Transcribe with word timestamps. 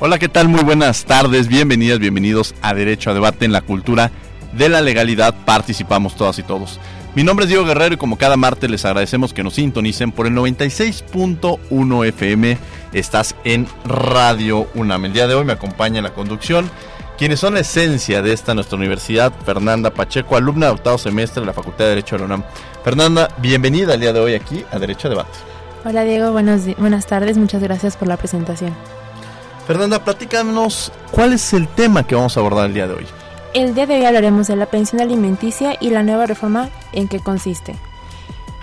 Hola, 0.00 0.20
¿qué 0.20 0.28
tal? 0.28 0.46
Muy 0.46 0.62
buenas 0.62 1.06
tardes, 1.06 1.48
bienvenidas, 1.48 1.98
bienvenidos 1.98 2.54
a 2.62 2.72
Derecho 2.72 3.10
a 3.10 3.14
Debate 3.14 3.44
en 3.44 3.50
la 3.50 3.62
Cultura 3.62 4.12
de 4.52 4.68
la 4.68 4.80
Legalidad. 4.80 5.34
Participamos 5.44 6.14
todas 6.14 6.38
y 6.38 6.44
todos. 6.44 6.78
Mi 7.16 7.24
nombre 7.24 7.44
es 7.44 7.48
Diego 7.48 7.64
Guerrero 7.64 7.96
y 7.96 7.98
como 7.98 8.16
cada 8.16 8.36
martes 8.36 8.70
les 8.70 8.84
agradecemos 8.84 9.34
que 9.34 9.42
nos 9.42 9.54
sintonicen 9.54 10.12
por 10.12 10.28
el 10.28 10.34
96.1 10.34 12.06
FM. 12.06 12.58
Estás 12.92 13.34
en 13.42 13.66
Radio 13.86 14.68
UNAM. 14.76 15.06
El 15.06 15.14
día 15.14 15.26
de 15.26 15.34
hoy 15.34 15.44
me 15.44 15.54
acompaña 15.54 15.98
en 15.98 16.04
la 16.04 16.14
conducción 16.14 16.70
quienes 17.18 17.40
son 17.40 17.54
la 17.54 17.60
esencia 17.60 18.22
de 18.22 18.32
esta 18.32 18.54
nuestra 18.54 18.78
universidad, 18.78 19.32
Fernanda 19.44 19.90
Pacheco, 19.90 20.36
alumna 20.36 20.66
de 20.66 20.72
octavo 20.74 20.98
semestre 20.98 21.40
de 21.40 21.46
la 21.46 21.52
Facultad 21.52 21.86
de 21.86 21.90
Derecho 21.90 22.14
de 22.14 22.20
la 22.20 22.26
UNAM. 22.26 22.44
Fernanda, 22.84 23.30
bienvenida 23.38 23.94
el 23.94 24.00
día 24.00 24.12
de 24.12 24.20
hoy 24.20 24.34
aquí 24.34 24.64
a 24.70 24.78
Derecho 24.78 25.08
a 25.08 25.10
Debate. 25.10 25.38
Hola 25.84 26.04
Diego, 26.04 26.30
buenos 26.30 26.62
buenas 26.76 27.06
tardes, 27.06 27.36
muchas 27.36 27.60
gracias 27.64 27.96
por 27.96 28.06
la 28.06 28.16
presentación. 28.16 28.72
Fernanda, 29.68 30.02
platícanos 30.02 30.90
cuál 31.10 31.34
es 31.34 31.52
el 31.52 31.68
tema 31.68 32.06
que 32.06 32.14
vamos 32.14 32.34
a 32.34 32.40
abordar 32.40 32.68
el 32.68 32.72
día 32.72 32.86
de 32.86 32.94
hoy. 32.94 33.06
El 33.52 33.74
día 33.74 33.84
de 33.84 33.96
hoy 33.96 34.04
hablaremos 34.06 34.46
de 34.46 34.56
la 34.56 34.64
pensión 34.64 35.02
alimenticia 35.02 35.76
y 35.78 35.90
la 35.90 36.02
nueva 36.02 36.24
reforma 36.24 36.70
en 36.92 37.06
qué 37.06 37.20
consiste. 37.20 37.74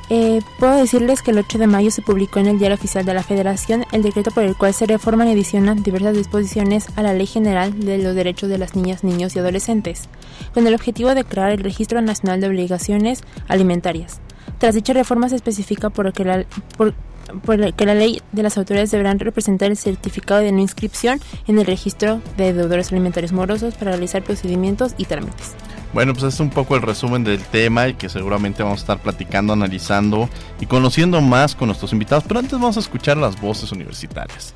Eh, 0.10 0.42
puedo 0.58 0.76
decirles 0.76 1.22
que 1.22 1.30
el 1.30 1.38
8 1.38 1.60
de 1.60 1.68
mayo 1.68 1.92
se 1.92 2.02
publicó 2.02 2.40
en 2.40 2.48
el 2.48 2.58
Diario 2.58 2.74
Oficial 2.74 3.06
de 3.06 3.14
la 3.14 3.22
Federación 3.22 3.86
el 3.92 4.02
decreto 4.02 4.32
por 4.32 4.46
el 4.46 4.56
cual 4.58 4.74
se 4.74 4.88
reforman 4.88 5.28
y 5.28 5.34
adicionan 5.34 5.84
diversas 5.84 6.16
disposiciones 6.16 6.88
a 6.96 7.04
la 7.04 7.14
Ley 7.14 7.28
General 7.28 7.80
de 7.80 8.00
los 8.00 8.16
Derechos 8.16 8.50
de 8.50 8.58
las 8.58 8.76
Niñas, 8.76 9.04
Niños 9.04 9.36
y 9.36 9.40
Adolescentes, 9.40 10.10
con 10.56 10.66
el 10.66 10.74
objetivo 10.74 11.14
de 11.14 11.24
crear 11.24 11.52
el 11.52 11.60
Registro 11.60 12.02
Nacional 12.02 12.42
de 12.42 12.48
Obligaciones 12.48 13.22
Alimentarias. 13.48 14.22
Tras 14.58 14.74
dicha 14.74 14.94
reforma 14.94 15.30
se 15.30 15.36
especifica 15.36 15.92
por 15.92 16.12
que 16.14 16.26
la, 16.26 16.46
por, 16.78 16.96
por 17.44 17.74
que 17.74 17.86
la 17.86 17.94
ley 17.94 18.22
de 18.32 18.44
las 18.44 18.58
autoridades 18.58 18.92
deberán 18.92 19.20
representar 19.20 19.72
el 19.72 19.78
certificado 19.78 20.42
de 20.42 20.52
no 20.52 20.60
inscripción 20.60 21.20
en 21.48 21.60
el 21.60 21.66
registro 21.66 22.22
de 22.38 22.54
deudores 22.54 22.92
alimentarios 22.92 23.32
morosos 23.32 23.76
para 23.76 23.92
realizar 23.92 24.24
procedimientos 24.24 24.94
y 24.98 25.06
trámites. 25.06 25.54
Bueno, 25.94 26.14
pues 26.14 26.26
es 26.26 26.40
un 26.42 26.50
poco 26.50 26.76
el 26.76 26.82
resumen 26.82 27.24
del 27.24 27.42
tema 27.42 27.88
y 27.88 27.94
que 27.94 28.10
seguramente 28.10 28.64
vamos 28.64 28.80
a 28.80 28.82
estar 28.82 29.00
platicando, 29.00 29.54
analizando 29.54 30.30
y 30.60 30.66
conociendo 30.66 31.22
más 31.22 31.56
con 31.56 31.68
nuestros 31.68 31.94
invitados. 31.94 32.26
Pero 32.28 32.42
antes 32.42 32.54
vamos 32.54 32.76
a 32.76 32.82
escuchar 32.82 33.16
las 33.16 33.40
voces 33.40 33.72
universitarias. 33.72 34.54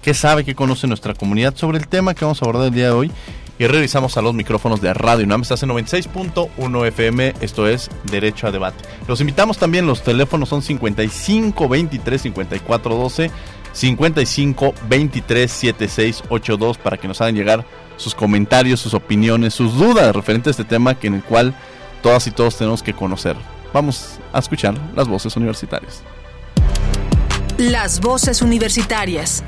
¿Qué 0.00 0.14
sabe, 0.14 0.44
qué 0.44 0.54
conoce 0.54 0.86
nuestra 0.86 1.14
comunidad 1.14 1.56
sobre 1.56 1.78
el 1.78 1.88
tema 1.88 2.14
que 2.14 2.24
vamos 2.24 2.40
a 2.40 2.44
abordar 2.44 2.68
el 2.68 2.74
día 2.74 2.86
de 2.86 2.92
hoy? 2.92 3.10
Y 3.58 3.66
revisamos 3.66 4.16
a 4.16 4.22
los 4.22 4.34
micrófonos 4.34 4.80
de 4.80 4.92
Radio 4.92 5.24
UNAM. 5.24 5.42
Estás 5.42 5.62
en 5.62 5.70
96.1 5.70 6.86
FM, 6.86 7.34
esto 7.40 7.66
es 7.68 7.90
Derecho 8.04 8.46
a 8.46 8.52
Debate. 8.52 8.84
Los 9.08 9.20
invitamos 9.20 9.58
también, 9.58 9.86
los 9.86 10.02
teléfonos 10.02 10.48
son 10.48 10.62
55 10.62 11.68
23 11.68 12.22
54 12.22 12.94
12, 12.94 13.30
55 13.72 14.74
23 14.88 15.50
76 15.50 16.22
82 16.28 16.78
para 16.78 16.96
que 16.96 17.08
nos 17.08 17.20
hagan 17.20 17.34
llegar 17.34 17.64
sus 17.96 18.14
comentarios, 18.14 18.80
sus 18.80 18.94
opiniones, 18.94 19.54
sus 19.54 19.74
dudas 19.74 20.14
referentes 20.14 20.48
a 20.48 20.62
este 20.62 20.64
tema 20.64 20.98
que 20.98 21.06
en 21.06 21.14
el 21.14 21.22
cual 21.22 21.54
todas 22.02 22.26
y 22.26 22.30
todos 22.30 22.56
tenemos 22.56 22.82
que 22.82 22.92
conocer. 22.92 23.36
Vamos 23.72 24.18
a 24.32 24.38
escuchar 24.38 24.74
las 24.94 25.08
voces 25.08 25.36
universitarias. 25.36 26.02
Las 27.58 28.00
voces 28.00 28.42
universitarias. 28.42 29.42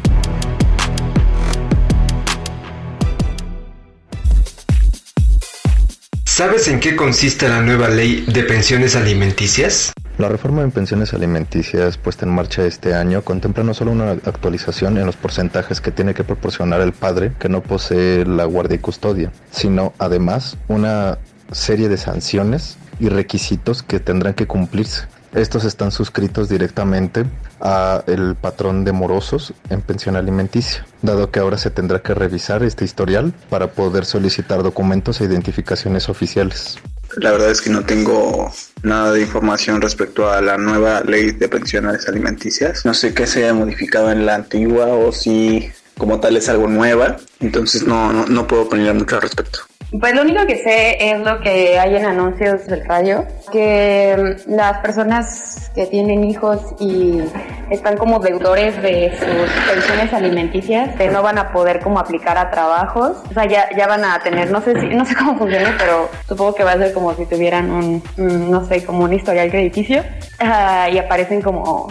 ¿Sabes 6.38 6.68
en 6.68 6.78
qué 6.78 6.94
consiste 6.94 7.48
la 7.48 7.60
nueva 7.62 7.88
ley 7.88 8.24
de 8.32 8.44
pensiones 8.44 8.94
alimenticias? 8.94 9.92
La 10.18 10.28
reforma 10.28 10.62
en 10.62 10.70
pensiones 10.70 11.12
alimenticias 11.12 11.98
puesta 11.98 12.26
en 12.26 12.32
marcha 12.32 12.64
este 12.64 12.94
año 12.94 13.22
contempla 13.22 13.64
no 13.64 13.74
solo 13.74 13.90
una 13.90 14.12
actualización 14.12 14.98
en 14.98 15.06
los 15.06 15.16
porcentajes 15.16 15.80
que 15.80 15.90
tiene 15.90 16.14
que 16.14 16.22
proporcionar 16.22 16.80
el 16.80 16.92
padre 16.92 17.32
que 17.40 17.48
no 17.48 17.60
posee 17.60 18.24
la 18.24 18.44
guardia 18.44 18.76
y 18.76 18.78
custodia, 18.78 19.32
sino 19.50 19.94
además 19.98 20.56
una 20.68 21.18
serie 21.50 21.88
de 21.88 21.96
sanciones 21.96 22.78
y 23.00 23.08
requisitos 23.08 23.82
que 23.82 23.98
tendrán 23.98 24.34
que 24.34 24.46
cumplirse. 24.46 25.08
Estos 25.34 25.64
están 25.64 25.92
suscritos 25.92 26.48
directamente 26.48 27.24
a 27.60 28.02
el 28.06 28.34
patrón 28.34 28.84
de 28.84 28.92
morosos 28.92 29.52
en 29.68 29.82
pensión 29.82 30.16
alimenticia, 30.16 30.86
dado 31.02 31.30
que 31.30 31.40
ahora 31.40 31.58
se 31.58 31.70
tendrá 31.70 32.00
que 32.00 32.14
revisar 32.14 32.62
este 32.62 32.84
historial 32.84 33.32
para 33.50 33.72
poder 33.72 34.04
solicitar 34.04 34.62
documentos 34.62 35.20
e 35.20 35.24
identificaciones 35.24 36.08
oficiales. 36.08 36.78
La 37.16 37.32
verdad 37.32 37.50
es 37.50 37.60
que 37.60 37.70
no 37.70 37.84
tengo 37.84 38.52
nada 38.82 39.12
de 39.12 39.22
información 39.22 39.80
respecto 39.80 40.30
a 40.30 40.40
la 40.40 40.58
nueva 40.58 41.00
ley 41.02 41.32
de 41.32 41.48
pensiones 41.48 42.08
alimenticias. 42.08 42.84
No 42.84 42.94
sé 42.94 43.14
qué 43.14 43.26
se 43.26 43.44
haya 43.44 43.54
modificado 43.54 44.10
en 44.10 44.26
la 44.26 44.34
antigua 44.34 44.86
o 44.86 45.12
si 45.12 45.70
como 45.96 46.20
tal 46.20 46.36
es 46.36 46.48
algo 46.48 46.68
nueva, 46.68 47.16
entonces 47.40 47.82
no, 47.82 48.12
no, 48.12 48.26
no 48.26 48.46
puedo 48.46 48.62
opinar 48.62 48.94
mucho 48.94 49.16
al 49.16 49.22
respecto. 49.22 49.67
Pues 49.90 50.14
lo 50.14 50.20
único 50.20 50.44
que 50.44 50.56
sé 50.56 51.12
es 51.12 51.18
lo 51.20 51.40
que 51.40 51.78
hay 51.78 51.96
en 51.96 52.04
anuncios 52.04 52.66
del 52.66 52.84
radio, 52.84 53.24
que 53.50 54.36
mm, 54.46 54.54
las 54.54 54.80
personas 54.80 55.70
que 55.74 55.86
tienen 55.86 56.24
hijos 56.24 56.60
y 56.78 57.22
están 57.70 57.96
como 57.96 58.18
deudores 58.18 58.80
de 58.82 59.10
sus 59.18 59.72
pensiones 59.72 60.12
alimenticias 60.12 60.94
que 60.96 61.08
no 61.08 61.22
van 61.22 61.38
a 61.38 61.52
poder 61.52 61.80
como 61.80 61.98
aplicar 62.00 62.36
a 62.36 62.50
trabajos, 62.50 63.16
o 63.30 63.32
sea, 63.32 63.46
ya, 63.46 63.70
ya 63.74 63.86
van 63.86 64.04
a 64.04 64.18
tener, 64.18 64.50
no 64.50 64.60
sé 64.60 64.78
si, 64.78 64.88
no 64.88 65.06
sé 65.06 65.14
cómo 65.16 65.38
funciona, 65.38 65.74
pero 65.78 66.10
supongo 66.28 66.54
que 66.54 66.64
va 66.64 66.72
a 66.72 66.78
ser 66.78 66.92
como 66.92 67.14
si 67.14 67.24
tuvieran 67.24 67.70
un, 67.70 68.02
no 68.18 68.66
sé, 68.66 68.84
como 68.84 69.04
un 69.04 69.14
historial 69.14 69.50
crediticio. 69.50 70.04
Uh, 70.38 70.92
y 70.92 70.98
aparecen 70.98 71.40
como, 71.40 71.88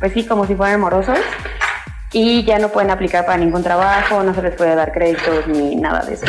pues 0.00 0.12
sí, 0.12 0.26
como 0.26 0.46
si 0.46 0.56
fueran 0.56 0.80
morosos. 0.80 1.18
Y 2.12 2.44
ya 2.44 2.58
no 2.58 2.70
pueden 2.70 2.90
aplicar 2.90 3.24
para 3.24 3.38
ningún 3.38 3.62
trabajo, 3.62 4.22
no 4.24 4.34
se 4.34 4.42
les 4.42 4.54
puede 4.56 4.74
dar 4.74 4.90
créditos 4.90 5.46
ni 5.46 5.76
nada 5.76 6.04
de 6.04 6.14
eso. 6.14 6.26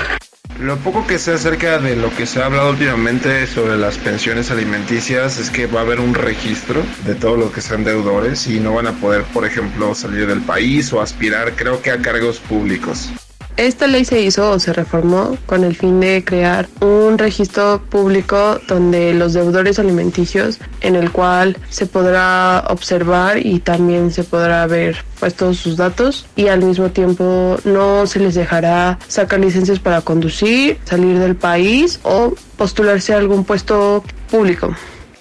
Lo 0.60 0.76
poco 0.78 1.06
que 1.06 1.20
sé 1.20 1.34
acerca 1.34 1.78
de 1.78 1.96
lo 1.96 2.10
que 2.16 2.26
se 2.26 2.42
ha 2.42 2.48
hablado 2.48 2.72
últimamente 2.72 3.46
sobre 3.46 3.78
las 3.78 4.00
pensiones 4.00 4.50
alimenticias 4.50 5.38
es 5.38 5.52
que 5.52 5.68
va 5.68 5.82
a 5.82 5.84
haber 5.84 6.00
un 6.00 6.16
registro 6.16 6.82
de 7.06 7.14
todo 7.14 7.38
lo 7.38 7.52
que 7.52 7.62
sean 7.62 7.84
deudores 7.84 8.48
y 8.48 8.60
no 8.60 8.74
van 8.74 8.88
a 8.88 8.94
poder, 8.94 9.22
por 9.26 9.46
ejemplo, 9.46 9.94
salir 9.94 10.26
del 10.26 10.42
país 10.42 10.92
o 10.94 11.00
aspirar, 11.00 11.54
creo 11.56 11.84
que 11.84 11.92
a 11.92 12.02
cargos 12.02 12.40
públicos. 12.40 13.12
Esta 13.58 13.88
ley 13.88 14.06
se 14.06 14.22
hizo 14.22 14.52
o 14.52 14.60
se 14.60 14.72
reformó 14.72 15.36
con 15.48 15.64
el 15.64 15.76
fin 15.76 16.00
de 16.00 16.24
crear 16.24 16.70
un 16.80 17.18
registro 17.18 17.82
público 17.90 18.60
donde 18.68 19.16
los 19.16 19.34
deudores 19.34 19.80
alimenticios 19.80 20.60
en 20.82 20.96
el 20.96 21.12
cual 21.12 21.58
se 21.68 21.88
podrá 21.88 22.66
observar 22.70 23.44
y 23.44 23.60
también 23.60 24.12
se 24.12 24.24
podrá 24.24 24.68
ver 24.68 25.04
pues 25.20 25.34
todos 25.34 25.58
sus 25.58 25.76
datos 25.76 26.28
y 26.36 26.50
al 26.50 26.64
mismo 26.64 26.92
tiempo 26.92 27.58
no 27.66 28.06
se 28.06 28.20
les 28.20 28.36
dejará 28.36 29.00
sacar 29.08 29.40
licencias 29.40 29.80
para 29.80 30.02
conducir, 30.02 30.78
salir 30.86 31.18
del 31.18 31.36
país 31.36 32.00
o 32.04 32.36
postularse 32.58 33.16
a 33.16 33.18
algún 33.18 33.44
puesto 33.44 34.04
público. 34.30 34.76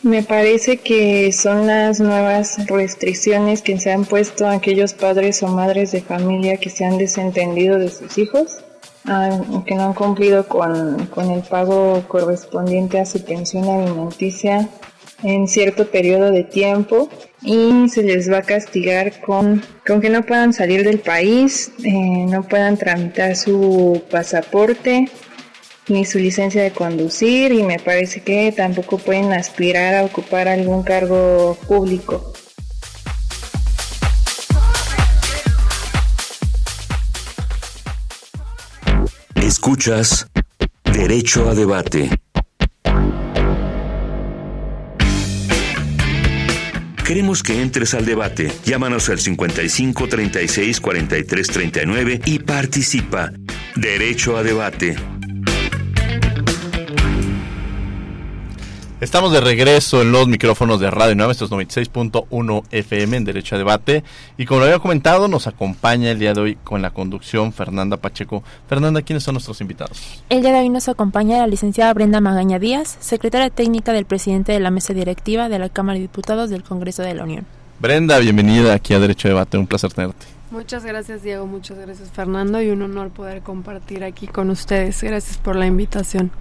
Me 0.07 0.23
parece 0.23 0.77
que 0.77 1.33
son 1.33 1.67
las 1.67 1.99
nuevas 1.99 2.65
restricciones 2.69 3.61
que 3.61 3.77
se 3.81 3.91
han 3.91 4.05
puesto 4.05 4.47
a 4.47 4.53
aquellos 4.53 4.95
padres 4.95 5.43
o 5.43 5.49
madres 5.49 5.91
de 5.91 6.01
familia 6.01 6.59
que 6.59 6.71
se 6.71 6.85
han 6.85 6.97
desentendido 6.97 7.77
de 7.77 7.89
sus 7.89 8.17
hijos, 8.17 8.59
ah, 9.07 9.37
que 9.67 9.75
no 9.75 9.87
han 9.87 9.95
cumplido 9.95 10.47
con, 10.47 11.07
con 11.07 11.33
el 11.33 11.43
pago 11.43 12.05
correspondiente 12.07 13.01
a 13.01 13.05
su 13.05 13.25
pensión 13.25 13.69
alimenticia 13.69 14.69
en 15.25 15.49
cierto 15.49 15.91
periodo 15.91 16.31
de 16.31 16.45
tiempo 16.45 17.09
y 17.43 17.89
se 17.89 18.05
les 18.05 18.31
va 18.31 18.39
a 18.39 18.43
castigar 18.43 19.21
con, 19.23 19.61
con 19.85 20.01
que 20.01 20.09
no 20.09 20.23
puedan 20.23 20.53
salir 20.53 20.85
del 20.85 21.01
país, 21.01 21.73
eh, 21.83 22.27
no 22.29 22.45
puedan 22.45 22.77
tramitar 22.77 23.35
su 23.35 24.05
pasaporte 24.09 25.09
ni 25.89 26.05
su 26.05 26.19
licencia 26.19 26.63
de 26.63 26.71
conducir 26.71 27.53
y 27.53 27.63
me 27.63 27.79
parece 27.79 28.21
que 28.21 28.53
tampoco 28.53 28.99
pueden 28.99 29.33
aspirar 29.33 29.95
a 29.95 30.05
ocupar 30.05 30.49
algún 30.49 30.83
cargo 30.83 31.57
público. 31.67 32.33
Escuchas 39.35 40.29
Derecho 40.85 41.49
a 41.49 41.55
Debate. 41.55 42.11
Queremos 47.07 47.45
que 47.45 47.63
entres 47.63 47.95
al 47.95 48.05
debate. 48.05 48.51
Llámanos 48.65 49.09
al 49.09 49.21
55 49.21 50.09
36 50.09 50.81
43 50.81 51.47
39 51.47 52.21
y 52.25 52.41
participa. 52.41 53.33
Derecho 53.77 54.37
a 54.37 54.43
Debate. 54.43 54.97
Estamos 59.07 59.31
de 59.31 59.41
regreso 59.41 60.03
en 60.03 60.11
los 60.11 60.27
micrófonos 60.27 60.81
de 60.81 60.91
Radio 60.91 61.15
9, 61.15 61.31
estos 61.31 61.53
96.1 61.53 62.65
FM 62.73 63.17
en 63.17 63.25
Derecho 63.25 63.55
a 63.55 63.59
Debate. 63.59 64.03
Y 64.37 64.47
como 64.47 64.59
lo 64.59 64.67
había 64.67 64.81
comentado, 64.81 65.29
nos 65.29 65.47
acompaña 65.47 66.11
el 66.11 66.19
día 66.19 66.35
de 66.35 66.41
hoy 66.41 66.55
con 66.57 66.83
la 66.83 66.91
conducción 66.91 67.53
Fernanda 67.53 67.99
Pacheco. 67.99 68.43
Fernanda, 68.69 69.03
¿quiénes 69.03 69.23
son 69.23 69.35
nuestros 69.35 69.61
invitados? 69.61 70.25
El 70.29 70.43
día 70.43 70.53
de 70.53 70.59
hoy 70.59 70.71
nos 70.71 70.89
acompaña 70.89 71.39
la 71.39 71.47
licenciada 71.47 71.95
Brenda 71.95 72.21
Magaña 72.21 72.59
Díaz, 72.59 72.97
secretaria 72.99 73.49
técnica 73.49 73.93
del 73.93 74.07
presidente 74.07 74.51
de 74.51 74.59
la 74.59 74.73
mesa 74.73 74.93
directiva 74.93 75.49
de 75.49 75.61
la 75.61 75.69
Cámara 75.69 75.95
de 75.95 76.03
Diputados 76.03 76.51
del 76.51 76.65
Congreso 76.65 77.03
de 77.03 77.15
la 77.15 77.23
Unión. 77.23 77.47
Brenda, 77.79 78.19
bienvenida 78.19 78.75
aquí 78.75 78.93
a 78.93 78.99
Derecho 78.99 79.29
a 79.29 79.31
Debate, 79.31 79.57
un 79.57 79.69
placer 79.69 79.93
tenerte. 79.93 80.27
Muchas 80.51 80.85
gracias 80.85 81.23
Diego, 81.23 81.47
muchas 81.47 81.79
gracias 81.79 82.11
Fernando 82.11 82.61
y 82.61 82.71
un 82.71 82.83
honor 82.83 83.11
poder 83.11 83.43
compartir 83.43 84.03
aquí 84.03 84.27
con 84.27 84.51
ustedes. 84.51 85.01
Gracias 85.01 85.39
por 85.39 85.55
la 85.55 85.67
invitación. 85.69 86.33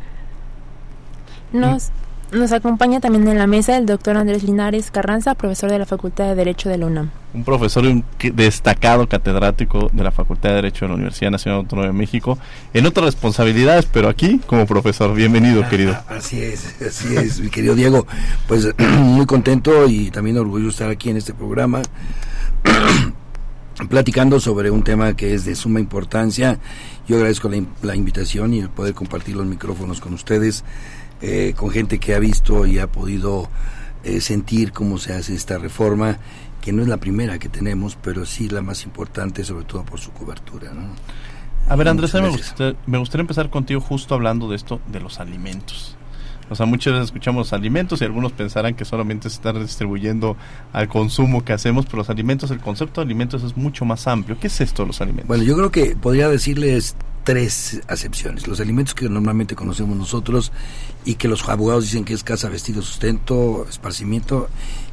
Nos, 1.54 1.92
nos 2.32 2.52
acompaña 2.52 3.00
también 3.00 3.28
en 3.28 3.38
la 3.38 3.48
mesa 3.48 3.78
el 3.78 3.86
doctor 3.86 4.18
Andrés 4.18 4.44
Linares 4.44 4.92
Carranza, 4.92 5.36
profesor 5.36 5.72
de 5.72 5.80
la 5.80 5.86
Facultad 5.86 6.26
de 6.26 6.36
Derecho 6.36 6.70
de 6.70 6.78
la 6.78 6.88
UNAM. 6.88 7.10
Un 7.34 7.44
profesor 7.44 7.86
y 7.86 7.88
un 7.88 8.06
destacado 8.34 9.08
catedrático 9.08 9.90
de 9.92 10.04
la 10.04 10.12
Facultad 10.12 10.50
de 10.50 10.56
Derecho 10.56 10.86
de 10.86 10.90
la 10.90 10.96
Universidad 10.96 11.32
Nacional 11.32 11.62
Autónoma 11.62 11.88
de 11.88 11.94
México, 11.94 12.38
en 12.74 12.86
otras 12.86 13.06
responsabilidades, 13.06 13.86
pero 13.92 14.10
aquí 14.10 14.40
como 14.48 14.66
profesor. 14.66 15.14
Bienvenido, 15.14 15.64
ah, 15.64 15.70
querido. 15.70 15.98
Así 16.08 16.42
es, 16.42 16.82
así 16.82 17.16
es, 17.16 17.40
mi 17.40 17.50
querido 17.50 17.76
Diego. 17.76 18.06
Pues 18.48 18.68
muy 19.00 19.26
contento 19.26 19.88
y 19.88 20.12
también 20.12 20.38
orgulloso 20.38 20.66
de 20.66 20.72
estar 20.72 20.90
aquí 20.90 21.10
en 21.10 21.18
este 21.18 21.34
programa. 21.34 21.82
platicando 23.90 24.40
sobre 24.40 24.72
un 24.72 24.84
tema 24.84 25.18
que 25.18 25.34
es 25.34 25.44
de 25.44 25.54
suma 25.54 25.82
importancia. 25.82 26.60
Yo 27.08 27.18
agradezco 27.18 27.50
la, 27.50 27.62
la 27.82 27.96
invitación 27.96 28.54
y 28.54 28.60
el 28.60 28.70
poder 28.70 28.94
compartir 28.94 29.36
los 29.36 29.46
micrófonos 29.46 30.00
con 30.00 30.14
ustedes 30.14 30.64
eh, 31.22 31.54
con 31.56 31.70
gente 31.70 32.00
que 32.00 32.16
ha 32.16 32.20
visto 32.20 32.66
y 32.66 32.80
ha 32.80 32.88
podido 32.88 33.50
eh, 34.04 34.22
sentir 34.22 34.72
cómo 34.72 34.98
se 34.98 35.14
hace 35.14 35.34
esta 35.34 35.58
reforma, 35.58 36.18
que 36.62 36.72
no 36.74 36.82
es 36.82 36.88
la 36.88 36.98
primera 36.98 37.40
que 37.40 37.50
tenemos, 37.50 37.98
pero 38.02 38.26
sí 38.26 38.50
la 38.50 38.62
más 38.62 38.84
importante, 38.84 39.44
sobre 39.44 39.66
todo 39.66 39.84
por 39.84 40.00
su 40.00 40.12
cobertura. 40.12 40.74
¿no? 40.74 40.90
A 41.68 41.76
ver, 41.76 41.88
Andrés, 41.88 42.14
me 42.14 42.30
gustaría, 42.30 42.76
me 42.86 42.98
gustaría 42.98 43.22
empezar 43.22 43.50
contigo 43.50 43.82
justo 43.82 44.14
hablando 44.14 44.50
de 44.50 44.56
esto, 44.56 44.80
de 44.88 45.00
los 45.00 45.20
alimentos. 45.20 45.98
O 46.50 46.56
sea, 46.56 46.66
muchas 46.66 46.94
veces 46.94 47.06
escuchamos 47.06 47.54
alimentos 47.54 48.02
y 48.02 48.06
algunos 48.06 48.32
pensarán 48.32 48.76
que 48.76 48.86
solamente 48.86 49.30
se 49.30 49.36
están 49.36 49.60
distribuyendo 49.62 50.38
al 50.74 50.88
consumo 50.88 51.44
que 51.44 51.54
hacemos, 51.54 51.86
pero 51.86 51.98
los 51.98 52.10
alimentos, 52.10 52.52
el 52.52 52.60
concepto 52.60 53.02
de 53.02 53.06
alimentos 53.06 53.44
es 53.44 53.58
mucho 53.58 53.86
más 53.86 54.08
amplio. 54.08 54.38
¿Qué 54.40 54.48
es 54.48 54.62
esto 54.62 54.84
de 54.84 54.88
los 54.88 55.02
alimentos? 55.02 55.28
Bueno, 55.28 55.44
yo 55.44 55.56
creo 55.56 55.72
que 55.72 55.96
podría 55.96 56.30
decirles 56.30 56.96
tres 57.24 57.82
acepciones. 57.88 58.48
Los 58.48 58.62
alimentos 58.62 58.94
que 58.94 59.10
normalmente 59.10 59.56
conocemos 59.56 59.98
nosotros 59.98 60.52
y 61.04 61.16
que 61.16 61.28
los 61.28 61.48
abogados 61.50 61.86
dicen 61.86 62.06
que 62.06 62.14
es 62.14 62.24
casa, 62.24 62.48
vestido, 62.50 62.82
sustento, 62.82 63.66
esparcimiento 63.68 64.48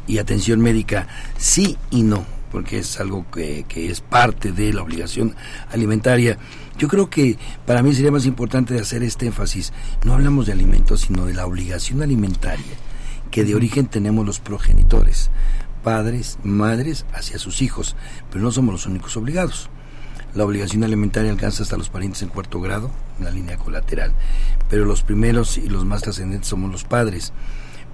y 0.06 0.18
atención 0.18 0.60
médica, 0.60 1.06
sí 1.36 1.76
y 1.90 2.02
no, 2.02 2.24
porque 2.50 2.78
es 2.78 2.98
algo 2.98 3.26
que, 3.30 3.64
que 3.68 3.90
es 3.90 4.00
parte 4.00 4.50
de 4.50 4.72
la 4.72 4.82
obligación 4.82 5.36
alimentaria. 5.70 6.38
Yo 6.78 6.88
creo 6.88 7.10
que 7.10 7.38
para 7.66 7.82
mí 7.82 7.94
sería 7.94 8.10
más 8.10 8.26
importante 8.26 8.78
hacer 8.78 9.02
este 9.02 9.26
énfasis. 9.26 9.72
No 10.04 10.14
hablamos 10.14 10.46
de 10.46 10.52
alimentos, 10.52 11.02
sino 11.02 11.26
de 11.26 11.34
la 11.34 11.46
obligación 11.46 12.02
alimentaria 12.02 12.76
que 13.32 13.44
de 13.44 13.54
origen 13.54 13.86
tenemos 13.86 14.26
los 14.26 14.40
progenitores, 14.40 15.30
padres, 15.82 16.38
madres, 16.44 17.06
hacia 17.12 17.38
sus 17.38 17.62
hijos, 17.62 17.96
pero 18.30 18.44
no 18.44 18.52
somos 18.52 18.72
los 18.72 18.86
únicos 18.86 19.16
obligados. 19.16 19.70
La 20.34 20.44
obligación 20.44 20.84
alimentaria 20.84 21.30
alcanza 21.30 21.62
hasta 21.62 21.76
los 21.76 21.90
parientes 21.90 22.22
en 22.22 22.28
cuarto 22.28 22.60
grado, 22.60 22.90
en 23.18 23.24
la 23.24 23.30
línea 23.30 23.56
colateral, 23.56 24.12
pero 24.70 24.84
los 24.84 25.02
primeros 25.02 25.58
y 25.58 25.68
los 25.68 25.84
más 25.84 26.02
trascendentes 26.02 26.48
somos 26.48 26.70
los 26.70 26.84
padres. 26.84 27.32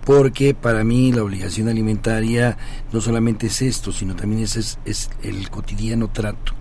Porque 0.04 0.54
para 0.54 0.84
mí 0.84 1.12
la 1.12 1.22
obligación 1.22 1.68
alimentaria 1.68 2.56
no 2.92 3.00
solamente 3.00 3.48
es 3.48 3.62
esto, 3.62 3.92
sino 3.92 4.16
también 4.16 4.42
es, 4.42 4.78
es, 4.84 5.10
el 5.22 5.50
cotidiano 5.50 6.08
trato, 6.08 6.54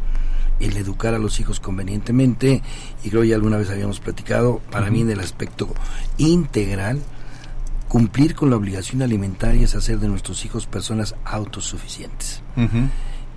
el 0.59 0.77
educar 0.77 1.13
a 1.13 1.19
los 1.19 1.39
hijos 1.39 1.59
convenientemente, 1.59 2.61
y 3.03 3.09
creo 3.09 3.23
ya 3.23 3.35
alguna 3.35 3.57
vez 3.57 3.69
habíamos 3.69 3.99
platicado, 3.99 4.61
para 4.71 4.89
mí 4.89 5.01
en 5.01 5.11
el 5.11 5.19
aspecto 5.19 5.73
integral, 6.17 7.01
cumplir 7.87 8.35
con 8.35 8.49
la 8.49 8.57
obligación 8.57 9.01
alimentaria 9.01 9.63
es 9.63 9.75
hacer 9.75 9.99
de 9.99 10.07
nuestros 10.07 10.43
hijos 10.45 10.65
personas 10.65 11.15
autosuficientes. 11.23 12.41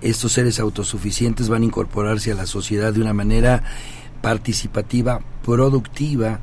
Estos 0.01 0.31
seres 0.31 0.59
autosuficientes 0.59 1.47
van 1.47 1.61
a 1.61 1.65
incorporarse 1.65 2.31
a 2.31 2.35
la 2.35 2.45
sociedad 2.45 2.93
de 2.93 3.01
una 3.01 3.13
manera 3.13 3.63
participativa, 4.21 5.21
productiva, 5.43 6.39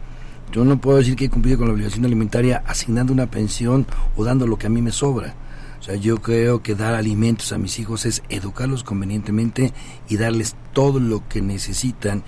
yo 0.52 0.64
no 0.64 0.80
puedo 0.80 0.98
decir 0.98 1.14
que 1.14 1.26
he 1.26 1.30
cumplido 1.30 1.58
con 1.58 1.68
la 1.68 1.74
obligación 1.74 2.04
alimentaria 2.04 2.62
asignando 2.66 3.12
una 3.12 3.30
pensión 3.30 3.86
o 4.16 4.24
dando 4.24 4.46
lo 4.46 4.58
que 4.58 4.66
a 4.66 4.70
mí 4.70 4.80
me 4.80 4.92
sobra. 4.92 5.34
O 5.78 5.82
sea, 5.82 5.94
yo 5.94 6.20
creo 6.20 6.62
que 6.62 6.74
dar 6.74 6.94
alimentos 6.94 7.52
a 7.52 7.58
mis 7.58 7.78
hijos 7.78 8.06
es 8.06 8.22
educarlos 8.28 8.82
convenientemente 8.82 9.72
y 10.08 10.16
darles 10.16 10.56
todo 10.72 11.00
lo 11.00 11.26
que 11.28 11.40
necesitan 11.40 12.24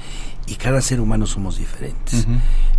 y 0.46 0.56
cada 0.56 0.81
ser 0.81 1.00
humano 1.00 1.26
somos 1.26 1.58
diferentes. 1.58 2.26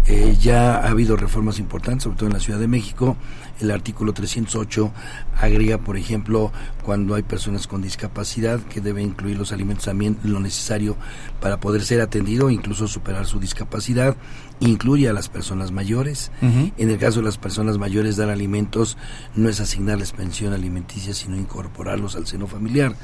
Eh, 0.07 0.35
ya 0.41 0.77
ha 0.77 0.89
habido 0.89 1.15
reformas 1.15 1.59
importantes, 1.59 2.03
sobre 2.03 2.17
todo 2.17 2.27
en 2.27 2.33
la 2.33 2.39
Ciudad 2.39 2.59
de 2.59 2.67
México. 2.67 3.15
El 3.61 3.71
artículo 3.71 4.13
308 4.13 4.91
agrega, 5.39 5.77
por 5.77 5.95
ejemplo, 5.95 6.51
cuando 6.83 7.15
hay 7.15 7.23
personas 7.23 7.67
con 7.67 7.81
discapacidad, 7.81 8.59
que 8.59 8.81
debe 8.81 9.01
incluir 9.01 9.37
los 9.37 9.51
alimentos 9.53 9.85
también 9.85 10.17
lo 10.23 10.39
necesario 10.39 10.97
para 11.39 11.59
poder 11.59 11.83
ser 11.83 12.01
atendido, 12.01 12.49
incluso 12.49 12.87
superar 12.87 13.25
su 13.25 13.39
discapacidad. 13.39 14.17
Incluye 14.59 15.07
a 15.07 15.13
las 15.13 15.29
personas 15.29 15.71
mayores. 15.71 16.31
En 16.41 16.89
el 16.89 16.97
caso 16.97 17.19
de 17.19 17.25
las 17.25 17.37
personas 17.37 17.77
mayores, 17.77 18.17
dar 18.17 18.29
alimentos 18.29 18.97
no 19.35 19.49
es 19.49 19.59
asignarles 19.59 20.11
pensión 20.11 20.53
alimenticia, 20.53 21.13
sino 21.13 21.35
incorporarlos 21.37 22.15
al 22.15 22.27
seno 22.27 22.47
familiar. 22.47 22.95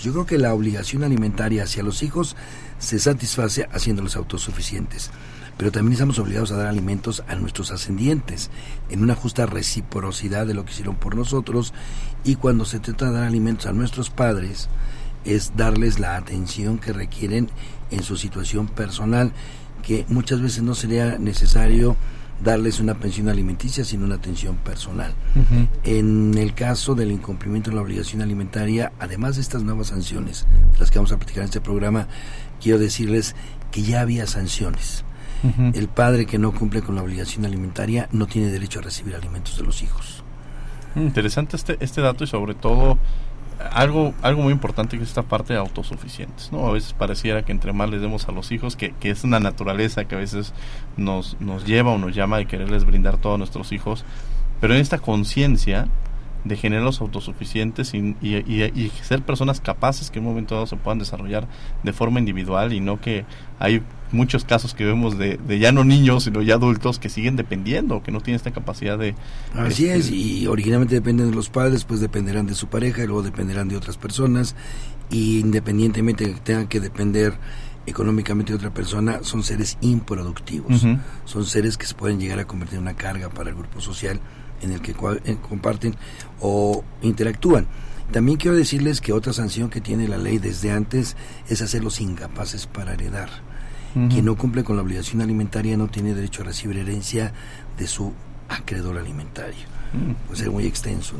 Yo 0.00 0.12
creo 0.12 0.26
que 0.26 0.38
la 0.38 0.54
obligación 0.54 1.04
alimentaria 1.04 1.64
hacia 1.64 1.82
los 1.82 2.02
hijos 2.02 2.36
se 2.78 2.98
satisface 2.98 3.68
haciéndolos 3.72 4.16
autosuficientes. 4.16 5.10
Pero 5.56 5.70
también 5.70 5.92
estamos 5.92 6.18
obligados 6.18 6.50
a 6.50 6.56
dar 6.56 6.66
alimentos 6.66 7.22
a 7.28 7.34
nuestros 7.36 7.70
ascendientes 7.70 8.50
en 8.88 9.02
una 9.02 9.14
justa 9.14 9.46
reciprocidad 9.46 10.46
de 10.46 10.54
lo 10.54 10.64
que 10.64 10.72
hicieron 10.72 10.96
por 10.96 11.14
nosotros 11.14 11.74
y 12.24 12.36
cuando 12.36 12.64
se 12.64 12.80
trata 12.80 13.06
de 13.06 13.12
dar 13.12 13.24
alimentos 13.24 13.66
a 13.66 13.72
nuestros 13.72 14.10
padres 14.10 14.68
es 15.24 15.52
darles 15.56 15.98
la 16.00 16.16
atención 16.16 16.78
que 16.78 16.92
requieren 16.92 17.50
en 17.90 18.02
su 18.02 18.16
situación 18.16 18.66
personal 18.66 19.32
que 19.82 20.06
muchas 20.08 20.40
veces 20.40 20.62
no 20.62 20.74
sería 20.74 21.18
necesario 21.18 21.96
darles 22.42 22.80
una 22.80 22.94
pensión 22.94 23.28
alimenticia, 23.28 23.84
sino 23.84 24.04
una 24.04 24.16
atención 24.16 24.56
personal. 24.56 25.14
En 25.84 26.36
el 26.36 26.54
caso 26.54 26.94
del 26.94 27.12
incumplimiento 27.12 27.70
de 27.70 27.76
la 27.76 27.82
obligación 27.82 28.22
alimentaria, 28.22 28.92
además 28.98 29.36
de 29.36 29.42
estas 29.42 29.62
nuevas 29.62 29.88
sanciones, 29.88 30.46
de 30.72 30.78
las 30.78 30.90
que 30.90 30.98
vamos 30.98 31.12
a 31.12 31.18
platicar 31.18 31.42
en 31.42 31.46
este 31.46 31.60
programa, 31.60 32.08
quiero 32.60 32.78
decirles 32.78 33.34
que 33.70 33.82
ya 33.82 34.00
había 34.00 34.26
sanciones. 34.26 35.04
El 35.74 35.88
padre 35.88 36.26
que 36.26 36.38
no 36.38 36.52
cumple 36.52 36.82
con 36.82 36.94
la 36.94 37.02
obligación 37.02 37.44
alimentaria 37.44 38.08
no 38.12 38.26
tiene 38.26 38.48
derecho 38.48 38.78
a 38.78 38.82
recibir 38.82 39.16
alimentos 39.16 39.56
de 39.56 39.64
los 39.64 39.82
hijos. 39.82 40.22
Interesante 40.94 41.56
este, 41.56 41.78
este 41.80 42.00
dato 42.00 42.22
y 42.22 42.26
sobre 42.26 42.54
todo 42.54 42.98
algo, 43.70 44.14
algo 44.22 44.42
muy 44.42 44.52
importante 44.52 44.96
que 44.96 45.02
es 45.02 45.10
esta 45.10 45.22
parte 45.22 45.52
de 45.52 45.58
autosuficientes, 45.58 46.50
¿no? 46.52 46.66
A 46.66 46.72
veces 46.72 46.92
pareciera 46.92 47.44
que 47.44 47.52
entre 47.52 47.72
más 47.72 47.90
les 47.90 48.00
demos 48.00 48.28
a 48.28 48.32
los 48.32 48.52
hijos, 48.52 48.76
que, 48.76 48.92
que 49.00 49.10
es 49.10 49.24
una 49.24 49.40
naturaleza 49.40 50.04
que 50.04 50.14
a 50.14 50.18
veces 50.18 50.52
nos, 50.96 51.36
nos 51.40 51.64
lleva 51.64 51.92
o 51.92 51.98
nos 51.98 52.14
llama 52.14 52.38
de 52.38 52.46
quererles 52.46 52.84
brindar 52.84 53.18
todo 53.18 53.34
a 53.34 53.38
nuestros 53.38 53.72
hijos, 53.72 54.04
pero 54.60 54.74
en 54.74 54.80
esta 54.80 54.98
conciencia 54.98 55.88
de 56.44 56.56
generarlos 56.56 57.00
autosuficientes 57.00 57.94
y, 57.94 58.16
y, 58.20 58.36
y, 58.36 58.92
ser 59.02 59.22
personas 59.22 59.60
capaces 59.60 60.10
que 60.10 60.18
en 60.18 60.26
un 60.26 60.32
momento 60.32 60.54
dado 60.54 60.66
se 60.66 60.76
puedan 60.76 60.98
desarrollar 60.98 61.46
de 61.82 61.92
forma 61.92 62.18
individual 62.18 62.72
y 62.72 62.80
no 62.80 63.00
que 63.00 63.24
hay 63.60 63.82
muchos 64.12 64.44
casos 64.44 64.74
que 64.74 64.84
vemos 64.84 65.18
de, 65.18 65.38
de 65.38 65.58
ya 65.58 65.72
no 65.72 65.84
niños 65.84 66.24
sino 66.24 66.42
ya 66.42 66.54
adultos 66.54 66.98
que 66.98 67.08
siguen 67.08 67.36
dependiendo 67.36 68.02
que 68.02 68.12
no 68.12 68.20
tienen 68.20 68.36
esta 68.36 68.52
capacidad 68.52 68.98
de 68.98 69.14
así 69.54 69.86
es 69.86 70.06
este, 70.06 70.16
y 70.16 70.46
originalmente 70.46 70.94
dependen 70.94 71.30
de 71.30 71.36
los 71.36 71.48
padres 71.48 71.84
pues 71.84 72.00
dependerán 72.00 72.46
de 72.46 72.54
su 72.54 72.68
pareja 72.68 73.02
y 73.02 73.06
luego 73.06 73.22
dependerán 73.22 73.68
de 73.68 73.76
otras 73.76 73.96
personas 73.96 74.54
y 75.10 75.40
independientemente 75.40 76.26
de 76.26 76.34
que 76.34 76.40
tengan 76.40 76.68
que 76.68 76.80
depender 76.80 77.34
económicamente 77.86 78.52
de 78.52 78.56
otra 78.56 78.72
persona 78.72 79.20
son 79.22 79.42
seres 79.42 79.78
improductivos 79.80 80.86
son 81.24 81.46
seres 81.46 81.76
que 81.76 81.86
se 81.86 81.94
pueden 81.94 82.20
llegar 82.20 82.38
a 82.38 82.46
convertir 82.46 82.76
en 82.76 82.82
una 82.82 82.94
carga 82.94 83.28
para 83.28 83.50
el 83.50 83.56
grupo 83.56 83.80
social 83.80 84.20
en 84.62 84.72
el 84.72 84.80
que 84.80 84.92
eh, 85.24 85.36
comparten 85.46 85.96
o 86.40 86.84
interactúan. 87.02 87.66
También 88.12 88.38
quiero 88.38 88.56
decirles 88.56 89.00
que 89.00 89.12
otra 89.12 89.32
sanción 89.32 89.70
que 89.70 89.80
tiene 89.80 90.08
la 90.08 90.18
ley 90.18 90.38
desde 90.38 90.70
antes 90.70 91.16
es 91.48 91.62
hacerlos 91.62 92.00
incapaces 92.00 92.66
para 92.66 92.94
heredar. 92.94 93.30
Quien 93.92 94.24
no 94.24 94.36
cumple 94.36 94.64
con 94.64 94.76
la 94.76 94.82
obligación 94.82 95.20
alimentaria 95.20 95.76
no 95.76 95.88
tiene 95.88 96.14
derecho 96.14 96.42
a 96.42 96.46
recibir 96.46 96.78
herencia 96.78 97.32
de 97.78 97.86
su 97.86 98.12
acreedor 98.48 98.98
alimentario. 98.98 99.72
Puede 100.26 100.40
ser 100.40 100.50
muy 100.50 100.64
extenso, 100.64 101.14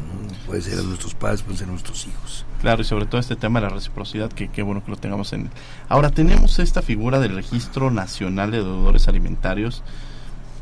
puede 0.47 0.63
ser 0.63 0.79
a 0.79 0.83
nuestros 0.83 1.15
padres, 1.15 1.43
puede 1.43 1.59
ser 1.59 1.69
a 1.69 1.73
nuestros 1.73 2.07
hijos. 2.07 2.47
Claro, 2.63 2.81
y 2.81 2.85
sobre 2.85 3.05
todo 3.05 3.21
este 3.21 3.37
tema 3.37 3.61
de 3.61 3.67
la 3.67 3.75
reciprocidad, 3.75 4.33
que 4.33 4.49
qué 4.49 4.63
bueno 4.63 4.83
que 4.83 4.91
lo 4.91 4.97
tengamos 4.97 5.35
en... 5.35 5.51
Ahora, 5.91 6.11
tenemos 6.11 6.59
esta 6.59 6.81
figura 6.81 7.21
del 7.21 7.35
Registro 7.35 7.91
Nacional 7.91 8.51
de 8.51 8.59
Deudores 8.59 9.09
Alimentarios, 9.09 9.83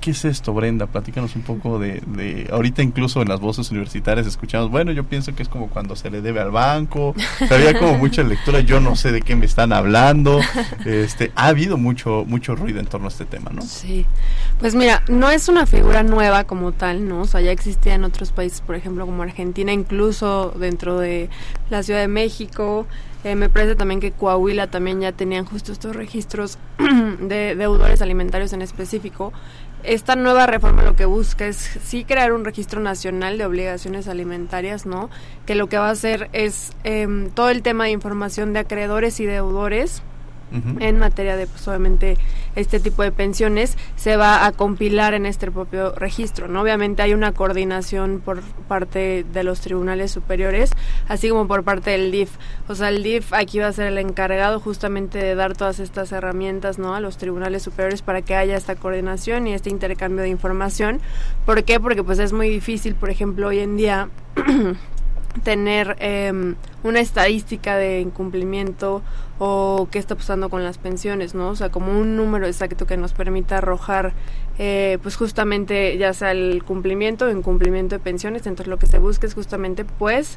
¿Qué 0.01 0.13
es 0.13 0.25
esto, 0.25 0.55
Brenda? 0.55 0.87
Platícanos 0.87 1.37
un 1.37 1.43
poco 1.43 1.79
de, 1.79 2.49
Ahorita 2.51 2.83
incluso 2.83 3.21
en 3.21 3.29
las 3.29 3.41
voces 3.41 3.71
universitarias 3.71 4.27
escuchamos, 4.27 4.71
bueno, 4.71 4.93
yo 4.93 5.05
pienso 5.05 5.35
que 5.35 5.43
es 5.43 5.49
como 5.49 5.69
cuando 5.69 5.95
se 5.95 6.11
le 6.11 6.23
debe 6.23 6.41
al 6.41 6.51
banco. 6.51 7.15
Había 7.51 7.79
como 7.79 7.99
mucha 7.99 8.23
lectura, 8.23 8.61
yo 8.61 8.81
no 8.81 8.97
sé 8.97 9.13
de 9.13 9.21
qué 9.21 9.37
me 9.37 9.47
están 9.47 9.73
hablando. 9.73 10.41
Este, 10.87 11.31
ha 11.35 11.49
habido 11.49 11.77
mucho 11.77 12.25
mucho 12.27 12.57
ruido 12.57 12.81
en 12.81 12.87
torno 12.87 13.07
a 13.07 13.11
este 13.11 13.27
tema, 13.27 13.51
¿no? 13.53 13.63
Sí. 13.63 14.07
Pues 14.59 14.75
mira, 14.75 15.03
no 15.09 15.31
es 15.31 15.49
una 15.49 15.67
figura 15.67 16.03
nueva 16.03 16.45
como 16.45 16.73
tal, 16.73 17.07
¿no? 17.07 17.23
O 17.23 17.27
sea, 17.27 17.41
ya 17.41 17.53
existía 17.53 17.95
en 17.95 18.05
otros 18.05 18.33
países, 18.33 18.61
por 18.63 18.77
ejemplo, 18.77 19.05
como 19.05 19.23
Argentina, 19.23 19.73
incluso 19.73 20.55
dentro 20.59 20.99
de 20.99 21.29
la 21.69 21.83
Ciudad 21.83 22.01
de 22.01 22.09
México. 22.09 22.87
Eh, 23.23 23.37
me 23.37 23.51
parece 23.51 23.75
también 23.75 24.01
que 24.01 24.13
Coahuila 24.13 24.69
también 24.69 25.01
ya 25.01 25.13
tenían 25.13 25.45
justo 25.45 25.73
estos 25.73 25.95
registros 25.95 26.59
de 27.21 27.55
deudores 27.55 28.01
alimentarios 28.01 28.55
en 28.55 28.63
específico 28.63 29.33
esta 29.83 30.17
nueva 30.17 30.47
reforma 30.47 30.83
lo 30.83 30.97
que 30.97 31.05
busca 31.05 31.47
es 31.47 31.57
sí 31.57 32.05
crear 32.05 32.33
un 32.33 32.45
registro 32.45 32.81
nacional 32.81 33.39
de 33.39 33.47
obligaciones 33.47 34.09
alimentarias, 34.09 34.87
¿no? 34.87 35.11
Que 35.47 35.55
lo 35.55 35.69
que 35.69 35.79
va 35.79 35.89
a 35.89 35.93
hacer 35.93 36.29
es 36.33 36.73
em, 36.85 37.31
todo 37.31 37.51
el 37.51 37.63
tema 37.63 37.85
de 37.85 37.91
información 37.91 38.53
de 38.53 38.61
acreedores 38.61 39.21
y 39.21 39.27
deudores 39.27 40.03
en 40.81 40.99
materia 40.99 41.37
de, 41.37 41.47
pues, 41.47 41.67
obviamente, 41.69 42.19
este 42.57 42.81
tipo 42.81 43.03
de 43.03 43.13
pensiones, 43.13 43.77
se 43.97 44.17
va 44.17 44.47
a 44.47 44.53
compilar 44.53 45.15
en 45.15 45.27
este 45.27 45.51
propio 45.51 45.95
registro. 45.95 46.49
¿no? 46.49 46.63
Obviamente 46.63 47.03
hay 47.03 47.15
una 47.15 47.33
coordinación 47.33 48.21
por 48.25 48.43
parte 48.69 49.25
de 49.33 49.45
los 49.45 49.61
tribunales 49.61 50.11
superiores, 50.11 50.71
así 51.09 51.29
como 51.29 51.47
por 51.47 51.63
parte 51.63 51.91
del 51.91 52.11
DIF. 52.11 52.31
O 52.69 52.75
sea, 52.75 52.89
el 52.89 53.03
DIF 53.03 53.33
aquí 53.33 53.59
va 53.59 53.69
a 53.69 53.73
ser 53.73 53.87
el 53.87 53.99
encargado 53.99 54.61
justamente 54.61 55.19
de 55.19 55.35
dar 55.35 55.57
todas 55.57 55.79
estas 55.81 56.13
herramientas 56.13 56.79
¿no? 56.79 56.95
a 56.95 57.01
los 57.01 57.17
tribunales 57.17 57.63
superiores 57.63 58.03
para 58.03 58.23
que 58.23 58.35
haya 58.35 58.57
esta 58.57 58.77
coordinación 58.77 59.47
y 59.47 59.55
este 59.55 59.71
intercambio 59.71 60.23
de 60.23 60.29
información. 60.29 61.01
¿Por 61.47 61.65
qué? 61.65 61.81
Porque 61.81 62.03
pues 62.03 62.19
es 62.19 62.33
muy 62.33 62.49
difícil, 62.49 62.95
por 62.95 63.11
ejemplo, 63.11 63.49
hoy 63.49 63.61
en 63.61 63.77
día 63.77 64.09
tener 65.43 65.97
eh, 66.01 66.55
una 66.83 67.01
estadística 67.01 67.77
de 67.77 68.01
incumplimiento 68.01 69.03
o 69.39 69.89
qué 69.91 69.99
está 69.99 70.15
pasando 70.15 70.51
con 70.51 70.63
las 70.65 70.77
pensiones, 70.77 71.35
¿no? 71.35 71.49
O 71.49 71.57
sea, 71.57 71.71
como 71.71 71.99
un 71.99 72.15
número 72.17 72.47
exacto 72.47 72.87
que 72.87 72.99
nos 72.99 73.15
permita 73.15 73.59
arrojar, 73.59 74.13
eh, 74.59 74.99
pues 75.03 75.17
justamente 75.17 75.97
ya 75.97 76.13
sea 76.13 76.33
el 76.33 76.63
cumplimiento 76.63 77.25
o 77.25 77.31
incumplimiento 77.31 77.95
de 77.95 78.01
pensiones. 78.01 78.47
Entonces 78.47 78.69
lo 78.69 78.79
que 78.79 78.87
se 78.87 78.99
busca 78.99 79.27
es 79.27 79.33
justamente, 79.33 79.87
pues, 79.87 80.37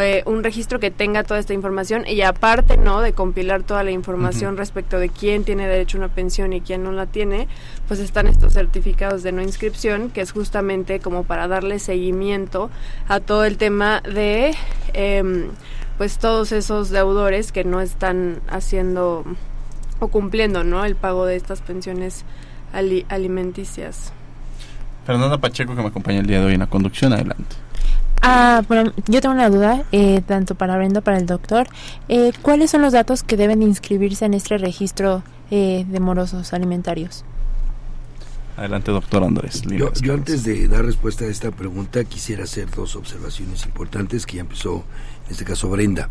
eh, 0.00 0.22
un 0.26 0.42
registro 0.42 0.80
que 0.80 0.90
tenga 0.90 1.24
toda 1.24 1.40
esta 1.40 1.54
información 1.54 2.06
y 2.06 2.22
aparte, 2.22 2.76
¿no? 2.76 3.00
De 3.00 3.12
compilar 3.12 3.62
toda 3.62 3.84
la 3.84 3.90
información 3.90 4.56
respecto 4.56 4.98
de 4.98 5.08
quién 5.08 5.44
tiene 5.44 5.66
derecho 5.66 5.98
a 5.98 6.00
una 6.00 6.08
pensión 6.08 6.52
y 6.52 6.60
quién 6.60 6.82
no 6.82 6.92
la 6.92 7.06
tiene, 7.06 7.48
pues 7.88 8.00
están 8.00 8.26
estos 8.26 8.54
certificados 8.54 9.22
de 9.22 9.32
no 9.32 9.42
inscripción, 9.42 10.10
que 10.10 10.20
es 10.20 10.32
justamente 10.32 11.00
como 11.00 11.24
para 11.24 11.48
darle 11.48 11.78
seguimiento 11.78 12.70
a 13.08 13.20
todo 13.20 13.44
el 13.44 13.58
tema 13.58 14.00
de... 14.02 14.54
Eh, 14.94 15.48
pues 15.98 16.18
todos 16.18 16.50
esos 16.50 16.90
deudores 16.90 17.52
que 17.52 17.62
no 17.62 17.80
están 17.80 18.40
haciendo 18.48 19.24
o 20.00 20.08
cumpliendo 20.08 20.64
¿no? 20.64 20.84
el 20.84 20.96
pago 20.96 21.26
de 21.26 21.36
estas 21.36 21.60
pensiones 21.60 22.24
alimenticias. 22.72 24.12
Fernanda 25.06 25.38
Pacheco 25.38 25.76
que 25.76 25.82
me 25.82 25.88
acompaña 25.88 26.18
el 26.20 26.26
día 26.26 26.40
de 26.40 26.46
hoy 26.46 26.54
en 26.54 26.60
la 26.60 26.66
conducción, 26.66 27.12
adelante. 27.12 27.54
Ah, 28.22 28.62
bueno, 28.68 28.92
yo 29.08 29.20
tengo 29.20 29.34
una 29.34 29.50
duda, 29.50 29.84
eh, 29.92 30.22
tanto 30.26 30.54
para 30.54 30.76
Brenda 30.76 31.00
para 31.00 31.18
el 31.18 31.26
doctor. 31.26 31.66
Eh, 32.08 32.32
¿Cuáles 32.40 32.70
son 32.70 32.82
los 32.82 32.92
datos 32.92 33.22
que 33.22 33.36
deben 33.36 33.62
inscribirse 33.62 34.24
en 34.24 34.34
este 34.34 34.58
registro 34.58 35.22
eh, 35.50 35.84
de 35.88 36.00
morosos 36.00 36.52
alimentarios? 36.52 37.24
Adelante, 38.56 38.92
doctor 38.92 39.24
Andrés. 39.24 39.62
Yo, 39.62 39.92
yo, 39.94 40.14
antes 40.14 40.44
de 40.44 40.68
dar 40.68 40.84
respuesta 40.84 41.24
a 41.24 41.28
esta 41.28 41.50
pregunta 41.50 42.04
quisiera 42.04 42.44
hacer 42.44 42.70
dos 42.70 42.96
observaciones 42.96 43.64
importantes 43.64 44.26
que 44.26 44.36
ya 44.36 44.42
empezó 44.42 44.84
en 45.26 45.32
este 45.32 45.44
caso 45.44 45.68
Brenda. 45.68 46.08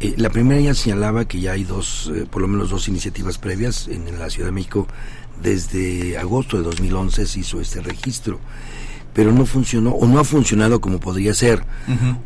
Eh, 0.00 0.14
la 0.16 0.30
primera 0.30 0.60
ya 0.60 0.74
señalaba 0.74 1.24
que 1.24 1.40
ya 1.40 1.52
hay 1.52 1.64
dos, 1.64 2.12
eh, 2.14 2.24
por 2.30 2.40
lo 2.40 2.46
menos 2.48 2.70
dos 2.70 2.86
iniciativas 2.86 3.36
previas 3.36 3.88
en, 3.88 4.18
la 4.18 4.30
Ciudad 4.30 4.48
de 4.48 4.52
México. 4.52 4.86
Desde 5.42 6.16
agosto 6.18 6.56
de 6.56 6.62
2011 6.62 7.26
se 7.26 7.40
hizo 7.40 7.60
este 7.60 7.80
registro, 7.80 8.38
pero 9.18 9.32
no 9.32 9.46
funcionó 9.46 9.90
o 9.90 10.06
no 10.06 10.20
ha 10.20 10.24
funcionado 10.24 10.80
como 10.80 11.00
podría 11.00 11.34
ser. 11.34 11.64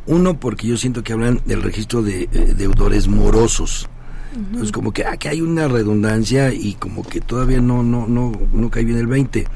Uno, 0.05 0.39
porque 0.39 0.67
yo 0.67 0.77
siento 0.77 1.03
que 1.03 1.15
hablan 1.15 1.41
del 1.47 1.63
registro 1.63 2.03
de 2.03 2.25
eh, 2.25 2.53
deudores 2.55 3.09
morosos. 3.09 3.89
Entonces, 4.37 4.73
como 4.73 4.93
que 4.93 5.07
aquí 5.07 5.29
hay 5.29 5.41
una 5.41 5.69
redundancia 5.69 6.53
y 6.53 6.75
como 6.75 7.03
que 7.03 7.23
todavía 7.23 7.63
no, 7.63 7.83
no, 7.83 8.07
no, 8.07 8.33
no 8.53 8.71
cae 8.71 8.85
bien 8.85 8.99
el 8.99 9.07
20. 9.07 9.47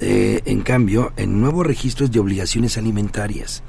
en 0.00 0.60
cambio, 0.62 1.12
el 1.18 1.38
nuevo 1.38 1.62
registro 1.62 2.06
es 2.06 2.10
de 2.10 2.20
obligaciones 2.20 2.78
alimentarias. 2.78 3.62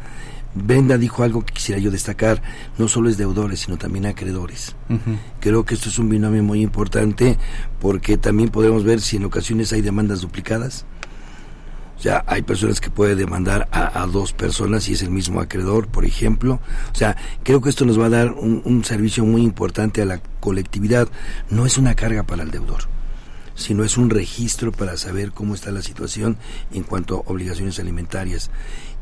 Brenda 0.55 0.97
dijo 0.97 1.23
algo 1.23 1.43
que 1.43 1.55
quisiera 1.55 1.81
yo 1.81 1.91
destacar, 1.91 2.41
no 2.77 2.87
solo 2.87 3.09
es 3.09 3.17
deudores, 3.17 3.59
sino 3.59 3.75
también 3.75 4.05
acreedores. 4.05 4.77
Creo 5.41 5.65
que 5.65 5.73
esto 5.75 5.89
es 5.89 5.99
un 5.99 6.07
binomio 6.07 6.41
muy 6.41 6.61
importante 6.61 7.37
porque 7.81 8.15
también 8.15 8.47
podemos 8.47 8.85
ver 8.85 9.01
si 9.01 9.17
en 9.17 9.25
ocasiones 9.25 9.73
hay 9.73 9.81
demandas 9.81 10.21
duplicadas. 10.21 10.85
Sea, 12.03 12.21
hay 12.27 12.41
personas 12.41 12.81
que 12.81 12.89
pueden 12.89 13.17
demandar 13.17 13.69
a, 13.71 14.05
dos 14.07 14.33
personas 14.33 14.89
y 14.89 14.91
es 14.91 15.01
el 15.03 15.09
mismo 15.09 15.39
acreedor, 15.39 15.87
por 15.87 16.03
ejemplo. 16.03 16.59
O 16.91 16.95
sea, 16.95 17.15
creo 17.43 17.61
que 17.61 17.69
esto 17.69 17.85
nos 17.85 17.97
va 17.97 18.07
a 18.07 18.09
dar 18.09 18.33
un, 18.33 18.61
un 18.65 18.83
servicio 18.83 19.23
muy 19.23 19.41
importante 19.41 20.01
a 20.01 20.05
la 20.05 20.19
colectividad. 20.41 21.07
No 21.49 21.65
es 21.65 21.77
una 21.77 21.95
carga 21.95 22.23
para 22.23 22.43
el 22.43 22.51
deudor, 22.51 22.89
sino 23.55 23.85
es 23.85 23.95
un 23.97 24.09
registro 24.09 24.73
para 24.73 24.97
saber 24.97 25.31
cómo 25.31 25.55
está 25.55 25.71
la 25.71 25.81
situación 25.81 26.35
en 26.73 26.83
cuanto 26.83 27.15
a 27.15 27.31
obligaciones 27.31 27.79
alimentarias. 27.79 28.51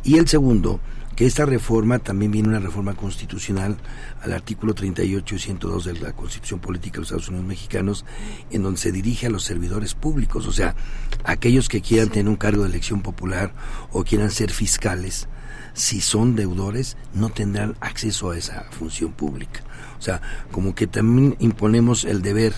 Y 0.04 0.20
el 0.20 0.28
segundo, 0.28 0.80
que 1.22 1.28
esta 1.28 1.46
reforma 1.46 2.00
también 2.00 2.32
viene 2.32 2.50
una 2.50 2.58
reforma 2.58 2.96
constitucional 2.96 3.78
al 4.24 4.34
artículo 4.34 4.74
38 4.74 5.36
y 5.36 5.38
102 5.38 5.86
de 5.86 5.94
la 6.00 6.14
Constitución 6.14 6.60
Política 6.60 6.96
de 6.96 7.00
los 7.02 7.10
Estados 7.10 7.30
Unidos 7.30 7.46
Mexicanos, 7.46 8.06
en 8.50 8.64
donde 8.64 8.80
se 8.80 8.92
dirige 8.92 9.28
a 9.28 9.30
los 9.30 9.44
servidores 9.44 9.94
públicos, 9.94 10.48
o 10.48 10.52
sea, 10.52 10.76
aquellos 11.24 11.70
que 11.70 11.82
quieran 11.82 12.10
tener 12.10 12.28
un 12.28 12.38
cargo 12.38 12.64
de 12.64 12.70
elección 12.70 13.04
popular 13.04 13.54
o 13.92 14.04
quieran 14.04 14.32
ser 14.32 14.50
fiscales, 14.50 15.28
si 15.76 16.02
son 16.02 16.36
deudores, 16.36 16.98
no 17.14 17.30
tendrán 17.30 17.76
acceso 17.82 18.32
a 18.32 18.38
esa 18.40 18.66
función 18.72 19.12
pública. 19.12 19.62
O 20.00 20.02
sea, 20.02 20.24
como 20.52 20.74
que 20.74 20.88
también 20.88 21.36
imponemos 21.38 22.04
el 22.04 22.24
deber 22.24 22.56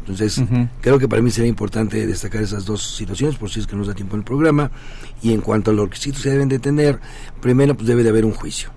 entonces, 0.00 0.42
creo 0.80 0.98
que 0.98 1.08
para 1.08 1.22
mí 1.22 1.30
sería 1.30 1.48
importante 1.48 2.06
destacar 2.06 2.42
esas 2.42 2.64
dos 2.64 2.96
situaciones, 2.96 3.36
por 3.36 3.50
si 3.50 3.60
es 3.60 3.66
que 3.66 3.76
nos 3.76 3.86
da 3.86 3.94
tiempo 3.94 4.16
en 4.16 4.20
el 4.20 4.24
programa. 4.24 4.70
Y 5.22 5.32
en 5.32 5.40
cuanto 5.40 5.70
a 5.70 5.74
los 5.74 5.88
requisitos 5.88 6.22
que 6.22 6.30
deben 6.30 6.48
de 6.48 6.58
tener, 6.58 6.98
primero, 7.40 7.74
pues 7.74 7.86
debe 7.86 8.02
de 8.02 8.08
haber 8.08 8.24
un 8.24 8.32
juicio. 8.32 8.70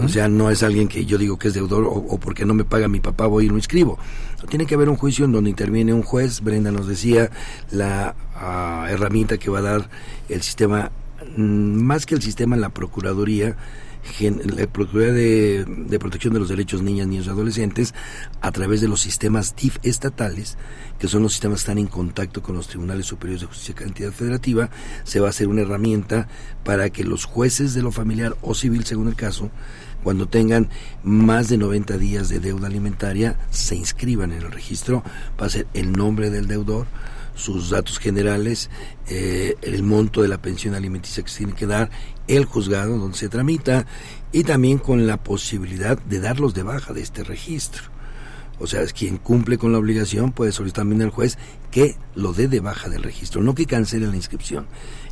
O 0.00 0.06
sea, 0.06 0.28
no 0.28 0.48
es 0.48 0.62
alguien 0.62 0.86
que 0.86 1.04
yo 1.04 1.18
digo 1.18 1.40
que 1.40 1.48
es 1.48 1.54
deudor 1.54 1.84
o, 1.84 2.16
porque 2.18 2.44
no 2.44 2.54
me 2.54 2.62
paga 2.62 2.86
mi 2.86 3.00
papá 3.00 3.26
voy 3.26 3.46
y 3.46 3.48
lo 3.48 3.56
inscribo. 3.56 3.98
tiene 4.48 4.64
que 4.64 4.76
haber 4.76 4.88
un 4.88 4.94
juicio 4.94 5.24
en 5.24 5.32
donde 5.32 5.50
interviene 5.50 5.92
un 5.92 6.04
juez. 6.04 6.40
Brenda 6.40 6.70
nos 6.70 6.86
decía 6.86 7.30
la 7.72 8.14
ah, 8.36 8.86
herramienta 8.88 9.38
que 9.38 9.50
va 9.50 9.58
a 9.58 9.62
dar 9.62 9.90
el 10.28 10.40
sistema, 10.42 10.92
mm, 11.36 11.42
más 11.82 12.06
que 12.06 12.14
el 12.14 12.22
sistema, 12.22 12.54
la 12.56 12.68
Procuraduría, 12.68 13.56
la 14.20 14.66
Procuraduría 14.66 15.64
de, 15.64 15.98
Protección 15.98 16.34
de 16.34 16.40
los 16.40 16.48
Derechos 16.48 16.82
Niñas, 16.82 17.06
Niños 17.06 17.26
y 17.26 17.30
Adolescentes, 17.30 17.94
a 18.40 18.50
través 18.50 18.80
de 18.80 18.88
los 18.88 19.00
sistemas 19.00 19.54
TIF 19.54 19.78
estatales, 19.82 20.56
que 20.98 21.08
son 21.08 21.22
los 21.22 21.32
sistemas 21.32 21.60
que 21.60 21.62
están 21.62 21.78
en 21.78 21.86
contacto 21.86 22.42
con 22.42 22.56
los 22.56 22.68
Tribunales 22.68 23.06
Superiores 23.06 23.42
de 23.42 23.46
Justicia 23.46 23.74
de 23.74 23.84
Cantidad 23.84 24.12
Federativa, 24.12 24.70
se 25.04 25.20
va 25.20 25.28
a 25.28 25.30
hacer 25.30 25.48
una 25.48 25.62
herramienta 25.62 26.28
para 26.64 26.90
que 26.90 27.04
los 27.04 27.24
jueces 27.24 27.74
de 27.74 27.82
lo 27.82 27.92
familiar 27.92 28.36
o 28.42 28.54
civil, 28.54 28.84
según 28.84 29.08
el 29.08 29.16
caso, 29.16 29.50
cuando 30.02 30.26
tengan 30.26 30.68
más 31.04 31.48
de 31.48 31.58
90 31.58 31.96
días 31.96 32.28
de 32.28 32.40
deuda 32.40 32.66
alimentaria, 32.66 33.36
se 33.50 33.76
inscriban 33.76 34.32
en 34.32 34.42
el 34.42 34.52
registro, 34.52 35.04
va 35.40 35.46
a 35.46 35.50
ser 35.50 35.66
el 35.74 35.92
nombre 35.92 36.30
del 36.30 36.48
deudor, 36.48 36.86
sus 37.34 37.70
datos 37.70 37.98
generales, 37.98 38.68
eh, 39.08 39.54
el 39.62 39.82
monto 39.82 40.22
de 40.22 40.28
la 40.28 40.38
pensión 40.38 40.74
alimenticia 40.74 41.22
que 41.22 41.30
se 41.30 41.38
tiene 41.38 41.54
que 41.54 41.66
dar, 41.66 41.90
el 42.36 42.46
juzgado 42.46 42.96
donde 42.96 43.18
se 43.18 43.28
tramita 43.28 43.86
y 44.32 44.44
también 44.44 44.78
con 44.78 45.06
la 45.06 45.22
posibilidad 45.22 45.98
de 45.98 46.20
darlos 46.20 46.54
de 46.54 46.62
baja 46.62 46.94
de 46.94 47.02
este 47.02 47.24
registro. 47.24 47.82
O 48.58 48.66
sea, 48.66 48.84
quien 48.86 49.18
cumple 49.18 49.58
con 49.58 49.72
la 49.72 49.78
obligación 49.78 50.32
puede 50.32 50.52
solicitar 50.52 50.82
también 50.82 51.02
al 51.02 51.10
juez 51.10 51.36
que 51.70 51.96
lo 52.14 52.32
dé 52.32 52.48
de 52.48 52.60
baja 52.60 52.88
del 52.88 53.02
registro, 53.02 53.42
no 53.42 53.54
que 53.54 53.66
cancele 53.66 54.06
la 54.06 54.16
inscripción, 54.16 54.66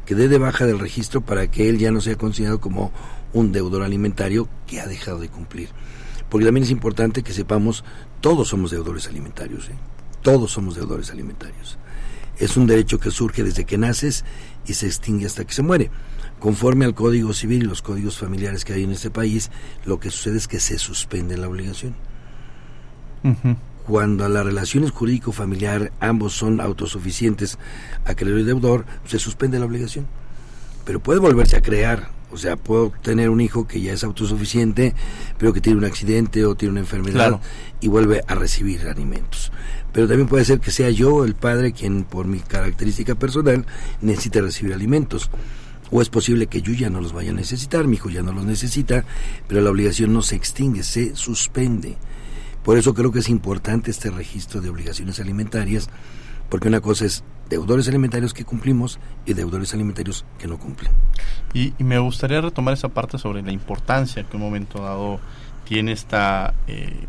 que 0.07 0.15
dé 0.15 0.29
de 0.29 0.39
baja 0.39 0.67
del 0.67 0.79
registro 0.79 1.21
para 1.21 1.51
que 1.51 1.69
él 1.69 1.79
ya 1.79 1.91
no 1.91 2.01
sea 2.01 2.17
considerado 2.17 2.61
como 2.61 2.93
un 3.33 3.53
deudor 3.53 3.83
alimentario 3.83 4.49
que 4.67 4.81
ha 4.81 4.87
dejado 4.87 5.19
de 5.19 5.29
cumplir. 5.29 5.69
Porque 6.31 6.47
también 6.47 6.65
es 6.65 6.71
importante 6.71 7.23
que 7.23 7.33
sepamos, 7.33 7.85
todos 8.21 8.49
somos 8.49 8.71
deudores 8.71 9.09
alimentarios, 9.09 9.69
¿eh? 9.69 9.75
todos 10.23 10.53
somos 10.53 10.77
deudores 10.77 11.11
alimentarios. 11.11 11.77
Es 12.39 12.57
un 12.57 12.67
derecho 12.67 12.99
que 12.99 13.11
surge 13.11 13.43
desde 13.43 13.65
que 13.65 13.77
naces 13.77 14.25
y 14.67 14.75
se 14.75 14.87
extingue 14.87 15.27
hasta 15.27 15.45
que 15.45 15.53
se 15.53 15.63
muere. 15.63 15.91
Conforme 16.41 16.85
al 16.85 16.95
Código 16.95 17.33
Civil 17.33 17.63
y 17.63 17.67
los 17.67 17.83
códigos 17.83 18.19
familiares 18.19 18.65
que 18.65 18.73
hay 18.73 18.85
en 18.85 18.93
este 18.93 19.11
país, 19.11 19.51
lo 19.85 20.01
que 20.01 20.11
sucede 20.11 20.39
es 20.39 20.49
que 20.49 20.59
se 20.59 20.79
suspende 20.79 21.37
la 21.37 21.49
obligación. 21.49 21.95
Cuando 23.87 24.25
a 24.25 24.29
las 24.29 24.45
relaciones 24.45 24.91
jurídico-familiar 24.91 25.93
ambos 26.01 26.33
son 26.33 26.61
autosuficientes, 26.61 27.59
acreedor 28.05 28.41
y 28.41 28.45
deudor, 28.45 28.87
se 29.05 29.19
suspende 29.19 29.59
la 29.59 29.67
obligación. 29.67 30.07
Pero 30.87 31.01
puede 31.01 31.21
volverse 31.21 31.57
a 31.57 31.63
crear 31.63 32.09
o 32.33 32.37
sea, 32.37 32.57
puedo 32.57 32.93
tener 33.03 33.29
un 33.29 33.41
hijo 33.41 33.67
que 33.67 33.81
ya 33.81 33.93
es 33.93 34.05
autosuficiente, 34.05 34.95
pero 35.37 35.53
que 35.53 35.61
tiene 35.61 35.79
un 35.79 35.85
accidente 35.85 36.45
o 36.45 36.55
tiene 36.55 36.73
una 36.73 36.81
enfermedad 36.81 37.41
y 37.81 37.89
vuelve 37.89 38.23
a 38.27 38.35
recibir 38.35 38.87
alimentos. 38.87 39.51
Pero 39.93 40.07
también 40.07 40.29
puede 40.29 40.45
ser 40.45 40.61
que 40.61 40.71
sea 40.71 40.91
yo 40.91 41.25
el 41.25 41.35
padre 41.35 41.73
quien, 41.73 42.05
por 42.05 42.27
mi 42.27 42.39
característica 42.39 43.17
personal, 43.17 43.67
necesite 44.01 44.41
recibir 44.41 44.73
alimentos. 44.75 45.29
O 45.91 46.01
es 46.03 46.09
posible 46.09 46.47
que 46.47 46.63
yo 46.63 46.73
ya 46.73 46.91
no 46.91 47.01
los 47.01 47.13
vaya 47.13 47.31
a 47.31 47.35
necesitar, 47.35 47.87
mi 47.87 47.97
hijo 47.97 48.11
ya 48.11 48.23
no 48.23 48.33
los 48.33 48.45
necesita, 48.45 49.05
pero 49.49 49.61
la 49.61 49.71
obligación 49.71 50.13
no 50.13 50.23
se 50.23 50.37
extingue, 50.37 50.83
se 50.83 51.17
suspende. 51.17 51.97
Por 52.63 52.79
eso 52.79 52.95
creo 52.95 53.11
que 53.11 53.21
es 53.21 53.29
importante 53.29 53.91
este 53.91 54.11
registro 54.11 54.61
de 54.61 54.69
obligaciones 54.69 55.19
alimentarias, 55.19 55.89
porque 56.49 56.69
una 56.69 56.81
cosa 56.81 57.07
es 57.07 57.25
deudores 57.49 57.89
alimentarios 57.89 58.33
que 58.33 58.45
cumplimos 58.45 58.99
y 59.27 59.35
deudores 59.35 59.75
alimentarios 59.75 60.25
que 60.39 60.47
no 60.47 60.59
cumplen. 60.59 60.93
Y, 61.53 61.75
me 61.79 61.99
gustaría 61.99 62.41
retomar 62.41 62.75
esa 62.75 62.89
parte 62.89 63.19
sobre 63.19 63.43
la 63.43 63.53
importancia 63.53 64.23
que 64.23 64.37
un 64.37 64.43
momento 64.43 64.83
dado 64.83 65.21
tiene 65.65 65.93
esta, 65.93 66.55
eh, 66.67 67.07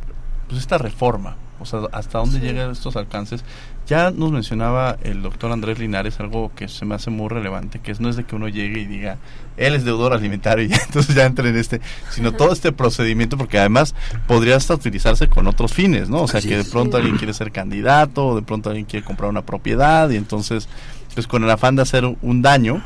pues 0.48 0.60
esta 0.60 0.78
reforma, 0.78 1.36
o 1.60 1.66
sea, 1.66 1.82
hasta 1.92 2.18
dónde 2.18 2.40
llegan 2.40 2.72
estos 2.72 2.96
alcances. 2.96 3.44
Ya 3.92 4.10
nos 4.10 4.32
mencionaba 4.32 4.96
el 5.04 5.22
doctor 5.22 5.52
Andrés 5.52 5.78
Linares 5.78 6.22
algo 6.22 6.54
que 6.56 6.70
se 6.70 6.86
me 6.86 6.96
hace 6.96 7.10
muy 7.10 7.28
relevante, 7.28 7.80
que 7.80 7.92
es, 7.92 8.00
no 8.00 8.08
es 8.08 8.16
de 8.16 8.24
que 8.24 8.38
uno 8.38 8.48
llegue 8.48 8.80
y 8.80 8.86
diga, 8.86 9.18
él 9.58 9.76
es 9.76 9.84
deudor 9.84 10.14
alimentario 10.14 10.64
y 10.66 10.70
ya, 10.70 10.78
entonces 10.78 11.14
ya 11.14 11.26
entre 11.26 11.50
en 11.50 11.58
este, 11.58 11.82
sino 12.10 12.32
todo 12.32 12.54
este 12.54 12.72
procedimiento, 12.72 13.38
porque 13.38 13.60
además 13.60 13.94
podría 14.28 14.56
hasta 14.56 14.76
utilizarse 14.76 15.28
con 15.28 15.46
otros 15.46 15.74
fines, 15.74 16.08
¿no? 16.08 16.22
O 16.22 16.28
sea, 16.30 16.40
que 16.40 16.56
de 16.56 16.64
pronto 16.64 16.96
alguien 16.96 17.18
quiere 17.18 17.34
ser 17.34 17.52
candidato, 17.52 18.28
o 18.28 18.36
de 18.38 18.44
pronto 18.44 18.70
alguien 18.70 18.86
quiere 18.86 19.06
comprar 19.06 19.30
una 19.30 19.42
propiedad 19.42 20.10
y 20.10 20.16
entonces, 20.16 20.70
pues 21.14 21.28
con 21.28 21.44
el 21.44 21.50
afán 21.50 21.76
de 21.76 21.82
hacer 21.82 22.06
un 22.06 22.42
daño, 22.42 22.82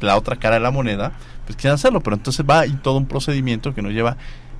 la 0.00 0.16
otra 0.16 0.34
cara 0.34 0.56
de 0.56 0.62
la 0.62 0.72
moneda, 0.72 1.12
pues 1.46 1.54
quieren 1.54 1.76
hacerlo, 1.76 2.00
pero 2.00 2.16
entonces 2.16 2.44
va 2.44 2.66
y 2.66 2.72
todo 2.72 2.96
un 2.96 3.06
procedimiento 3.06 3.72
que 3.72 3.82
nos 3.82 3.92
lleva 3.92 4.16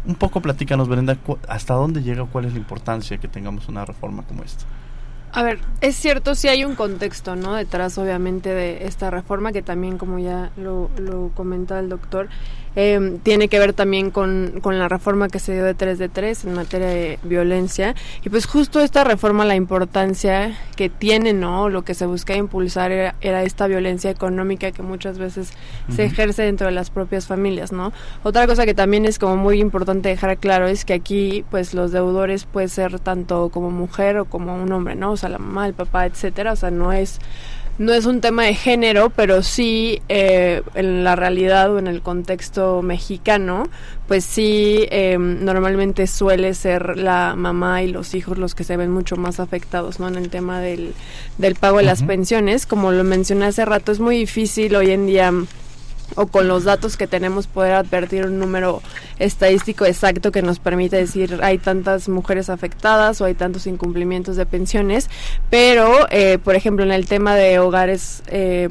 un 0.07 0.15
poco 0.15 0.41
platícanos, 0.41 0.87
Brenda, 0.87 1.19
hasta 1.49 1.75
dónde 1.75 2.05
llega, 2.05 2.25
cuál 2.27 2.45
es 2.45 2.53
la 2.53 2.61
importancia 2.61 3.19
que 3.19 3.27
tengamos 3.27 3.67
una 3.67 3.85
reforma 3.85 4.23
como 4.23 4.45
esta. 4.45 4.67
A 5.37 5.43
ver, 5.43 5.59
es 5.81 5.97
cierto, 5.97 6.37
sí 6.37 6.47
hay 6.47 6.65
un 6.65 6.77
contexto, 6.77 7.35
¿no? 7.35 7.55
Detrás, 7.55 7.99
obviamente, 7.99 8.51
de 8.51 8.87
esta 8.87 9.11
reforma, 9.11 9.51
que 9.51 9.63
también, 9.63 9.99
como 9.99 10.21
ya 10.21 10.53
lo, 10.57 10.91
lo 10.97 11.31
comenta 11.35 11.81
el 11.81 11.89
doctor, 11.89 12.29
eh, 12.77 13.19
tiene 13.23 13.49
que 13.49 13.59
ver 13.59 13.73
también 13.73 14.11
con, 14.11 14.61
con, 14.61 14.79
la 14.79 14.89
reforma 14.89 15.29
que 15.29 15.39
se 15.39 15.53
dio 15.53 15.65
de 15.65 15.75
3 15.75 15.99
de 15.99 16.09
3 16.09 16.45
en 16.45 16.55
materia 16.55 16.89
de 16.89 17.19
violencia. 17.23 17.95
Y 18.25 18.29
pues 18.29 18.47
justo 18.47 18.81
esta 18.81 19.05
reforma, 19.05 19.45
la 19.45 19.55
importancia 19.55 20.59
que 20.77 20.89
tiene, 20.89 21.33
¿no? 21.33 21.69
Lo 21.69 21.83
que 21.83 21.95
se 21.95 22.07
busca 22.07 22.35
impulsar 22.35 22.91
era, 22.93 23.43
esta 23.43 23.67
violencia 23.67 24.11
económica 24.11 24.73
que 24.73 24.83
muchas 24.83 25.19
veces 25.19 25.53
se 25.95 26.05
ejerce 26.05 26.43
dentro 26.43 26.67
de 26.67 26.73
las 26.73 26.91
propias 26.91 27.27
familias, 27.27 27.73
¿no? 27.73 27.93
Otra 28.23 28.47
cosa 28.47 28.65
que 28.65 28.75
también 28.75 29.05
es 29.05 29.19
como 29.19 29.37
muy 29.37 29.61
importante 29.61 30.09
dejar 30.09 30.37
claro 30.39 30.67
es 30.67 30.85
que 30.85 30.95
aquí, 30.95 31.45
pues 31.51 31.75
los 31.75 31.93
deudores 31.93 32.45
puede 32.45 32.69
ser 32.69 32.99
tanto 32.99 33.51
como 33.51 33.71
mujer 33.71 34.19
o 34.19 34.25
como 34.25 34.55
un 34.55 34.73
hombre, 34.73 34.95
¿no? 34.95 35.13
O 35.13 35.17
sea, 35.17 35.29
la 35.29 35.39
mamá, 35.39 35.67
el 35.67 35.75
papá, 35.75 36.07
etcétera. 36.07 36.53
O 36.53 36.57
sea, 36.57 36.71
no 36.71 36.93
es 36.93 37.21
no 37.79 37.93
es 37.93 38.07
un 38.07 38.21
tema 38.21 38.45
de 38.45 38.55
género, 38.55 39.11
pero 39.11 39.43
sí 39.43 40.01
eh, 40.09 40.63
en 40.75 41.03
la 41.05 41.17
realidad 41.17 41.73
o 41.73 41.79
en 41.79 41.87
el 41.87 42.03
contexto 42.03 42.83
mexicano, 42.83 43.69
pues 44.07 44.25
sí 44.25 44.87
eh, 44.91 45.19
normalmente 45.19 46.07
suele 46.07 46.55
ser 46.55 46.97
la 46.97 47.35
mamá 47.37 47.83
y 47.83 47.89
los 47.89 48.15
hijos 48.15 48.39
los 48.39 48.55
que 48.55 48.65
se 48.65 48.77
ven 48.77 48.91
mucho 48.91 49.17
más 49.17 49.41
afectados, 49.41 49.99
¿no? 49.99 50.09
En 50.09 50.17
el 50.17 50.29
tema 50.29 50.61
del, 50.61 50.95
del 51.39 51.55
pago 51.57 51.79
de 51.79 51.85
las 51.85 52.03
pensiones, 52.03 52.67
como 52.67 52.93
lo 52.93 53.03
mencioné 53.03 53.47
hace 53.47 53.65
rato, 53.65 53.91
es 53.91 54.01
muy 54.01 54.19
difícil 54.19 54.77
hoy 54.77 54.91
en 54.91 55.07
día 55.07 55.33
o 56.17 56.27
con 56.27 56.49
los 56.49 56.65
datos 56.65 56.97
que 56.97 57.07
tenemos 57.07 57.47
poder 57.47 57.73
advertir 57.73 58.27
un 58.27 58.39
número 58.39 58.83
estadístico 59.19 59.85
exacto 59.85 60.33
que 60.33 60.43
nos 60.43 60.59
permite 60.59 60.97
decir 60.97 61.41
hay 61.43 61.59
tantas 61.59 62.09
mujeres 62.09 62.51
afectadas 62.51 63.21
o 63.21 63.25
hay 63.25 63.35
tantos 63.35 63.67
incumplimientos 63.67 64.37
de 64.37 64.47
pensiones, 64.47 65.09
pero 65.51 66.07
eh, 66.11 66.39
por 66.39 66.55
ejemplo 66.55 66.85
en 66.85 66.93
el 66.93 67.07
tema 67.07 67.35
de 67.35 67.59
hogares 67.59 68.23
eh, 68.27 68.69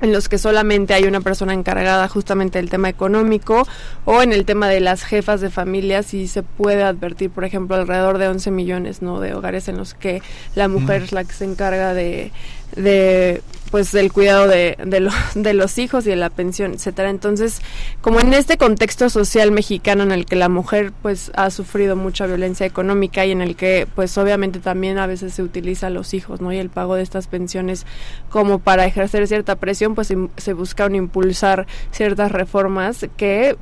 en 0.00 0.12
los 0.12 0.28
que 0.28 0.38
solamente 0.38 0.94
hay 0.94 1.04
una 1.04 1.20
persona 1.20 1.52
encargada 1.52 2.08
justamente 2.08 2.58
del 2.58 2.70
tema 2.70 2.88
económico 2.88 3.66
o 4.04 4.22
en 4.22 4.32
el 4.32 4.44
tema 4.44 4.68
de 4.68 4.80
las 4.80 5.04
jefas 5.04 5.40
de 5.40 5.50
familia 5.50 6.02
si 6.02 6.26
se 6.26 6.42
puede 6.42 6.82
advertir 6.82 7.30
por 7.30 7.44
ejemplo 7.44 7.76
alrededor 7.76 8.18
de 8.18 8.28
11 8.28 8.50
millones 8.50 9.02
no 9.02 9.20
de 9.20 9.34
hogares 9.34 9.68
en 9.68 9.76
los 9.76 9.94
que 9.94 10.22
la 10.54 10.68
mujer 10.68 11.02
es 11.02 11.12
la 11.12 11.24
que 11.24 11.32
se 11.32 11.44
encarga 11.44 11.94
de 11.94 12.32
de 12.76 13.42
pues 13.70 13.92
del 13.92 14.12
cuidado 14.12 14.48
de, 14.48 14.76
de, 14.84 15.10
de, 15.34 15.54
los 15.54 15.78
hijos 15.78 16.06
y 16.06 16.10
de 16.10 16.16
la 16.16 16.30
pensión, 16.30 16.72
etcétera. 16.74 17.10
Entonces, 17.10 17.60
como 18.00 18.20
en 18.20 18.34
este 18.34 18.56
contexto 18.56 19.08
social 19.10 19.52
mexicano 19.52 20.02
en 20.02 20.12
el 20.12 20.26
que 20.26 20.36
la 20.36 20.48
mujer 20.48 20.92
pues 21.02 21.30
ha 21.34 21.50
sufrido 21.50 21.96
mucha 21.96 22.26
violencia 22.26 22.66
económica 22.66 23.24
y 23.24 23.32
en 23.32 23.42
el 23.42 23.56
que 23.56 23.86
pues 23.94 24.16
obviamente 24.18 24.58
también 24.58 24.98
a 24.98 25.06
veces 25.06 25.34
se 25.34 25.42
utiliza 25.42 25.88
a 25.88 25.90
los 25.90 26.14
hijos, 26.14 26.40
¿no? 26.40 26.52
Y 26.52 26.58
el 26.58 26.70
pago 26.70 26.96
de 26.96 27.02
estas 27.02 27.26
pensiones 27.26 27.86
como 28.28 28.58
para 28.58 28.86
ejercer 28.86 29.26
cierta 29.26 29.56
presión, 29.56 29.94
pues 29.94 30.12
se 30.36 30.52
buscaron 30.52 30.94
impulsar 30.94 31.66
ciertas 31.92 32.32
reformas 32.32 33.06
que 33.16 33.56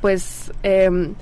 pues 0.00 0.52
em, 0.62 1.14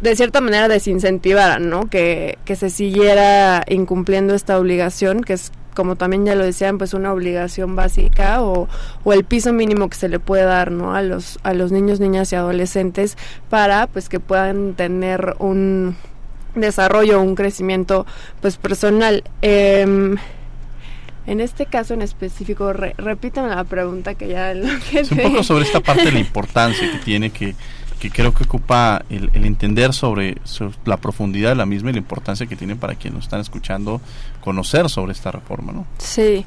de 0.00 0.16
cierta 0.16 0.40
manera 0.40 0.68
desincentivaran, 0.68 1.68
¿no? 1.68 1.88
Que, 1.88 2.38
que 2.44 2.56
se 2.56 2.70
siguiera 2.70 3.64
incumpliendo 3.68 4.34
esta 4.34 4.58
obligación, 4.58 5.22
que 5.22 5.34
es 5.34 5.52
como 5.76 5.94
también 5.94 6.24
ya 6.24 6.34
lo 6.34 6.42
decían, 6.42 6.78
pues 6.78 6.94
una 6.94 7.12
obligación 7.12 7.76
básica 7.76 8.42
o, 8.42 8.68
o, 9.04 9.12
el 9.12 9.24
piso 9.24 9.52
mínimo 9.52 9.88
que 9.88 9.96
se 9.96 10.08
le 10.08 10.18
puede 10.18 10.42
dar, 10.42 10.72
¿no? 10.72 10.96
A 10.96 11.02
los, 11.02 11.38
a 11.44 11.52
los 11.52 11.70
niños, 11.70 12.00
niñas 12.00 12.32
y 12.32 12.36
adolescentes 12.36 13.16
para, 13.48 13.86
pues, 13.86 14.08
que 14.08 14.18
puedan 14.18 14.74
tener 14.74 15.36
un 15.38 15.94
desarrollo, 16.56 17.20
un 17.20 17.36
crecimiento, 17.36 18.06
pues, 18.40 18.56
personal. 18.56 19.22
Eh, 19.42 20.16
en 21.26 21.40
este 21.40 21.66
caso 21.66 21.92
en 21.92 22.02
específico, 22.02 22.72
re, 22.72 22.94
repítame 22.98 23.48
la 23.48 23.64
pregunta 23.64 24.14
que 24.14 24.28
ya... 24.28 24.54
Lo 24.54 24.68
que 24.90 25.02
un 25.10 25.32
poco 25.32 25.42
sobre 25.42 25.64
esta 25.64 25.80
parte 25.80 26.04
de 26.04 26.12
la 26.12 26.20
importancia 26.20 26.90
que 26.90 26.98
tiene 26.98 27.30
que 27.30 27.54
que 27.98 28.10
creo 28.10 28.34
que 28.34 28.44
ocupa 28.44 29.04
el, 29.08 29.30
entender 29.34 29.94
sobre, 29.94 30.36
la 30.84 30.98
profundidad 30.98 31.50
de 31.50 31.54
la 31.54 31.66
misma 31.66 31.90
y 31.90 31.92
la 31.94 31.98
importancia 31.98 32.46
que 32.46 32.56
tiene 32.56 32.76
para 32.76 32.94
quienes 32.94 33.14
nos 33.14 33.24
están 33.24 33.40
escuchando 33.40 34.00
conocer 34.46 34.88
sobre 34.88 35.10
esta 35.10 35.32
reforma, 35.32 35.72
¿no? 35.72 35.84
Sí. 35.98 36.46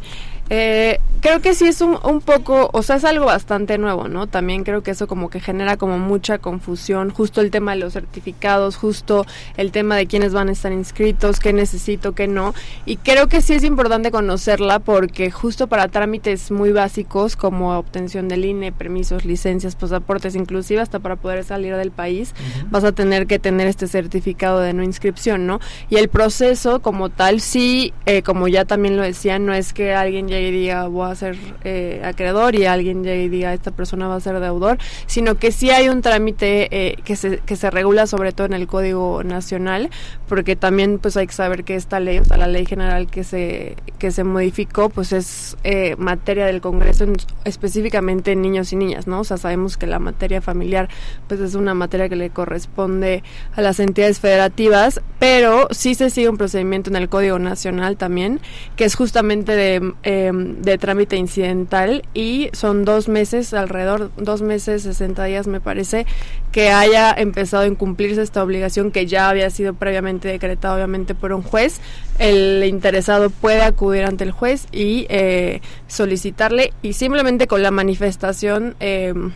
Eh, 0.49 0.99
creo 1.21 1.41
que 1.41 1.53
sí 1.53 1.67
es 1.67 1.81
un, 1.81 1.97
un, 2.03 2.21
poco, 2.21 2.69
o 2.73 2.81
sea, 2.81 2.95
es 2.95 3.05
algo 3.05 3.25
bastante 3.25 3.77
nuevo, 3.77 4.07
¿no? 4.07 4.27
También 4.27 4.63
creo 4.63 4.81
que 4.81 4.91
eso 4.91 5.07
como 5.07 5.29
que 5.29 5.39
genera 5.39 5.77
como 5.77 5.99
mucha 5.99 6.37
confusión, 6.37 7.09
justo 7.11 7.41
el 7.41 7.51
tema 7.51 7.71
de 7.73 7.77
los 7.77 7.93
certificados, 7.93 8.77
justo 8.77 9.25
el 9.57 9.71
tema 9.71 9.95
de 9.95 10.07
quiénes 10.07 10.33
van 10.33 10.49
a 10.49 10.53
estar 10.53 10.71
inscritos, 10.71 11.39
qué 11.39 11.53
necesito, 11.53 12.13
qué 12.13 12.27
no. 12.27 12.53
Y 12.85 12.97
creo 12.97 13.27
que 13.27 13.41
sí 13.41 13.53
es 13.53 13.63
importante 13.63 14.11
conocerla 14.11 14.79
porque 14.79 15.29
justo 15.29 15.67
para 15.67 15.87
trámites 15.87 16.51
muy 16.51 16.71
básicos 16.71 17.35
como 17.35 17.77
obtención 17.77 18.27
del 18.27 18.45
INE, 18.45 18.71
permisos, 18.71 19.25
licencias, 19.25 19.75
pasaportes, 19.75 20.35
inclusive 20.35 20.81
hasta 20.81 20.99
para 20.99 21.15
poder 21.15 21.43
salir 21.43 21.75
del 21.75 21.91
país, 21.91 22.33
vas 22.71 22.83
a 22.83 22.91
tener 22.91 23.27
que 23.27 23.39
tener 23.39 23.67
este 23.67 23.87
certificado 23.87 24.59
de 24.61 24.73
no 24.73 24.83
inscripción, 24.83 25.45
¿no? 25.45 25.59
Y 25.89 25.97
el 25.97 26.09
proceso 26.09 26.79
como 26.81 27.09
tal, 27.09 27.41
sí, 27.41 27.93
eh, 28.05 28.23
como 28.23 28.47
ya 28.47 28.65
también 28.65 28.95
lo 28.95 29.03
decía, 29.03 29.37
no 29.37 29.53
es 29.53 29.73
que 29.73 29.93
alguien 29.93 30.27
llegue 30.27 30.38
y 30.41 30.51
diga 30.51 30.87
voy 30.87 31.11
a 31.11 31.15
ser 31.15 31.37
eh, 31.63 32.01
acreedor 32.03 32.55
y 32.55 32.65
alguien 32.65 33.03
llegue 33.03 33.23
y 33.23 33.29
diga 33.29 33.53
esta 33.53 33.71
persona 33.71 34.07
va 34.07 34.15
a 34.15 34.19
ser 34.19 34.39
deudor, 34.39 34.77
sino 35.05 35.35
que 35.35 35.51
sí 35.51 35.69
hay 35.69 35.89
un 35.89 36.01
trámite 36.01 36.67
eh, 36.71 36.95
que, 37.03 37.15
se, 37.15 37.39
que 37.39 37.55
se 37.55 37.69
regula 37.69 38.07
sobre 38.07 38.31
todo 38.31 38.47
en 38.47 38.53
el 38.53 38.67
Código 38.67 39.23
Nacional, 39.23 39.89
porque 40.27 40.55
también 40.55 40.99
pues 40.99 41.17
hay 41.17 41.27
que 41.27 41.33
saber 41.33 41.63
que 41.63 41.75
esta 41.75 41.99
ley, 41.99 42.19
o 42.19 42.25
sea, 42.25 42.37
la 42.37 42.47
ley 42.47 42.65
general 42.65 43.07
que 43.07 43.23
se, 43.23 43.75
que 43.97 44.11
se 44.11 44.23
modificó, 44.23 44.89
pues 44.89 45.11
es 45.11 45.57
eh, 45.63 45.95
materia 45.97 46.45
del 46.45 46.61
Congreso, 46.61 47.05
específicamente 47.45 48.31
en 48.31 48.41
niños 48.41 48.71
y 48.73 48.75
niñas, 48.75 49.07
¿no? 49.07 49.21
O 49.21 49.23
sea, 49.23 49.37
sabemos 49.37 49.77
que 49.77 49.87
la 49.87 49.99
materia 49.99 50.41
familiar 50.41 50.89
pues 51.27 51.39
es 51.39 51.55
una 51.55 51.73
materia 51.73 52.09
que 52.09 52.15
le 52.15 52.29
corresponde 52.29 53.23
a 53.55 53.61
las 53.61 53.79
entidades 53.79 54.19
federativas, 54.19 55.01
pero 55.19 55.67
sí 55.71 55.95
se 55.95 56.09
sigue 56.09 56.29
un 56.29 56.37
procedimiento 56.37 56.89
en 56.89 56.95
el 56.95 57.09
Código 57.09 57.39
Nacional 57.39 57.97
también, 57.97 58.39
que 58.75 58.85
es 58.85 58.95
justamente 58.95 59.55
de 59.55 59.93
Em, 60.29 60.61
de 60.61 60.77
trámite 60.77 61.15
incidental 61.15 62.03
y 62.13 62.49
son 62.53 62.85
dos 62.85 63.07
meses, 63.07 63.53
alrededor 63.53 64.11
dos 64.17 64.41
meses, 64.41 64.83
60 64.83 65.23
días 65.25 65.47
me 65.47 65.59
parece, 65.59 66.05
que 66.51 66.69
haya 66.69 67.11
empezado 67.11 67.63
a 67.63 67.67
incumplirse 67.67 68.21
esta 68.21 68.43
obligación 68.43 68.91
que 68.91 69.05
ya 69.05 69.29
había 69.29 69.49
sido 69.49 69.73
previamente 69.73 70.27
decretada 70.27 70.75
obviamente 70.75 71.15
por 71.15 71.33
un 71.33 71.41
juez. 71.41 71.81
El 72.17 72.63
interesado 72.63 73.29
puede 73.29 73.61
acudir 73.61 74.03
ante 74.03 74.23
el 74.23 74.31
juez 74.31 74.67
y 74.71 75.05
eh, 75.09 75.61
solicitarle 75.87 76.73
y 76.81 76.93
simplemente 76.93 77.47
con 77.47 77.63
la 77.63 77.71
manifestación 77.71 78.75
em, 78.79 79.31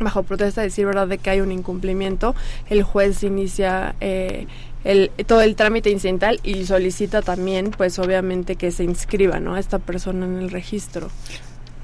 bajo 0.00 0.22
protesta 0.22 0.62
decir 0.62 0.86
verdad 0.86 1.06
de 1.06 1.18
que 1.18 1.30
hay 1.30 1.40
un 1.40 1.52
incumplimiento, 1.52 2.34
el 2.68 2.82
juez 2.82 3.22
inicia 3.22 3.94
eh, 4.00 4.46
el, 4.84 5.10
todo 5.26 5.42
el 5.42 5.56
trámite 5.56 5.90
incidental 5.90 6.40
y 6.42 6.64
solicita 6.64 7.22
también, 7.22 7.70
pues 7.70 7.98
obviamente 7.98 8.56
que 8.56 8.70
se 8.70 8.84
inscriba, 8.84 9.40
¿no? 9.40 9.56
Esta 9.56 9.78
persona 9.78 10.26
en 10.26 10.38
el 10.38 10.50
registro. 10.50 11.08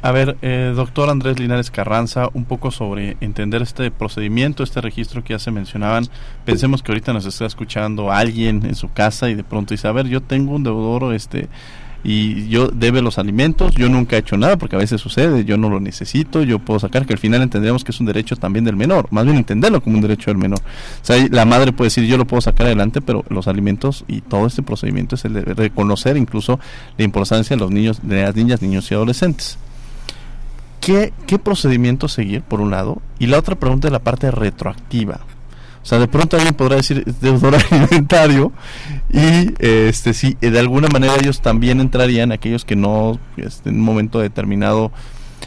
A 0.00 0.12
ver, 0.12 0.36
eh, 0.42 0.72
doctor 0.76 1.10
Andrés 1.10 1.40
Linares 1.40 1.72
Carranza, 1.72 2.28
un 2.32 2.44
poco 2.44 2.70
sobre 2.70 3.16
entender 3.20 3.62
este 3.62 3.90
procedimiento, 3.90 4.62
este 4.62 4.80
registro 4.80 5.24
que 5.24 5.34
ya 5.34 5.40
se 5.40 5.50
mencionaban. 5.50 6.06
Pensemos 6.44 6.84
que 6.84 6.92
ahorita 6.92 7.12
nos 7.12 7.26
está 7.26 7.46
escuchando 7.46 8.12
alguien 8.12 8.64
en 8.64 8.76
su 8.76 8.92
casa 8.92 9.28
y 9.28 9.34
de 9.34 9.42
pronto 9.42 9.74
dice, 9.74 9.88
a 9.88 9.92
ver, 9.92 10.06
yo 10.06 10.20
tengo 10.22 10.54
un 10.54 10.62
deudor, 10.62 11.12
este, 11.14 11.48
y 12.04 12.48
yo 12.48 12.68
debe 12.68 13.02
los 13.02 13.18
alimentos, 13.18 13.74
yo 13.74 13.88
nunca 13.88 14.16
he 14.16 14.20
hecho 14.20 14.36
nada 14.36 14.56
porque 14.56 14.76
a 14.76 14.78
veces 14.78 15.00
sucede, 15.00 15.44
yo 15.44 15.56
no 15.56 15.68
lo 15.68 15.80
necesito, 15.80 16.42
yo 16.42 16.58
puedo 16.58 16.78
sacar 16.78 17.06
que 17.06 17.12
al 17.12 17.18
final 17.18 17.42
entendemos 17.42 17.84
que 17.84 17.90
es 17.90 18.00
un 18.00 18.06
derecho 18.06 18.36
también 18.36 18.64
del 18.64 18.76
menor, 18.76 19.08
más 19.10 19.24
bien 19.24 19.36
entenderlo 19.36 19.82
como 19.82 19.96
un 19.96 20.02
derecho 20.02 20.30
del 20.30 20.38
menor. 20.38 20.60
O 20.60 21.04
sea, 21.04 21.26
la 21.30 21.44
madre 21.44 21.72
puede 21.72 21.86
decir 21.86 22.04
yo 22.04 22.16
lo 22.16 22.26
puedo 22.26 22.40
sacar 22.40 22.66
adelante, 22.66 23.00
pero 23.00 23.24
los 23.28 23.48
alimentos 23.48 24.04
y 24.06 24.20
todo 24.20 24.46
este 24.46 24.62
procedimiento 24.62 25.16
es 25.16 25.24
el 25.24 25.34
de 25.34 25.42
reconocer 25.42 26.16
incluso 26.16 26.60
la 26.96 27.04
importancia 27.04 27.56
de 27.56 27.60
los 27.60 27.70
niños, 27.70 28.00
de 28.02 28.22
las 28.22 28.36
niñas, 28.36 28.62
niños 28.62 28.90
y 28.90 28.94
adolescentes. 28.94 29.58
¿Qué, 30.80 31.12
qué 31.26 31.38
procedimiento 31.38 32.08
seguir, 32.08 32.42
por 32.42 32.60
un 32.60 32.70
lado? 32.70 33.02
Y 33.18 33.26
la 33.26 33.38
otra 33.38 33.56
pregunta 33.56 33.88
es 33.88 33.92
la 33.92 33.98
parte 33.98 34.30
retroactiva. 34.30 35.20
O 35.88 35.90
sea, 35.90 35.98
de 36.00 36.06
pronto 36.06 36.36
alguien 36.36 36.52
podrá 36.52 36.76
decir 36.76 37.02
deudor 37.22 37.56
alimentario 37.70 38.52
y 39.10 39.54
este 39.58 40.12
sí, 40.12 40.36
de 40.38 40.58
alguna 40.58 40.86
manera 40.88 41.14
ellos 41.18 41.40
también 41.40 41.80
entrarían, 41.80 42.30
aquellos 42.30 42.66
que 42.66 42.76
no 42.76 43.18
este, 43.38 43.70
en 43.70 43.76
un 43.76 43.84
momento 43.84 44.18
determinado 44.18 44.92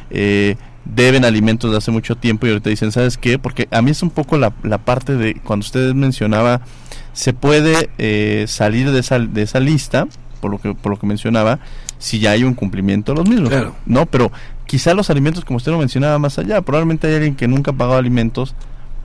eh, 0.10 0.56
deben 0.84 1.26
alimentos 1.26 1.70
de 1.70 1.78
hace 1.78 1.92
mucho 1.92 2.16
tiempo 2.16 2.48
y 2.48 2.50
ahorita 2.50 2.72
dicen, 2.72 2.92
¿sabes 2.92 3.20
qué? 3.20 3.38
Porque 3.38 3.68
a 3.70 3.84
mí 3.84 3.92
es 3.92 4.02
un 4.02 4.10
poco 4.10 4.40
la, 4.40 4.52
la 4.64 4.80
parte 4.80 5.16
de 5.16 5.36
cuando 5.36 5.64
usted 5.64 5.94
mencionaba, 5.94 6.62
se 7.14 7.34
puede 7.34 7.92
eh, 8.00 8.46
salir 8.48 8.90
de 8.90 9.00
esa, 9.00 9.20
de 9.20 9.44
esa 9.44 9.60
lista, 9.60 10.08
por 10.40 10.50
lo 10.50 10.58
que 10.58 10.74
por 10.74 10.92
lo 10.92 10.98
que 10.98 11.06
mencionaba, 11.06 11.60
si 12.00 12.18
ya 12.18 12.32
hay 12.32 12.46
un 12.46 12.56
cumplimiento 12.56 13.12
de 13.12 13.20
los 13.20 13.30
mismos. 13.30 13.54
¿No? 13.86 14.08
Pero 14.08 14.32
quizá 14.66 14.96
los 14.96 15.12
alimentos, 15.12 15.46
como 15.46 15.58
usted 15.58 15.72
lo 15.72 15.78
mencionaba 15.78 16.18
más 16.18 16.40
allá, 16.40 16.64
probablemente 16.64 17.06
hay 17.06 17.14
alguien 17.14 17.36
que 17.36 17.48
nunca 17.48 17.70
ha 17.70 17.76
pagado 17.76 18.00
alimentos 18.00 18.56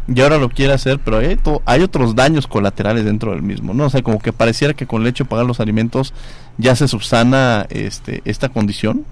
y 0.09 0.21
ahora 0.21 0.39
lo 0.39 0.49
quiere 0.49 0.73
hacer, 0.73 1.01
pero 1.05 1.19
hay, 1.19 1.39
hay 1.65 1.83
otros 1.83 2.15
daños 2.15 2.47
colaterales 2.47 3.05
dentro 3.05 3.33
del 3.33 3.43
mismo, 3.43 3.75
¿no? 3.75 3.87
O 3.87 3.91
sea, 3.91 4.03
como 4.03 4.21
que 4.21 4.33
pareciera 4.33 4.75
que 4.75 4.87
con 4.87 5.03
el 5.03 5.09
hecho 5.09 5.25
de 5.25 5.31
pagar 5.31 5.47
los 5.47 5.59
alimentos 5.59 6.15
ya 6.59 6.77
se 6.77 6.87
subsana 6.87 7.67
este, 7.71 8.23
esta 8.25 8.49
condición. 8.49 9.05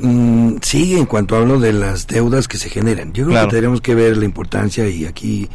Mm, 0.00 0.56
sí, 0.62 0.96
en 0.96 1.06
cuanto 1.06 1.36
hablo 1.36 1.60
de 1.60 1.72
las 1.72 2.06
deudas 2.06 2.48
que 2.48 2.58
se 2.58 2.68
generan. 2.68 3.12
Yo 3.12 3.26
creo 3.26 3.48
que 3.48 3.56
tenemos 3.56 3.80
que 3.80 3.94
ver 3.94 4.16
la 4.16 4.24
importancia 4.24 4.88
y 4.88 5.04
aquí, 5.04 5.48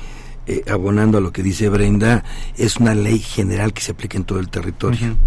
eh, 0.47 0.63
abonando 0.69 1.17
a 1.17 1.21
lo 1.21 1.33
que 1.33 1.43
dice 1.43 1.67
Brenda, 1.67 2.23
es 2.55 2.77
una 2.77 2.95
ley 2.95 3.19
general 3.19 3.73
que 3.73 3.81
se 3.81 3.91
aplica 3.91 4.17
en 4.17 4.23
todo 4.23 4.39
el 4.39 4.49
territorio. 4.49 5.17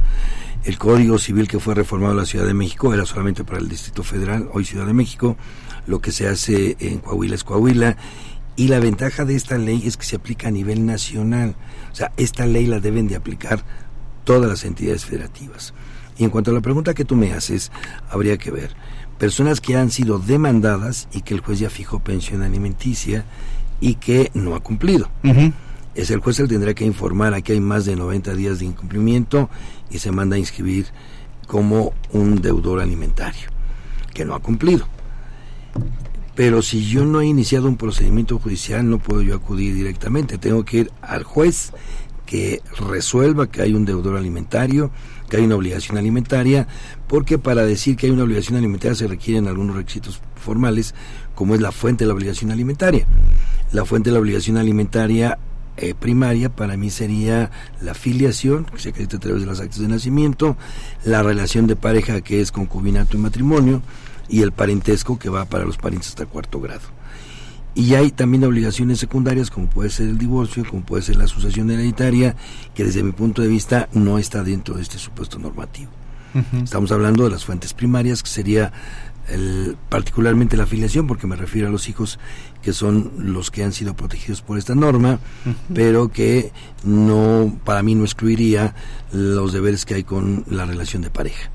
El 0.64 0.78
Código 0.78 1.18
Civil 1.18 1.46
que 1.46 1.60
fue 1.60 1.74
reformado 1.74 2.12
en 2.12 2.18
la 2.18 2.26
Ciudad 2.26 2.46
de 2.46 2.54
México 2.54 2.94
era 2.94 3.04
solamente 3.04 3.44
para 3.44 3.58
el 3.58 3.68
Distrito 3.68 4.02
Federal, 4.02 4.48
hoy 4.52 4.64
Ciudad 4.64 4.86
de 4.86 4.94
México. 4.94 5.36
Lo 5.86 6.00
que 6.00 6.12
se 6.12 6.28
hace 6.28 6.76
en 6.80 6.98
Coahuila 6.98 7.34
es 7.34 7.44
Coahuila 7.44 7.96
y 8.58 8.66
la 8.66 8.80
ventaja 8.80 9.24
de 9.24 9.36
esta 9.36 9.56
ley 9.56 9.82
es 9.86 9.96
que 9.96 10.04
se 10.04 10.16
aplica 10.16 10.48
a 10.48 10.50
nivel 10.50 10.84
nacional. 10.84 11.54
O 11.92 11.94
sea, 11.94 12.10
esta 12.16 12.44
ley 12.44 12.66
la 12.66 12.80
deben 12.80 13.06
de 13.06 13.14
aplicar 13.14 13.62
todas 14.24 14.50
las 14.50 14.64
entidades 14.64 15.04
federativas. 15.04 15.74
Y 16.18 16.24
en 16.24 16.30
cuanto 16.30 16.50
a 16.50 16.54
la 16.54 16.60
pregunta 16.60 16.92
que 16.92 17.04
tú 17.04 17.14
me 17.14 17.32
haces, 17.32 17.70
habría 18.10 18.36
que 18.36 18.50
ver 18.50 18.74
personas 19.16 19.60
que 19.60 19.76
han 19.76 19.92
sido 19.92 20.18
demandadas 20.18 21.06
y 21.12 21.22
que 21.22 21.34
el 21.34 21.40
juez 21.40 21.60
ya 21.60 21.70
fijó 21.70 22.00
pensión 22.00 22.42
alimenticia 22.42 23.24
y 23.80 23.94
que 23.94 24.32
no 24.34 24.56
ha 24.56 24.60
cumplido. 24.60 25.08
Es 25.94 26.10
el 26.10 26.18
juez 26.18 26.40
el 26.40 26.48
tendrá 26.48 26.74
que 26.74 26.84
informar 26.84 27.34
a 27.34 27.42
que 27.42 27.52
hay 27.52 27.60
más 27.60 27.84
de 27.84 27.94
90 27.94 28.34
días 28.34 28.58
de 28.58 28.64
incumplimiento 28.64 29.48
y 29.88 30.00
se 30.00 30.10
manda 30.10 30.34
a 30.34 30.40
inscribir 30.40 30.86
como 31.46 31.92
un 32.10 32.42
deudor 32.42 32.80
alimentario 32.80 33.50
que 34.12 34.24
no 34.24 34.34
ha 34.34 34.40
cumplido 34.40 34.88
pero 36.38 36.62
si 36.62 36.86
yo 36.86 37.04
no 37.04 37.20
he 37.20 37.26
iniciado 37.26 37.66
un 37.66 37.76
procedimiento 37.76 38.38
judicial 38.38 38.88
no 38.88 39.00
puedo 39.00 39.22
yo 39.22 39.34
acudir 39.34 39.74
directamente, 39.74 40.38
tengo 40.38 40.64
que 40.64 40.76
ir 40.76 40.92
al 41.02 41.24
juez 41.24 41.72
que 42.26 42.62
resuelva 42.78 43.48
que 43.50 43.60
hay 43.60 43.74
un 43.74 43.84
deudor 43.84 44.16
alimentario, 44.16 44.92
que 45.28 45.38
hay 45.38 45.42
una 45.42 45.56
obligación 45.56 45.98
alimentaria, 45.98 46.68
porque 47.08 47.38
para 47.38 47.64
decir 47.64 47.96
que 47.96 48.06
hay 48.06 48.12
una 48.12 48.22
obligación 48.22 48.56
alimentaria 48.56 48.94
se 48.94 49.08
requieren 49.08 49.48
algunos 49.48 49.74
requisitos 49.74 50.20
formales, 50.36 50.94
como 51.34 51.56
es 51.56 51.60
la 51.60 51.72
fuente 51.72 52.04
de 52.04 52.08
la 52.08 52.14
obligación 52.14 52.52
alimentaria. 52.52 53.04
La 53.72 53.84
fuente 53.84 54.10
de 54.10 54.14
la 54.14 54.20
obligación 54.20 54.58
alimentaria 54.58 55.40
eh, 55.76 55.94
primaria 55.98 56.50
para 56.50 56.76
mí 56.76 56.90
sería 56.90 57.50
la 57.80 57.94
filiación, 57.94 58.64
que 58.64 58.78
se 58.78 58.90
acredita 58.90 59.16
a 59.16 59.20
través 59.20 59.40
de 59.40 59.46
los 59.48 59.58
actos 59.58 59.80
de 59.80 59.88
nacimiento, 59.88 60.56
la 61.04 61.24
relación 61.24 61.66
de 61.66 61.74
pareja 61.74 62.20
que 62.20 62.40
es 62.40 62.52
concubinato 62.52 63.16
y 63.16 63.20
matrimonio, 63.20 63.82
y 64.28 64.42
el 64.42 64.52
parentesco 64.52 65.18
que 65.18 65.28
va 65.28 65.44
para 65.44 65.64
los 65.64 65.76
parientes 65.76 66.10
hasta 66.10 66.26
cuarto 66.26 66.60
grado. 66.60 66.98
Y 67.74 67.94
hay 67.94 68.10
también 68.10 68.44
obligaciones 68.44 68.98
secundarias 68.98 69.50
como 69.50 69.68
puede 69.68 69.90
ser 69.90 70.08
el 70.08 70.18
divorcio, 70.18 70.64
como 70.68 70.82
puede 70.82 71.02
ser 71.02 71.16
la 71.16 71.28
sucesión 71.28 71.70
hereditaria, 71.70 72.34
que 72.74 72.84
desde 72.84 73.02
mi 73.02 73.12
punto 73.12 73.40
de 73.40 73.48
vista 73.48 73.88
no 73.92 74.18
está 74.18 74.42
dentro 74.42 74.74
de 74.74 74.82
este 74.82 74.98
supuesto 74.98 75.38
normativo. 75.38 75.90
Estamos 76.62 76.92
hablando 76.92 77.24
de 77.24 77.30
las 77.30 77.44
fuentes 77.44 77.74
primarias, 77.74 78.22
que 78.22 78.28
sería 78.28 78.72
el, 79.28 79.76
particularmente 79.88 80.56
la 80.56 80.64
afiliación, 80.64 81.06
porque 81.06 81.26
me 81.26 81.36
refiero 81.36 81.68
a 81.68 81.70
los 81.70 81.88
hijos 81.88 82.18
que 82.62 82.72
son 82.72 83.12
los 83.16 83.50
que 83.50 83.64
han 83.64 83.72
sido 83.72 83.94
protegidos 83.94 84.42
por 84.42 84.58
esta 84.58 84.74
norma, 84.74 85.20
pero 85.72 86.10
que 86.10 86.52
no, 86.84 87.58
para 87.64 87.82
mí 87.82 87.94
no 87.94 88.04
excluiría 88.04 88.74
los 89.12 89.52
deberes 89.52 89.84
que 89.84 89.94
hay 89.94 90.04
con 90.04 90.44
la 90.48 90.64
relación 90.64 91.02
de 91.02 91.10
pareja 91.10 91.50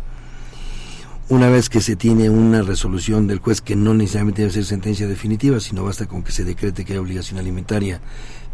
una 1.29 1.49
vez 1.49 1.69
que 1.69 1.81
se 1.81 1.95
tiene 1.95 2.29
una 2.29 2.61
resolución 2.61 3.27
del 3.27 3.39
juez 3.39 3.61
que 3.61 3.75
no 3.75 3.93
necesariamente 3.93 4.41
debe 4.41 4.53
ser 4.53 4.65
sentencia 4.65 5.07
definitiva, 5.07 5.59
sino 5.59 5.83
basta 5.83 6.05
con 6.05 6.23
que 6.23 6.31
se 6.31 6.43
decrete 6.43 6.83
que 6.83 6.93
hay 6.93 6.99
obligación 6.99 7.39
alimentaria, 7.39 8.01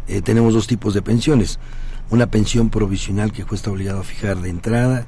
eh, 0.06 0.22
tenemos 0.22 0.54
dos 0.54 0.66
tipos 0.66 0.94
de 0.94 1.02
pensiones. 1.02 1.58
Una 2.10 2.28
pensión 2.28 2.70
provisional 2.70 3.32
que 3.32 3.42
el 3.42 3.48
juez 3.48 3.60
está 3.60 3.70
obligado 3.70 4.00
a 4.00 4.04
fijar 4.04 4.40
de 4.40 4.50
entrada 4.50 5.06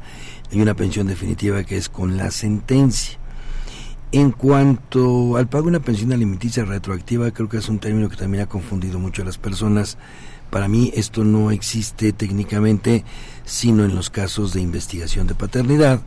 y 0.50 0.60
una 0.60 0.74
pensión 0.74 1.06
definitiva 1.06 1.64
que 1.64 1.76
es 1.76 1.88
con 1.88 2.16
la 2.16 2.30
sentencia. 2.30 3.18
En 4.12 4.30
cuanto 4.30 5.36
al 5.36 5.48
pago 5.48 5.64
de 5.64 5.70
una 5.70 5.80
pensión 5.80 6.12
alimenticia 6.12 6.64
retroactiva, 6.64 7.30
creo 7.30 7.48
que 7.48 7.56
es 7.56 7.68
un 7.68 7.78
término 7.78 8.08
que 8.08 8.16
también 8.16 8.42
ha 8.42 8.48
confundido 8.48 8.98
mucho 8.98 9.22
a 9.22 9.24
las 9.24 9.38
personas. 9.38 9.98
Para 10.50 10.68
mí 10.68 10.92
esto 10.94 11.24
no 11.24 11.50
existe 11.50 12.12
técnicamente, 12.12 13.04
sino 13.44 13.84
en 13.84 13.94
los 13.94 14.10
casos 14.10 14.52
de 14.52 14.60
investigación 14.60 15.26
de 15.26 15.34
paternidad 15.34 16.02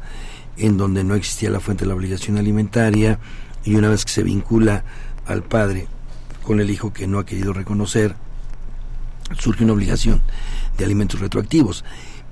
en 0.58 0.78
donde 0.78 1.04
no 1.04 1.16
existía 1.16 1.50
la 1.50 1.60
fuente 1.60 1.84
de 1.84 1.90
la 1.90 1.96
obligación 1.96 2.38
alimentaria 2.38 3.20
y 3.64 3.76
una 3.76 3.90
vez 3.90 4.06
que 4.06 4.12
se 4.12 4.24
vincula 4.24 4.84
al 5.26 5.44
padre 5.44 5.88
con 6.44 6.60
el 6.60 6.70
hijo 6.70 6.94
que 6.94 7.08
no 7.08 7.20
ha 7.20 7.26
querido 7.26 7.54
reconocer, 7.54 8.16
surge 9.38 9.64
una 9.64 9.74
obligación 9.74 10.22
de 10.78 10.86
alimentos 10.86 11.20
retroactivos. 11.20 11.84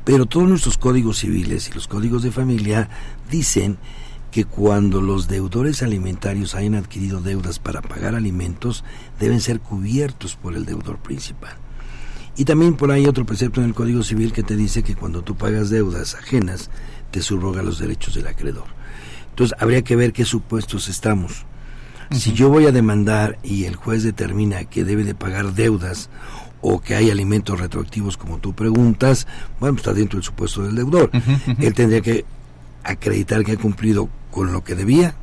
Pero 0.06 0.26
todos 0.26 0.48
nuestros 0.48 0.78
códigos 0.78 1.20
civiles 1.20 1.70
y 1.70 1.74
los 1.74 1.88
códigos 1.88 2.24
de 2.24 2.32
familia 2.32 2.90
dicen 3.32 3.78
que 4.32 4.46
cuando 4.46 5.02
los 5.02 5.28
deudores 5.28 5.84
alimentarios 5.84 6.56
hayan 6.56 6.76
adquirido 6.76 7.22
deudas 7.22 7.60
para 7.60 7.82
pagar 7.82 8.16
alimentos, 8.16 8.84
deben 9.20 9.40
ser 9.40 9.60
cubiertos 9.60 10.36
por 10.36 10.56
el 10.56 10.66
deudor 10.66 10.98
principal. 10.98 11.56
Y 12.36 12.46
también 12.46 12.76
por 12.76 12.92
ahí 12.92 13.06
otro 13.06 13.26
precepto 13.26 13.62
en 13.62 13.68
el 13.68 13.76
Código 13.76 14.02
Civil 14.02 14.34
que 14.34 14.42
te 14.42 14.56
dice 14.56 14.82
que 14.82 14.96
cuando 14.96 15.22
tú 15.22 15.36
pagas 15.36 15.70
deudas 15.70 16.16
ajenas, 16.16 16.72
te 17.14 17.22
subroga 17.22 17.62
los 17.62 17.78
derechos 17.78 18.16
del 18.16 18.26
acreedor. 18.26 18.66
Entonces 19.30 19.56
habría 19.62 19.84
que 19.84 19.96
ver 19.96 20.14
qué 20.14 20.26
supuestos 20.26 20.90
estamos. 20.90 21.46
Si 22.10 22.34
yo 22.34 22.50
voy 22.50 22.66
a 22.66 22.72
demandar 22.72 23.38
y 23.44 23.66
el 23.66 23.76
juez 23.76 24.02
determina 24.02 24.64
que 24.66 24.84
debe 24.84 25.04
de 25.04 25.14
pagar 25.14 25.54
deudas 25.54 26.10
o 26.62 26.82
que 26.82 26.96
hay 26.96 27.12
alimentos 27.12 27.60
retroactivos 27.60 28.18
como 28.18 28.40
tú 28.40 28.54
preguntas, 28.54 29.28
bueno, 29.60 29.78
está 29.78 29.94
dentro 29.94 30.18
del 30.18 30.24
supuesto 30.24 30.64
del 30.64 30.76
deudor. 30.76 31.12
Él 31.60 31.74
tendría 31.76 32.02
que 32.02 32.26
acreditar 32.84 33.44
que 33.44 33.52
ha 33.52 33.58
cumplido 33.58 34.10
con 34.32 34.52
lo 34.52 34.64
que 34.64 34.74
debía, 34.74 35.14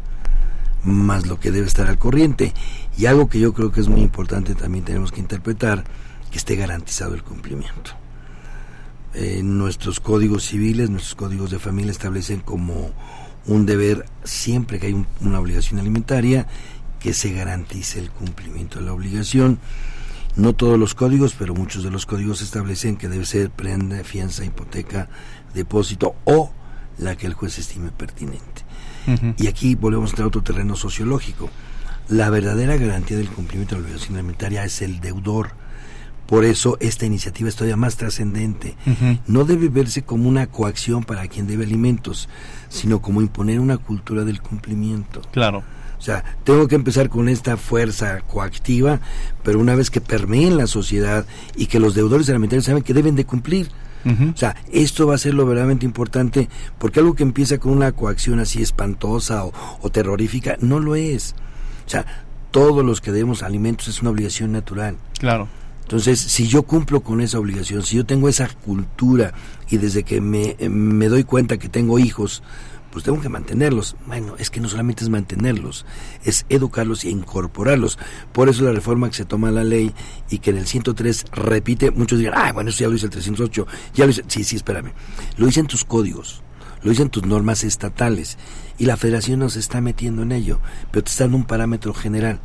más 0.85 1.27
lo 1.27 1.41
que 1.41 1.51
debe 1.51 1.67
estar 1.67 1.89
al 1.89 1.99
corriente. 1.99 2.55
Y 2.97 3.07
algo 3.07 3.29
que 3.29 3.41
yo 3.41 3.53
creo 3.53 3.73
que 3.73 3.81
es 3.81 3.89
muy 3.89 4.03
importante 4.03 4.55
también 4.55 4.85
tenemos 4.85 5.11
que 5.11 5.21
interpretar, 5.21 5.83
que 6.31 6.39
esté 6.39 6.55
garantizado 6.55 7.15
el 7.15 7.25
cumplimiento. 7.25 7.93
Nuestros 9.43 10.01
códigos 10.01 10.45
civiles, 10.45 10.91
nuestros 10.91 11.15
códigos 11.15 11.51
de 11.51 11.59
familia 11.59 11.91
establecen 11.91 12.41
como 12.41 12.91
un 13.47 13.67
deber, 13.67 14.07
siempre 14.25 14.79
que 14.79 14.89
hay 14.89 15.07
una 15.21 15.41
obligación 15.41 15.81
alimentaria, 15.81 16.47
que 17.01 17.15
se 17.15 17.33
garantice 17.33 17.99
el 17.99 18.11
cumplimiento 18.11 18.79
de 18.79 18.85
la 18.85 18.93
obligación. 18.93 19.59
No 20.37 20.53
todos 20.53 20.79
los 20.79 20.95
códigos, 20.95 21.35
pero 21.37 21.55
muchos 21.55 21.83
de 21.83 21.91
los 21.91 22.07
códigos 22.07 22.41
establecen 22.41 22.97
que 22.97 23.09
debe 23.09 23.27
ser 23.27 23.51
prenda, 23.51 24.05
fianza, 24.05 24.45
hipoteca, 24.45 25.09
depósito 25.55 26.15
o 26.25 26.53
la 26.99 27.17
que 27.17 27.27
el 27.27 27.35
juez 27.35 27.59
estime 27.59 27.91
pertinente. 27.91 28.65
Y 29.39 29.49
aquí 29.49 29.75
volvemos 29.75 30.11
a 30.11 30.13
entrar 30.13 30.25
a 30.27 30.29
otro 30.29 30.43
terreno 30.43 30.77
sociológico. 30.77 31.51
La 32.09 32.31
verdadera 32.31 32.77
garantía 32.77 33.17
del 33.17 33.29
cumplimiento 33.29 33.75
de 33.75 33.81
la 33.81 33.87
obligación 33.89 34.19
alimentaria 34.19 34.65
es 34.65 34.83
el 34.83 35.01
deudor. 35.01 35.53
Por 36.31 36.45
eso 36.45 36.77
esta 36.79 37.07
iniciativa 37.07 37.49
es 37.49 37.57
todavía 37.57 37.77
más 37.77 37.97
trascendente. 37.97 38.77
No 39.27 39.45
debe 39.45 39.69
verse 39.69 40.03
como 40.03 40.29
una 40.29 40.47
coacción 40.47 41.03
para 41.03 41.27
quien 41.27 41.49
debe 41.49 41.65
alimentos, 41.65 42.29
sino 42.69 43.03
como 43.03 43.21
imponer 43.21 43.59
una 43.59 43.79
cultura 43.79 44.25
del 44.25 44.41
cumplimiento. 44.41 45.23
Claro. 45.33 45.65
O 45.99 46.03
sea, 46.03 46.25
tengo 46.45 46.69
que 46.69 46.77
empezar 46.77 47.09
con 47.09 47.29
esta 47.29 47.57
fuerza 47.57 48.21
coactiva, 48.21 49.01
pero 49.43 49.59
una 49.59 49.75
vez 49.75 49.91
que 49.91 50.01
permee 50.01 50.47
en 50.47 50.57
la 50.57 50.69
sociedad 50.69 51.27
y 51.57 51.67
que 51.67 51.81
los 51.81 51.95
deudores 51.95 52.31
alimentarios 52.31 52.65
saben 52.65 52.85
que 52.85 52.95
deben 52.95 53.17
de 53.17 53.27
cumplir, 53.27 53.69
o 54.05 54.37
sea, 54.37 54.57
esto 54.73 55.09
va 55.09 55.17
a 55.17 55.19
ser 55.19 55.35
lo 55.35 55.45
verdaderamente 55.45 55.85
importante, 55.85 56.49
porque 56.79 57.01
algo 57.01 57.15
que 57.15 57.25
empieza 57.25 57.59
con 57.59 57.73
una 57.73 57.93
coacción 57.93 58.39
así 58.39 58.63
espantosa 58.63 59.45
o, 59.45 59.91
terrorífica, 59.91 60.57
no 60.61 60.79
lo 60.79 60.95
es. 60.95 61.35
O 61.87 61.91
sea, 61.91 62.07
todos 62.51 62.85
los 62.85 63.01
que 63.01 63.13
debemos 63.13 63.43
alimentos 63.43 63.89
es 63.89 64.01
una 64.01 64.11
obligación 64.11 64.53
natural. 64.53 64.97
Claro. 65.19 65.49
Entonces, 65.91 66.21
si 66.21 66.47
yo 66.47 66.63
cumplo 66.63 67.01
con 67.01 67.21
esa 67.21 67.41
obligación, 67.41 67.83
si 67.83 67.97
yo 67.97 68.07
tengo 68.07 68.29
esa 68.29 68.49
cultura 68.49 69.35
y 69.69 69.79
desde 69.79 70.05
que 70.05 70.21
me, 70.21 70.55
me 70.69 71.09
doy 71.09 71.25
cuenta 71.25 71.59
que 71.59 71.69
tengo 71.69 71.99
hijos, 71.99 72.45
pues 72.93 73.05
tengo 73.05 73.21
que 73.21 73.29
mantenerlos. 73.29 73.97
Bueno, 74.07 74.37
es 74.39 74.51
que 74.51 74.61
no 74.61 74.69
solamente 74.69 75.03
es 75.03 75.11
mantenerlos, 75.11 75.87
es 76.23 76.47
educarlos 76.49 77.03
e 77.03 77.11
incorporarlos. 77.11 77.99
Por 78.33 78.49
eso 78.49 78.63
la 78.63 78.71
reforma 78.71 79.09
que 79.11 79.17
se 79.17 79.25
toma 79.25 79.51
la 79.51 79.65
ley 79.65 79.93
y 80.31 80.39
que 80.39 80.51
en 80.51 80.59
el 80.59 80.69
103 80.69 81.25
repite, 81.33 81.91
muchos 81.91 82.21
dirán, 82.21 82.35
ah, 82.37 82.53
bueno, 82.53 82.71
eso 82.71 82.85
ya 82.85 82.87
lo 82.87 82.93
dice 82.93 83.07
el 83.07 83.11
308, 83.11 83.67
ya 83.93 84.05
lo 84.05 84.09
dice, 84.11 84.23
sí, 84.29 84.45
sí, 84.45 84.55
espérame, 84.55 84.93
lo 85.39 85.47
dicen 85.47 85.67
tus 85.67 85.85
códigos, 85.85 86.45
lo 86.85 86.91
dicen 86.91 87.11
tus 87.11 87.27
normas 87.27 87.65
estatales 87.65 88.39
y 88.79 88.85
la 88.85 88.97
federación 88.97 89.41
nos 89.41 89.57
está 89.57 89.81
metiendo 89.81 90.23
en 90.23 90.31
ello, 90.31 90.61
pero 90.93 91.03
te 91.03 91.11
está 91.11 91.25
dando 91.25 91.39
un 91.39 91.47
parámetro 91.47 91.93
general. 91.95 92.41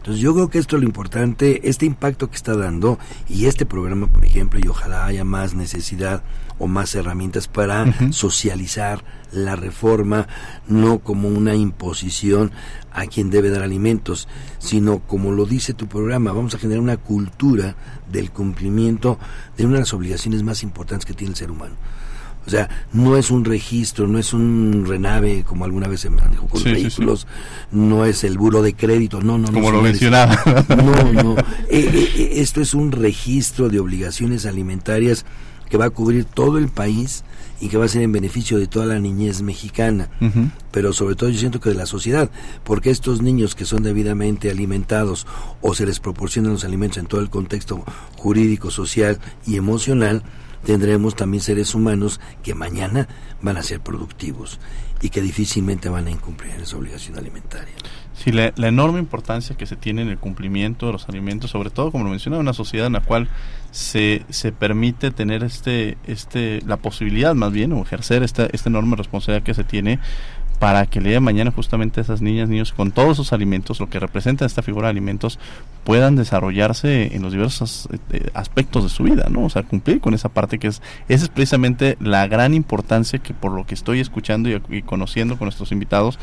Entonces 0.00 0.22
yo 0.22 0.32
creo 0.32 0.48
que 0.48 0.58
esto 0.58 0.76
es 0.76 0.82
lo 0.82 0.88
importante, 0.88 1.68
este 1.68 1.84
impacto 1.84 2.30
que 2.30 2.36
está 2.36 2.56
dando 2.56 2.98
y 3.28 3.44
este 3.44 3.66
programa, 3.66 4.06
por 4.06 4.24
ejemplo, 4.24 4.58
y 4.58 4.66
ojalá 4.66 5.04
haya 5.04 5.24
más 5.24 5.52
necesidad 5.52 6.22
o 6.58 6.66
más 6.66 6.94
herramientas 6.94 7.48
para 7.48 7.84
socializar 8.10 9.04
la 9.30 9.56
reforma, 9.56 10.26
no 10.66 11.00
como 11.00 11.28
una 11.28 11.54
imposición 11.54 12.50
a 12.92 13.08
quien 13.08 13.28
debe 13.28 13.50
dar 13.50 13.62
alimentos, 13.62 14.26
sino 14.58 15.00
como 15.00 15.32
lo 15.32 15.44
dice 15.44 15.74
tu 15.74 15.86
programa, 15.86 16.32
vamos 16.32 16.54
a 16.54 16.58
generar 16.58 16.82
una 16.82 16.96
cultura 16.96 17.76
del 18.10 18.30
cumplimiento 18.30 19.18
de 19.58 19.66
una 19.66 19.74
de 19.74 19.80
las 19.80 19.92
obligaciones 19.92 20.42
más 20.42 20.62
importantes 20.62 21.04
que 21.04 21.12
tiene 21.12 21.32
el 21.32 21.36
ser 21.36 21.50
humano. 21.50 21.74
O 22.46 22.50
sea, 22.50 22.68
no 22.92 23.16
es 23.16 23.30
un 23.30 23.44
registro, 23.44 24.08
no 24.08 24.18
es 24.18 24.32
un 24.32 24.84
renave, 24.86 25.44
como 25.44 25.64
alguna 25.64 25.88
vez 25.88 26.00
se 26.00 26.10
me 26.10 26.20
dijo 26.30 26.46
con 26.46 26.62
los 26.62 26.72
vehículos, 26.72 27.26
no 27.70 28.04
es 28.04 28.24
el 28.24 28.38
buro 28.38 28.62
de 28.62 28.74
crédito, 28.74 29.20
no, 29.20 29.38
no, 29.38 29.48
no. 29.48 29.52
Como 29.52 29.70
lo 29.70 29.82
mencionaba. 29.82 30.38
No, 30.68 31.12
no. 31.12 31.38
Eh, 31.68 31.88
eh, 31.92 32.08
eh, 32.16 32.30
esto 32.36 32.60
es 32.60 32.74
un 32.74 32.92
registro 32.92 33.68
de 33.68 33.78
obligaciones 33.78 34.46
alimentarias 34.46 35.24
que 35.68 35.76
va 35.76 35.86
a 35.86 35.90
cubrir 35.90 36.24
todo 36.24 36.58
el 36.58 36.68
país 36.68 37.22
y 37.60 37.68
que 37.68 37.76
va 37.76 37.84
a 37.84 37.88
ser 37.88 38.02
en 38.02 38.12
beneficio 38.12 38.58
de 38.58 38.66
toda 38.66 38.86
la 38.86 38.98
niñez 38.98 39.42
mexicana, 39.42 40.08
pero 40.72 40.92
sobre 40.92 41.14
todo 41.14 41.28
yo 41.28 41.38
siento 41.38 41.60
que 41.60 41.68
de 41.68 41.74
la 41.74 41.86
sociedad, 41.86 42.30
porque 42.64 42.90
estos 42.90 43.22
niños 43.22 43.54
que 43.54 43.66
son 43.66 43.82
debidamente 43.82 44.50
alimentados 44.50 45.26
o 45.60 45.74
se 45.74 45.86
les 45.86 46.00
proporcionan 46.00 46.52
los 46.52 46.64
alimentos 46.64 46.98
en 46.98 47.06
todo 47.06 47.20
el 47.20 47.30
contexto 47.30 47.84
jurídico, 48.16 48.70
social 48.70 49.20
y 49.46 49.56
emocional, 49.56 50.22
tendremos 50.64 51.16
también 51.16 51.42
seres 51.42 51.74
humanos 51.74 52.20
que 52.42 52.54
mañana 52.54 53.08
van 53.40 53.56
a 53.56 53.62
ser 53.62 53.80
productivos 53.80 54.60
y 55.00 55.08
que 55.08 55.22
difícilmente 55.22 55.88
van 55.88 56.06
a 56.06 56.10
incumplir 56.10 56.52
esa 56.60 56.76
obligación 56.76 57.18
alimentaria. 57.18 57.74
Sí, 58.14 58.32
la, 58.32 58.52
enorme 58.56 58.98
importancia 58.98 59.56
que 59.56 59.64
se 59.64 59.76
tiene 59.76 60.02
en 60.02 60.08
el 60.08 60.18
cumplimiento 60.18 60.86
de 60.86 60.92
los 60.92 61.08
alimentos, 61.08 61.50
sobre 61.50 61.70
todo, 61.70 61.90
como 61.90 62.04
lo 62.04 62.10
mencionaba, 62.10 62.42
una 62.42 62.52
sociedad 62.52 62.86
en 62.86 62.92
la 62.92 63.00
cual 63.00 63.28
se, 63.70 64.26
se 64.28 64.52
permite 64.52 65.10
tener 65.10 65.42
este, 65.42 65.96
este, 66.06 66.60
la 66.66 66.76
posibilidad 66.76 67.34
más 67.34 67.50
bien, 67.50 67.72
o 67.72 67.80
ejercer 67.80 68.22
esta, 68.22 68.46
esta 68.52 68.68
enorme 68.68 68.96
responsabilidad 68.96 69.42
que 69.42 69.54
se 69.54 69.64
tiene 69.64 70.00
para 70.60 70.84
que 70.84 70.98
el 70.98 71.06
día 71.06 71.14
de 71.14 71.20
mañana 71.20 71.50
justamente 71.50 72.02
esas 72.02 72.20
niñas, 72.20 72.50
niños 72.50 72.74
con 72.74 72.92
todos 72.92 73.12
esos 73.12 73.32
alimentos, 73.32 73.80
lo 73.80 73.88
que 73.88 73.98
representa 73.98 74.44
esta 74.44 74.60
figura 74.60 74.88
de 74.88 74.90
alimentos, 74.90 75.38
puedan 75.84 76.16
desarrollarse 76.16 77.16
en 77.16 77.22
los 77.22 77.32
diversos 77.32 77.88
eh, 78.12 78.28
aspectos 78.34 78.82
de 78.82 78.90
su 78.90 79.04
vida, 79.04 79.28
¿no? 79.30 79.46
O 79.46 79.48
sea, 79.48 79.62
cumplir 79.62 80.00
con 80.00 80.12
esa 80.12 80.28
parte 80.28 80.58
que 80.58 80.68
es, 80.68 80.82
esa 81.08 81.24
es 81.24 81.30
precisamente 81.30 81.96
la 81.98 82.26
gran 82.26 82.52
importancia 82.52 83.18
que 83.20 83.32
por 83.32 83.52
lo 83.52 83.66
que 83.66 83.72
estoy 83.72 84.00
escuchando 84.00 84.50
y, 84.50 84.60
y 84.68 84.82
conociendo 84.82 85.38
con 85.38 85.46
nuestros 85.46 85.72
invitados, 85.72 86.18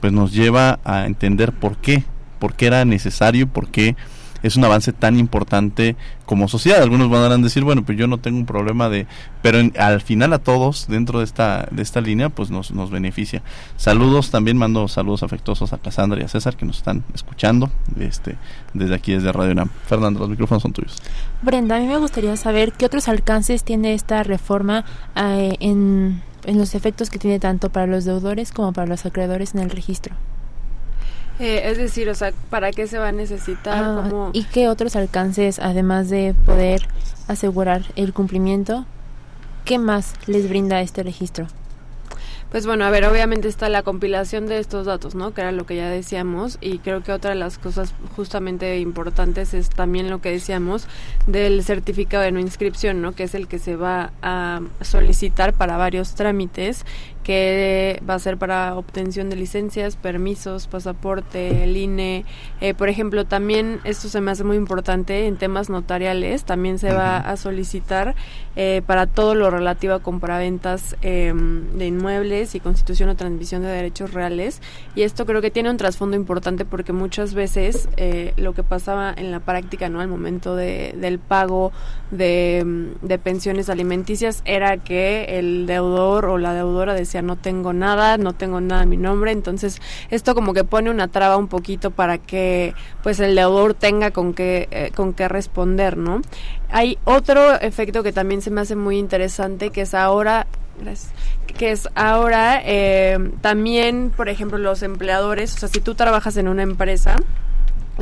pues 0.00 0.12
nos 0.12 0.32
lleva 0.32 0.78
a 0.84 1.06
entender 1.06 1.50
por 1.50 1.76
qué, 1.76 2.04
por 2.38 2.54
qué 2.54 2.66
era 2.66 2.84
necesario, 2.84 3.48
por 3.48 3.70
qué 3.70 3.96
es 4.42 4.56
un 4.56 4.64
avance 4.64 4.92
tan 4.92 5.18
importante 5.18 5.96
como 6.26 6.48
sociedad. 6.48 6.82
Algunos 6.82 7.10
van 7.10 7.30
a 7.30 7.36
decir, 7.38 7.64
bueno, 7.64 7.84
pues 7.84 7.98
yo 7.98 8.06
no 8.06 8.18
tengo 8.18 8.38
un 8.38 8.46
problema 8.46 8.88
de... 8.88 9.06
Pero 9.42 9.58
al 9.78 10.00
final 10.00 10.32
a 10.32 10.38
todos 10.38 10.86
dentro 10.88 11.18
de 11.18 11.24
esta, 11.24 11.68
de 11.70 11.82
esta 11.82 12.00
línea 12.00 12.28
pues 12.28 12.50
nos, 12.50 12.70
nos 12.72 12.90
beneficia. 12.90 13.42
Saludos, 13.76 14.30
también 14.30 14.56
mando 14.56 14.86
saludos 14.88 15.22
afectuosos 15.22 15.72
a 15.72 15.78
Cassandra 15.78 16.20
y 16.20 16.24
a 16.24 16.28
César 16.28 16.56
que 16.56 16.66
nos 16.66 16.78
están 16.78 17.04
escuchando 17.14 17.70
este, 17.98 18.36
desde 18.74 18.94
aquí, 18.94 19.12
desde 19.12 19.32
Radio 19.32 19.52
UNAM. 19.52 19.70
Fernando, 19.86 20.20
los 20.20 20.28
micrófonos 20.28 20.62
son 20.62 20.72
tuyos. 20.72 20.96
Brenda, 21.42 21.76
a 21.76 21.80
mí 21.80 21.86
me 21.86 21.98
gustaría 21.98 22.36
saber 22.36 22.72
qué 22.72 22.86
otros 22.86 23.08
alcances 23.08 23.64
tiene 23.64 23.94
esta 23.94 24.22
reforma 24.22 24.84
eh, 25.16 25.56
en, 25.60 26.22
en 26.44 26.58
los 26.58 26.74
efectos 26.74 27.10
que 27.10 27.18
tiene 27.18 27.38
tanto 27.38 27.70
para 27.70 27.86
los 27.86 28.04
deudores 28.04 28.52
como 28.52 28.72
para 28.72 28.86
los 28.86 29.06
acreedores 29.06 29.54
en 29.54 29.60
el 29.60 29.70
registro. 29.70 30.14
Eh, 31.40 31.70
es 31.70 31.78
decir, 31.78 32.08
o 32.10 32.14
sea, 32.14 32.32
¿para 32.50 32.70
qué 32.70 32.86
se 32.86 32.98
va 32.98 33.08
a 33.08 33.12
necesitar? 33.12 33.82
Ah, 33.82 34.30
¿Y 34.34 34.44
qué 34.44 34.68
otros 34.68 34.94
alcances, 34.94 35.58
además 35.58 36.10
de 36.10 36.34
poder 36.44 36.86
asegurar 37.28 37.82
el 37.96 38.12
cumplimiento, 38.12 38.84
qué 39.64 39.78
más 39.78 40.12
les 40.26 40.48
brinda 40.50 40.82
este 40.82 41.02
registro? 41.02 41.46
Pues 42.50 42.66
bueno, 42.66 42.84
a 42.84 42.90
ver, 42.90 43.04
obviamente 43.06 43.46
está 43.46 43.68
la 43.68 43.84
compilación 43.84 44.46
de 44.46 44.58
estos 44.58 44.84
datos, 44.84 45.14
¿no? 45.14 45.32
Que 45.32 45.42
era 45.42 45.52
lo 45.52 45.66
que 45.66 45.76
ya 45.76 45.88
decíamos 45.88 46.58
y 46.60 46.78
creo 46.78 47.00
que 47.00 47.12
otra 47.12 47.30
de 47.30 47.36
las 47.36 47.58
cosas 47.58 47.94
justamente 48.16 48.80
importantes 48.80 49.54
es 49.54 49.70
también 49.70 50.10
lo 50.10 50.20
que 50.20 50.32
decíamos 50.32 50.88
del 51.28 51.62
certificado 51.62 52.24
de 52.24 52.32
no 52.32 52.40
inscripción, 52.40 53.02
¿no? 53.02 53.12
Que 53.12 53.22
es 53.22 53.36
el 53.36 53.46
que 53.46 53.60
se 53.60 53.76
va 53.76 54.10
a 54.20 54.62
solicitar 54.80 55.52
para 55.52 55.76
varios 55.76 56.16
trámites 56.16 56.84
que 57.22 58.00
va 58.08 58.14
a 58.14 58.18
ser 58.18 58.38
para 58.38 58.76
obtención 58.76 59.28
de 59.30 59.36
licencias, 59.36 59.96
permisos, 59.96 60.66
pasaporte, 60.66 61.64
el 61.64 61.76
INE. 61.76 62.24
Eh, 62.60 62.74
por 62.74 62.88
ejemplo, 62.88 63.24
también 63.26 63.80
esto 63.84 64.08
se 64.08 64.20
me 64.20 64.30
hace 64.30 64.44
muy 64.44 64.56
importante 64.56 65.26
en 65.26 65.36
temas 65.36 65.68
notariales, 65.68 66.44
también 66.44 66.78
se 66.78 66.92
va 66.92 67.18
a 67.18 67.36
solicitar 67.36 68.14
eh, 68.56 68.82
para 68.86 69.06
todo 69.06 69.34
lo 69.34 69.50
relativo 69.50 69.94
a 69.94 70.00
compraventas 70.00 70.96
em, 71.02 71.70
de 71.78 71.86
inmuebles 71.86 72.54
y 72.54 72.60
constitución 72.60 73.10
o 73.10 73.16
transmisión 73.16 73.62
de 73.62 73.68
derechos 73.68 74.12
reales. 74.12 74.60
Y 74.94 75.02
esto 75.02 75.26
creo 75.26 75.42
que 75.42 75.50
tiene 75.50 75.70
un 75.70 75.76
trasfondo 75.76 76.16
importante 76.16 76.64
porque 76.64 76.92
muchas 76.92 77.34
veces 77.34 77.88
eh, 77.96 78.32
lo 78.36 78.54
que 78.54 78.62
pasaba 78.62 79.12
en 79.16 79.30
la 79.30 79.40
práctica, 79.40 79.88
¿no? 79.88 80.00
Al 80.00 80.08
momento 80.08 80.56
de, 80.56 80.94
del 80.96 81.18
pago 81.18 81.72
de, 82.10 82.92
de 83.02 83.18
pensiones 83.18 83.68
alimenticias 83.68 84.42
era 84.44 84.78
que 84.78 85.38
el 85.38 85.66
deudor 85.66 86.24
o 86.24 86.38
la 86.38 86.54
deudora 86.54 86.94
decía 86.94 87.19
no 87.22 87.36
tengo 87.36 87.72
nada, 87.72 88.18
no 88.18 88.32
tengo 88.32 88.60
nada 88.60 88.82
a 88.82 88.86
mi 88.86 88.96
nombre, 88.96 89.32
entonces 89.32 89.80
esto 90.10 90.34
como 90.34 90.54
que 90.54 90.64
pone 90.64 90.90
una 90.90 91.08
traba 91.08 91.36
un 91.36 91.48
poquito 91.48 91.90
para 91.90 92.18
que 92.18 92.74
pues 93.02 93.20
el 93.20 93.34
deudor 93.34 93.74
tenga 93.74 94.10
con 94.10 94.34
qué, 94.34 94.68
eh, 94.70 94.90
con 94.94 95.12
qué 95.12 95.28
responder, 95.28 95.96
¿no? 95.96 96.22
Hay 96.70 96.98
otro 97.04 97.60
efecto 97.60 98.02
que 98.02 98.12
también 98.12 98.42
se 98.42 98.50
me 98.50 98.60
hace 98.60 98.76
muy 98.76 98.98
interesante, 98.98 99.70
que 99.70 99.82
es 99.82 99.94
ahora 99.94 100.46
que 101.58 101.72
es 101.72 101.88
ahora 101.94 102.62
eh, 102.64 103.18
también, 103.42 104.10
por 104.16 104.28
ejemplo, 104.28 104.56
los 104.56 104.82
empleadores, 104.82 105.54
o 105.54 105.58
sea, 105.58 105.68
si 105.68 105.80
tú 105.80 105.94
trabajas 105.94 106.36
en 106.38 106.48
una 106.48 106.62
empresa, 106.62 107.16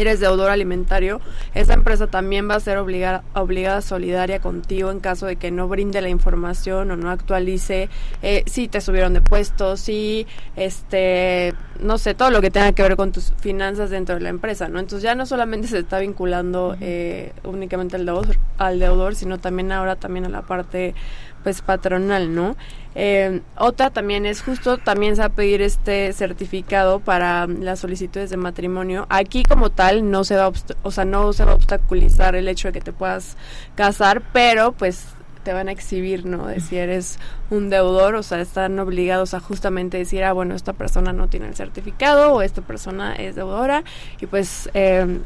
eres 0.02 0.20
deudor 0.20 0.50
alimentario, 0.50 1.20
esa 1.54 1.74
empresa 1.74 2.06
también 2.06 2.48
va 2.48 2.54
a 2.54 2.60
ser 2.60 2.78
obligada, 2.78 3.24
obligada 3.34 3.80
solidaria 3.80 4.40
contigo 4.40 4.90
en 4.90 5.00
caso 5.00 5.26
de 5.26 5.36
que 5.36 5.50
no 5.50 5.68
brinde 5.68 6.00
la 6.00 6.08
información 6.08 6.90
o 6.90 6.96
no 6.96 7.10
actualice 7.10 7.88
eh, 8.22 8.42
si 8.46 8.68
te 8.68 8.80
subieron 8.80 9.14
de 9.14 9.20
puesto, 9.20 9.76
si, 9.76 10.26
este, 10.56 11.54
no 11.80 11.98
sé, 11.98 12.14
todo 12.14 12.30
lo 12.30 12.40
que 12.40 12.50
tenga 12.50 12.72
que 12.72 12.82
ver 12.82 12.96
con 12.96 13.12
tus 13.12 13.32
finanzas 13.40 13.90
dentro 13.90 14.14
de 14.14 14.20
la 14.20 14.28
empresa, 14.28 14.68
¿no? 14.68 14.78
Entonces 14.78 15.02
ya 15.02 15.14
no 15.14 15.26
solamente 15.26 15.68
se 15.68 15.78
está 15.78 15.98
vinculando 15.98 16.76
eh, 16.80 17.32
únicamente 17.44 17.96
al 17.96 18.06
deudor, 18.06 18.36
al 18.58 18.78
deudor, 18.78 19.14
sino 19.14 19.38
también 19.38 19.72
ahora 19.72 19.96
también 19.96 20.26
a 20.26 20.28
la 20.28 20.42
parte 20.42 20.94
pues 21.42 21.62
patronal, 21.62 22.34
¿no? 22.34 22.56
Eh, 22.94 23.42
otra 23.56 23.90
también 23.90 24.26
es 24.26 24.42
justo, 24.42 24.76
también 24.76 25.14
se 25.14 25.20
va 25.20 25.26
a 25.26 25.30
pedir 25.30 25.62
este 25.62 26.12
certificado 26.12 26.98
para 27.00 27.46
las 27.46 27.78
solicitudes 27.78 28.28
de 28.28 28.36
matrimonio. 28.36 29.06
Aquí 29.08 29.44
como 29.44 29.70
tal 29.70 29.87
no 29.92 30.24
se 30.24 30.36
va, 30.36 30.52
o 30.82 30.90
sea, 30.90 31.04
no 31.04 31.32
se 31.32 31.44
va 31.44 31.52
a 31.52 31.54
obstaculizar 31.54 32.34
el 32.34 32.48
hecho 32.48 32.68
de 32.68 32.72
que 32.72 32.80
te 32.80 32.92
puedas 32.92 33.36
casar, 33.74 34.22
pero 34.32 34.72
pues 34.72 35.06
te 35.42 35.52
van 35.52 35.68
a 35.68 35.72
exhibir, 35.72 36.26
¿no? 36.26 36.46
De 36.46 36.60
si 36.60 36.76
eres 36.76 37.18
un 37.50 37.70
deudor, 37.70 38.14
o 38.16 38.22
sea, 38.22 38.40
están 38.40 38.78
obligados 38.78 39.34
a 39.34 39.40
justamente 39.40 39.96
decir, 39.96 40.24
ah, 40.24 40.32
bueno, 40.32 40.54
esta 40.54 40.74
persona 40.74 41.12
no 41.12 41.28
tiene 41.28 41.46
el 41.46 41.54
certificado 41.54 42.34
o 42.34 42.42
esta 42.42 42.60
persona 42.60 43.14
es 43.14 43.34
deudora 43.34 43.82
y 44.20 44.26
pues 44.26 44.68
eh, 44.74 45.20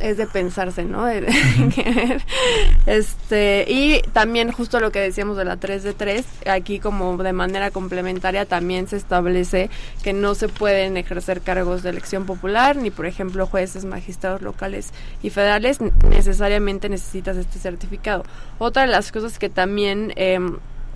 es 0.00 0.16
de 0.16 0.26
pensarse, 0.26 0.84
¿no? 0.84 1.06
este, 2.86 3.64
y 3.68 4.02
también 4.12 4.52
justo 4.52 4.80
lo 4.80 4.90
que 4.90 5.00
decíamos 5.00 5.36
de 5.36 5.44
la 5.44 5.56
3 5.56 5.82
de 5.82 5.94
3, 5.94 6.24
aquí 6.46 6.78
como 6.78 7.16
de 7.16 7.32
manera 7.32 7.70
complementaria 7.70 8.46
también 8.46 8.88
se 8.88 8.96
establece 8.96 9.70
que 10.02 10.12
no 10.12 10.34
se 10.34 10.48
pueden 10.48 10.96
ejercer 10.96 11.40
cargos 11.40 11.82
de 11.82 11.90
elección 11.90 12.26
popular, 12.26 12.76
ni 12.76 12.90
por 12.90 13.06
ejemplo 13.06 13.46
jueces, 13.46 13.84
magistrados 13.84 14.42
locales 14.42 14.92
y 15.22 15.30
federales, 15.30 15.78
necesariamente 16.08 16.88
necesitas 16.88 17.36
este 17.36 17.58
certificado. 17.58 18.24
Otra 18.58 18.82
de 18.82 18.88
las 18.88 19.12
cosas 19.12 19.38
que 19.38 19.48
también... 19.48 20.12
Eh, 20.16 20.38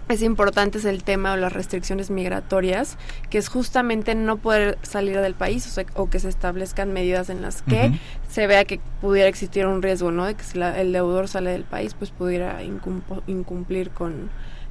es 0.09 0.23
importante 0.23 0.79
es 0.79 0.85
el 0.85 1.03
tema 1.03 1.35
de 1.35 1.41
las 1.41 1.53
restricciones 1.53 2.11
migratorias, 2.11 2.97
que 3.29 3.39
es 3.39 3.49
justamente 3.49 4.15
no 4.15 4.37
poder 4.37 4.79
salir 4.83 5.19
del 5.21 5.35
país 5.35 5.79
o, 5.95 6.09
que 6.09 6.21
se 6.21 6.29
establezcan 6.29 6.93
medidas 6.93 7.29
en 7.29 7.43
las 7.43 7.63
que 7.63 7.99
se 8.29 8.47
vea 8.47 8.65
que 8.65 8.81
pudiera 9.01 9.29
existir 9.29 9.67
un 9.67 9.83
riesgo, 9.83 10.13
¿no? 10.13 10.27
De 10.27 10.35
que 10.35 10.45
si 10.45 10.61
el 10.61 10.93
deudor 10.93 11.29
sale 11.29 11.51
del 11.51 11.65
país, 11.65 11.95
pues 11.95 12.11
pudiera 12.11 12.63
incumplir 12.63 13.91
con, 13.91 14.31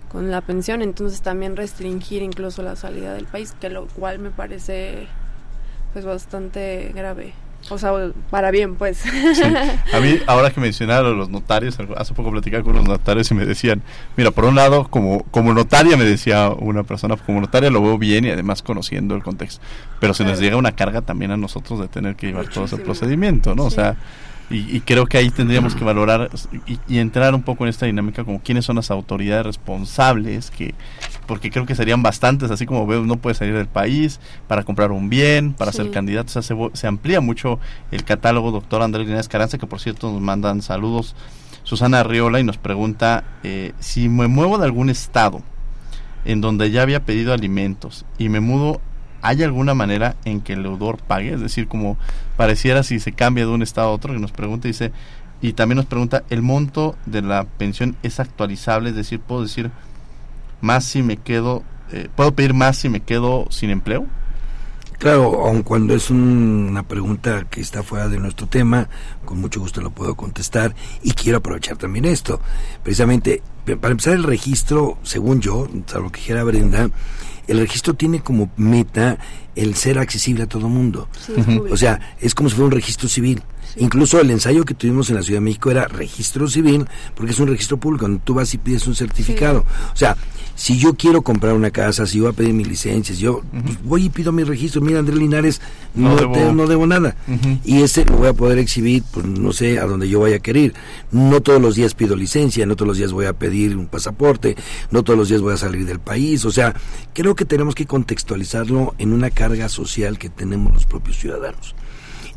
con 0.09 0.31
la 0.31 0.41
pensión. 0.41 0.81
Entonces 0.81 1.21
también 1.21 1.57
restringir 1.57 2.21
incluso 2.21 2.63
la 2.63 2.77
salida 2.77 3.13
del 3.13 3.25
país, 3.25 3.53
que 3.59 3.69
lo 3.69 3.87
cual 3.87 4.19
me 4.19 4.31
parece 4.31 5.07
pues 5.91 6.05
bastante 6.05 6.91
grave. 6.95 7.33
O 7.69 7.77
sea, 7.77 7.91
para 8.29 8.51
bien, 8.51 8.75
pues. 8.75 9.03
A 9.93 9.99
mí, 9.99 10.19
ahora 10.27 10.51
que 10.51 10.61
mencionaron 10.61 11.17
los 11.17 11.29
notarios, 11.29 11.77
hace 11.97 12.13
poco 12.13 12.31
platicaba 12.31 12.63
con 12.63 12.75
los 12.75 12.87
notarios 12.87 13.29
y 13.31 13.33
me 13.33 13.45
decían, 13.45 13.81
mira, 14.15 14.31
por 14.31 14.45
un 14.45 14.55
lado, 14.55 14.87
como, 14.87 15.23
como 15.31 15.53
notaria, 15.53 15.97
me 15.97 16.03
decía 16.03 16.49
una 16.49 16.83
persona, 16.83 17.15
como 17.17 17.41
notaria 17.41 17.69
lo 17.69 17.81
veo 17.81 17.97
bien 17.97 18.25
y 18.25 18.29
además 18.29 18.61
conociendo 18.61 19.15
el 19.15 19.23
contexto, 19.23 19.61
pero 19.99 20.13
se 20.13 20.23
nos 20.23 20.39
llega 20.39 20.57
una 20.57 20.73
carga 20.73 21.01
también 21.01 21.31
a 21.31 21.37
nosotros 21.37 21.79
de 21.79 21.87
tener 21.87 22.15
que 22.15 22.27
llevar 22.27 22.47
todo 22.49 22.65
ese 22.65 22.77
procedimiento, 22.77 23.55
¿no? 23.55 23.65
O 23.65 23.71
sea, 23.71 23.95
y, 24.49 24.79
creo 24.81 25.07
que 25.07 25.17
ahí 25.17 25.31
tendríamos 25.31 25.73
que 25.73 25.83
valorar 25.83 26.29
y, 26.87 26.99
entrar 26.99 27.33
un 27.33 27.41
poco 27.41 27.63
en 27.63 27.69
esta 27.69 27.87
dinámica 27.87 28.23
como 28.23 28.41
quiénes 28.41 28.65
son 28.65 28.75
las 28.75 28.91
autoridades 28.91 29.43
responsables, 29.43 30.51
que 30.51 30.75
porque 31.27 31.49
creo 31.49 31.65
que 31.65 31.75
serían 31.75 32.03
bastantes, 32.03 32.51
así 32.51 32.65
como 32.65 32.85
veo, 32.85 33.03
no 33.03 33.17
puede 33.17 33.35
salir 33.35 33.55
del 33.55 33.67
país 33.67 34.19
para 34.47 34.63
comprar 34.63 34.91
un 34.91 35.09
bien, 35.09 35.53
para 35.53 35.71
ser 35.71 35.91
candidato, 35.91 36.39
o 36.39 36.41
sea, 36.41 36.57
se, 36.73 36.87
amplía 36.87 37.21
mucho 37.21 37.59
el 37.91 38.03
catálogo, 38.03 38.51
doctor 38.51 38.81
Andrés 38.81 39.05
Linares 39.05 39.27
Caranza, 39.27 39.57
que 39.57 39.67
por 39.67 39.79
cierto 39.79 40.11
nos 40.11 40.21
mandan 40.21 40.61
saludos, 40.61 41.15
Susana 41.63 42.01
Arriola, 42.01 42.39
y 42.39 42.43
nos 42.43 42.57
pregunta 42.57 43.23
eh, 43.43 43.73
si 43.79 44.09
me 44.09 44.27
muevo 44.27 44.57
de 44.57 44.65
algún 44.65 44.89
estado 44.89 45.41
en 46.25 46.41
donde 46.41 46.71
ya 46.71 46.81
había 46.81 47.05
pedido 47.05 47.33
alimentos 47.33 48.05
y 48.17 48.29
me 48.29 48.39
mudo 48.39 48.81
¿hay 49.25 49.41
alguna 49.41 49.73
manera 49.73 50.15
en 50.23 50.39
que 50.41 50.53
el 50.53 50.61
deudor 50.61 50.99
pague? 50.99 51.33
Es 51.33 51.41
decir, 51.41 51.67
como 51.67 51.97
pareciera 52.37 52.83
si 52.83 52.99
se 52.99 53.11
cambia 53.11 53.45
de 53.45 53.51
un 53.51 53.63
estado 53.63 53.87
a 53.87 53.91
otro, 53.91 54.13
que 54.13 54.19
nos 54.19 54.31
pregunta, 54.31 54.67
dice, 54.67 54.91
y 55.41 55.53
también 55.53 55.77
nos 55.77 55.87
pregunta, 55.87 56.23
¿el 56.29 56.43
monto 56.43 56.95
de 57.07 57.23
la 57.23 57.43
pensión 57.43 57.95
es 58.03 58.19
actualizable? 58.19 58.89
Es 58.89 58.95
decir, 58.95 59.19
¿puedo 59.19 59.41
decir 59.41 59.71
más 60.61 60.85
si 60.85 61.03
me 61.03 61.17
quedo, 61.17 61.63
eh, 61.91 62.09
¿puedo 62.15 62.33
pedir 62.33 62.53
más 62.53 62.77
si 62.77 62.89
me 62.89 63.01
quedo 63.01 63.47
sin 63.49 63.69
empleo? 63.69 64.05
Claro, 64.97 65.45
aun 65.45 65.61
cuando 65.63 65.93
es 65.93 66.09
una 66.09 66.83
pregunta 66.83 67.45
que 67.49 67.59
está 67.59 67.83
fuera 67.83 68.07
de 68.07 68.17
nuestro 68.17 68.47
tema, 68.47 68.87
con 69.25 69.39
mucho 69.39 69.59
gusto 69.59 69.81
lo 69.81 69.91
puedo 69.91 70.15
contestar 70.15 70.73
y 71.03 71.11
quiero 71.11 71.39
aprovechar 71.39 71.77
también 71.77 72.05
esto. 72.05 72.39
Precisamente, 72.81 73.43
para 73.65 73.91
empezar 73.91 74.13
el 74.13 74.23
registro, 74.23 74.97
según 75.03 75.41
yo, 75.41 75.67
salvo 75.85 76.11
que 76.11 76.21
dijera 76.21 76.43
Brenda, 76.43 76.89
el 77.47 77.59
registro 77.59 77.93
tiene 77.93 78.21
como 78.21 78.49
meta 78.55 79.17
el 79.55 79.75
ser 79.75 79.99
accesible 79.99 80.43
a 80.43 80.47
todo 80.47 80.69
mundo. 80.69 81.09
o 81.69 81.77
sea, 81.77 82.15
es 82.19 82.33
como 82.33 82.49
si 82.49 82.55
fuera 82.55 82.67
un 82.67 82.71
registro 82.71 83.09
civil. 83.09 83.43
Incluso 83.77 84.21
el 84.21 84.31
ensayo 84.31 84.63
que 84.63 84.73
tuvimos 84.73 85.09
en 85.09 85.17
la 85.17 85.23
Ciudad 85.23 85.37
de 85.37 85.45
México 85.45 85.69
era 85.69 85.87
registro 85.87 86.47
civil, 86.47 86.87
porque 87.15 87.33
es 87.33 87.39
un 87.39 87.47
registro 87.47 87.77
público, 87.77 88.05
donde 88.05 88.21
tú 88.23 88.33
vas 88.33 88.53
y 88.53 88.57
pides 88.57 88.87
un 88.87 88.95
certificado. 88.95 89.65
O 89.93 89.95
sea, 89.95 90.15
si 90.55 90.77
yo 90.79 90.93
quiero 90.93 91.21
comprar 91.21 91.53
una 91.53 91.69
casa, 91.69 92.05
si 92.05 92.19
voy 92.19 92.29
a 92.29 92.33
pedir 92.33 92.53
mis 92.53 92.67
licencias, 92.67 93.19
yo 93.19 93.41
pues, 93.51 93.83
voy 93.83 94.05
y 94.05 94.09
pido 94.09 94.31
mi 94.31 94.43
registro. 94.43 94.81
Mira, 94.81 94.99
Andrés 94.99 95.17
Linares, 95.17 95.61
no, 95.93 96.15
debo, 96.15 96.53
no 96.53 96.67
debo 96.67 96.87
nada. 96.87 97.15
Y 97.63 97.81
ese 97.81 98.05
lo 98.05 98.17
voy 98.17 98.29
a 98.29 98.33
poder 98.33 98.57
exhibir, 98.57 99.03
pues 99.11 99.25
no 99.25 99.51
sé, 99.51 99.79
a 99.79 99.85
donde 99.85 100.07
yo 100.07 100.21
vaya 100.21 100.37
a 100.37 100.39
querer. 100.39 100.73
No 101.11 101.41
todos 101.41 101.61
los 101.61 101.75
días 101.75 101.93
pido 101.93 102.15
licencia, 102.15 102.65
no 102.65 102.75
todos 102.75 102.87
los 102.87 102.97
días 102.97 103.11
voy 103.11 103.25
a 103.25 103.33
pedir 103.33 103.75
un 103.77 103.87
pasaporte, 103.87 104.55
no 104.91 105.03
todos 105.03 105.19
los 105.19 105.29
días 105.29 105.41
voy 105.41 105.53
a 105.53 105.57
salir 105.57 105.85
del 105.85 105.99
país. 105.99 106.45
O 106.45 106.51
sea, 106.51 106.73
creo 107.13 107.35
que 107.35 107.45
tenemos 107.45 107.75
que 107.75 107.85
contextualizarlo 107.85 108.95
en 108.97 109.13
una 109.13 109.29
carga 109.29 109.69
social 109.69 110.17
que 110.17 110.29
tenemos 110.29 110.73
los 110.73 110.85
propios 110.85 111.17
ciudadanos 111.17 111.75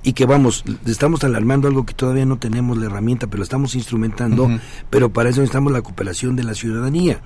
y 0.03 0.13
que 0.13 0.27
vamos, 0.27 0.65
estamos 0.87 1.25
alarmando 1.25 1.69
algo 1.69 1.85
que 1.85 1.95
todavía 1.95 2.25
no 2.25 2.39
tenemos 2.39 2.79
la 2.79 2.87
herramienta, 2.87 3.27
pero 3.27 3.39
lo 3.39 3.45
estamos 3.45 3.75
instrumentando, 3.75 4.49
pero 4.91 5.13
para 5.13 5.31
eso 5.31 5.41
necesitamos 5.41 5.73
la 5.73 5.83
cooperación 5.83 6.37
de 6.37 6.45
la 6.45 6.55
ciudadanía. 6.55 7.21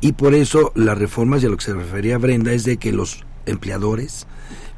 Y 0.00 0.12
por 0.12 0.34
eso 0.34 0.72
las 0.74 0.98
reformas, 0.98 1.42
y 1.42 1.46
a 1.46 1.48
lo 1.48 1.56
que 1.56 1.64
se 1.64 1.74
refería 1.74 2.18
Brenda, 2.18 2.52
es 2.52 2.64
de 2.64 2.76
que 2.76 2.92
los 2.92 3.24
empleadores, 3.46 4.26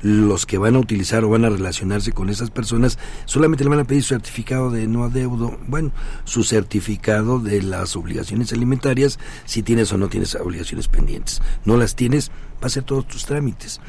los 0.03 0.47
que 0.47 0.59
van 0.59 0.75
a 0.75 0.81
utilizar 0.81 1.25
o 1.25 1.29
van 1.29 1.45
a 1.45 1.51
relacionarse 1.51 2.13
con 2.13 2.29
esas 2.29 2.51
personas, 2.51 2.99
solamente 3.25 3.65
le 3.65 3.71
van 3.71 3.81
a 3.81 3.85
pedir 3.85 4.03
su 4.03 4.11
certificado 4.11 4.71
de 4.71 4.87
no 4.89 5.05
adeudo, 5.05 5.59
bueno, 5.69 5.93
su 6.25 6.43
certificado 6.43 7.39
de 7.39 7.63
las 7.63 7.97
obligaciones 7.97 8.53
alimentarias, 8.53 9.19
si 9.45 9.63
tienes 9.63 9.93
o 9.93 9.99
no 9.99 10.09
tienes 10.09 10.35
obligaciones 10.35 10.89
pendientes. 10.89 11.41
No 11.65 11.77
las 11.77 11.95
tienes, 11.95 12.31
va 12.31 12.65
a 12.65 12.67
hacer 12.67 12.83
todos 12.83 13.07
tus 13.07 13.27
trámites. 13.27 13.81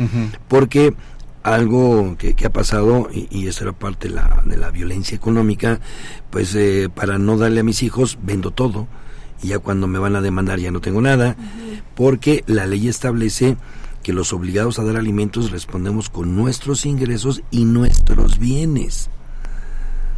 Porque 0.48 0.94
algo 1.44 2.16
que, 2.18 2.36
ha 2.46 2.50
pasado, 2.50 3.10
y, 3.12 3.48
eso 3.48 3.66
era 3.66 3.74
parte 3.74 4.08
de 4.08 4.16
la, 4.16 4.44
de 4.46 4.58
la 4.58 4.72
violencia 4.72 5.16
económica, 5.16 5.80
pues 6.32 6.56
eh, 6.56 6.90
para 6.94 7.20
no 7.20 7.38
darle 7.38 7.60
a 7.60 7.64
mis 7.64 7.84
hijos, 7.84 8.18
vendo 8.24 8.52
todo, 8.52 8.88
y 9.42 9.50
ya 9.50 9.60
cuando 9.60 9.88
me 9.88 10.00
van 10.00 10.16
a 10.16 10.22
demandar 10.22 10.60
ya 10.60 10.72
no 10.72 10.80
tengo 10.80 11.02
nada, 11.02 11.36
porque 11.96 12.44
la 12.48 12.66
ley 12.66 12.88
establece 12.88 13.58
que 14.04 14.14
los 14.14 14.34
obligados 14.34 14.80
a 14.80 14.84
dar 14.84 14.98
alimentos 14.98 15.52
respondemos 15.52 16.10
con 16.10 16.36
nuestros 16.36 16.86
ingresos 16.86 17.42
y 17.52 17.66
nuestros 17.66 18.40
bienes. 18.40 19.10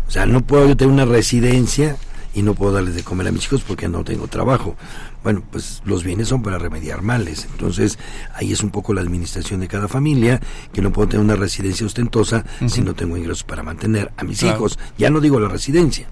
O 0.07 0.11
sea, 0.11 0.25
no 0.25 0.41
puedo 0.41 0.67
yo 0.67 0.77
tener 0.77 0.93
una 0.93 1.05
residencia 1.05 1.97
y 2.35 2.43
no 2.43 2.53
puedo 2.53 2.73
darles 2.73 2.95
de 2.95 3.03
comer 3.03 3.29
a 3.29 3.31
mis 3.31 3.45
hijos 3.45 3.63
porque 3.65 3.87
no 3.87 4.03
tengo 4.03 4.27
trabajo. 4.27 4.75
Bueno, 5.23 5.41
pues 5.49 5.81
los 5.85 6.03
bienes 6.03 6.27
son 6.27 6.43
para 6.43 6.59
remediar 6.59 7.01
males. 7.01 7.47
Entonces, 7.49 7.97
ahí 8.35 8.51
es 8.51 8.61
un 8.61 8.69
poco 8.69 8.93
la 8.93 9.01
administración 9.01 9.61
de 9.61 9.67
cada 9.67 9.87
familia, 9.87 10.41
que 10.73 10.81
no 10.81 10.91
puedo 10.91 11.07
tener 11.07 11.23
una 11.23 11.37
residencia 11.37 11.85
ostentosa 11.85 12.45
si 12.67 12.81
no 12.81 12.93
tengo 12.93 13.17
ingresos 13.17 13.43
para 13.43 13.63
mantener 13.63 14.11
a 14.17 14.23
mis 14.23 14.43
hijos. 14.43 14.77
Ya 14.97 15.09
no 15.09 15.21
digo 15.21 15.39
la 15.39 15.47
residencia. 15.47 16.07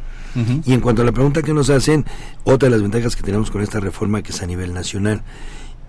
Y 0.65 0.73
en 0.73 0.79
cuanto 0.79 1.03
a 1.03 1.05
la 1.05 1.11
pregunta 1.11 1.43
que 1.43 1.53
nos 1.53 1.69
hacen, 1.69 2.05
otra 2.43 2.67
de 2.67 2.71
las 2.71 2.81
ventajas 2.81 3.15
que 3.15 3.21
tenemos 3.21 3.51
con 3.51 3.61
esta 3.61 3.79
reforma 3.79 4.23
que 4.23 4.31
es 4.31 4.41
a 4.41 4.47
nivel 4.47 4.73
nacional, 4.73 5.21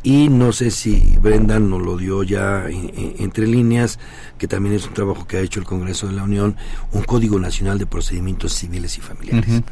y 0.02 0.28
no 0.28 0.52
sé 0.52 0.70
si 0.70 1.16
Brenda 1.18 1.58
nos 1.58 1.80
lo 1.80 1.96
dio 1.96 2.24
ya 2.24 2.66
entre 2.68 3.46
líneas, 3.46 3.98
que 4.36 4.46
también 4.46 4.74
es 4.74 4.86
un 4.86 4.92
trabajo 4.92 5.26
que 5.26 5.38
ha 5.38 5.40
hecho 5.40 5.60
el 5.60 5.64
Congreso 5.64 6.08
de 6.08 6.12
la 6.12 6.24
Unión, 6.24 6.56
un 6.92 7.04
Código 7.04 7.38
Nacional 7.38 7.78
de 7.78 7.86
Procedimientos 7.86 8.52
Civiles 8.52 8.98
y 8.98 9.00
Familiares. 9.00 9.62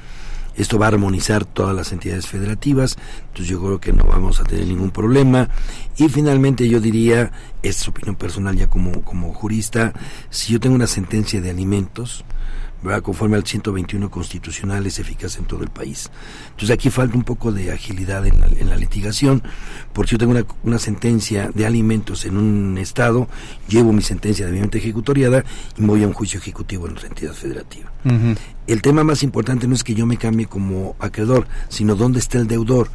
Esto 0.57 0.79
va 0.79 0.87
a 0.87 0.89
armonizar 0.89 1.45
todas 1.45 1.75
las 1.75 1.93
entidades 1.93 2.27
federativas, 2.27 2.97
entonces 3.29 3.49
yo 3.49 3.61
creo 3.61 3.81
que 3.81 3.93
no 3.93 4.05
vamos 4.05 4.41
a 4.41 4.45
tener 4.45 4.67
ningún 4.67 4.91
problema. 4.91 5.49
Y 5.97 6.09
finalmente 6.09 6.69
yo 6.69 6.81
diría, 6.81 7.33
esta 7.63 7.83
es 7.83 7.89
opinión 7.89 8.17
personal 8.17 8.57
ya 8.57 8.69
como, 8.69 9.03
como 9.03 9.33
jurista, 9.33 9.93
si 10.31 10.53
yo 10.53 10.61
tengo 10.61 10.75
una 10.75 10.87
sentencia 10.87 11.41
de 11.41 11.51
alimentos, 11.51 12.25
conforme 13.03 13.37
al 13.37 13.47
121 13.47 14.11
constitucional 14.11 14.87
es 14.87 14.99
eficaz 14.99 15.39
en 15.39 15.45
todo 15.45 15.63
el 15.63 15.71
país. 15.71 16.11
Entonces 16.51 16.71
aquí 16.71 16.91
falta 16.91 17.17
un 17.17 17.25
poco 17.25 17.53
de 17.53 17.73
agilidad 17.73 18.27
en 18.27 18.69
la, 18.69 18.77
litigación, 18.77 19.43
porque 19.93 20.11
si 20.11 20.15
yo 20.15 20.19
tengo 20.19 20.47
una, 20.65 20.79
sentencia 20.79 21.51
de 21.55 21.67
alimentos 21.67 22.25
en 22.25 22.37
un 22.37 22.79
estado, 22.79 23.29
llevo 23.69 23.93
mi 23.93 24.03
sentencia 24.03 24.47
debidamente 24.47 24.79
ejecutoriada 24.79 25.45
y 25.77 25.83
me 25.83 25.89
voy 25.89 26.03
a 26.03 26.09
un 26.09 26.13
juicio 26.13 26.41
ejecutivo 26.41 26.89
en 26.89 26.95
la 26.97 27.03
entidad 27.03 27.33
federativa. 27.33 27.93
El 28.67 28.83
tema 28.83 29.05
más 29.05 29.23
importante 29.23 29.69
no 29.69 29.75
es 29.75 29.85
que 29.85 29.95
yo 29.95 30.07
me 30.07 30.17
cambie 30.17 30.47
como 30.47 30.97
acreedor, 30.99 31.47
sino 31.69 31.95
dónde 31.95 32.19
está 32.19 32.39
el 32.39 32.49
deudor 32.49 32.89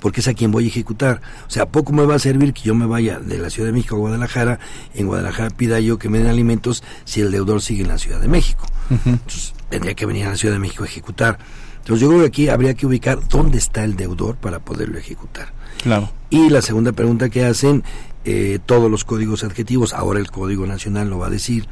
porque 0.00 0.20
es 0.20 0.28
a 0.28 0.34
quien 0.34 0.50
voy 0.50 0.64
a 0.64 0.68
ejecutar. 0.68 1.20
O 1.46 1.50
sea, 1.50 1.66
poco 1.66 1.92
me 1.92 2.04
va 2.04 2.14
a 2.14 2.18
servir 2.18 2.52
que 2.52 2.62
yo 2.62 2.74
me 2.74 2.86
vaya 2.86 3.18
de 3.18 3.38
la 3.38 3.50
Ciudad 3.50 3.68
de 3.68 3.72
México 3.72 3.96
a 3.96 3.98
Guadalajara, 3.98 4.58
en 4.94 5.06
Guadalajara 5.06 5.50
pida 5.50 5.80
yo 5.80 5.98
que 5.98 6.08
me 6.08 6.18
den 6.18 6.28
alimentos 6.28 6.82
si 7.04 7.20
el 7.20 7.30
deudor 7.30 7.62
sigue 7.62 7.82
en 7.82 7.88
la 7.88 7.98
Ciudad 7.98 8.20
de 8.20 8.28
México. 8.28 8.66
Entonces, 8.90 9.54
tendría 9.68 9.94
que 9.94 10.06
venir 10.06 10.26
a 10.26 10.30
la 10.30 10.36
Ciudad 10.36 10.54
de 10.54 10.60
México 10.60 10.84
a 10.84 10.86
ejecutar. 10.86 11.38
Entonces, 11.78 12.00
yo 12.00 12.08
creo 12.08 12.20
que 12.20 12.26
aquí 12.26 12.48
habría 12.48 12.74
que 12.74 12.86
ubicar 12.86 13.18
dónde 13.28 13.58
está 13.58 13.84
el 13.84 13.96
deudor 13.96 14.36
para 14.36 14.58
poderlo 14.58 14.98
ejecutar. 14.98 15.52
Claro. 15.82 16.10
Y 16.30 16.50
la 16.50 16.60
segunda 16.62 16.92
pregunta 16.92 17.28
que 17.28 17.44
hacen, 17.44 17.84
eh, 18.24 18.58
todos 18.64 18.90
los 18.90 19.04
códigos 19.04 19.44
adjetivos, 19.44 19.94
ahora 19.94 20.20
el 20.20 20.30
Código 20.30 20.66
Nacional 20.66 21.08
lo 21.08 21.18
va 21.18 21.28
a 21.28 21.30
decir, 21.30 21.66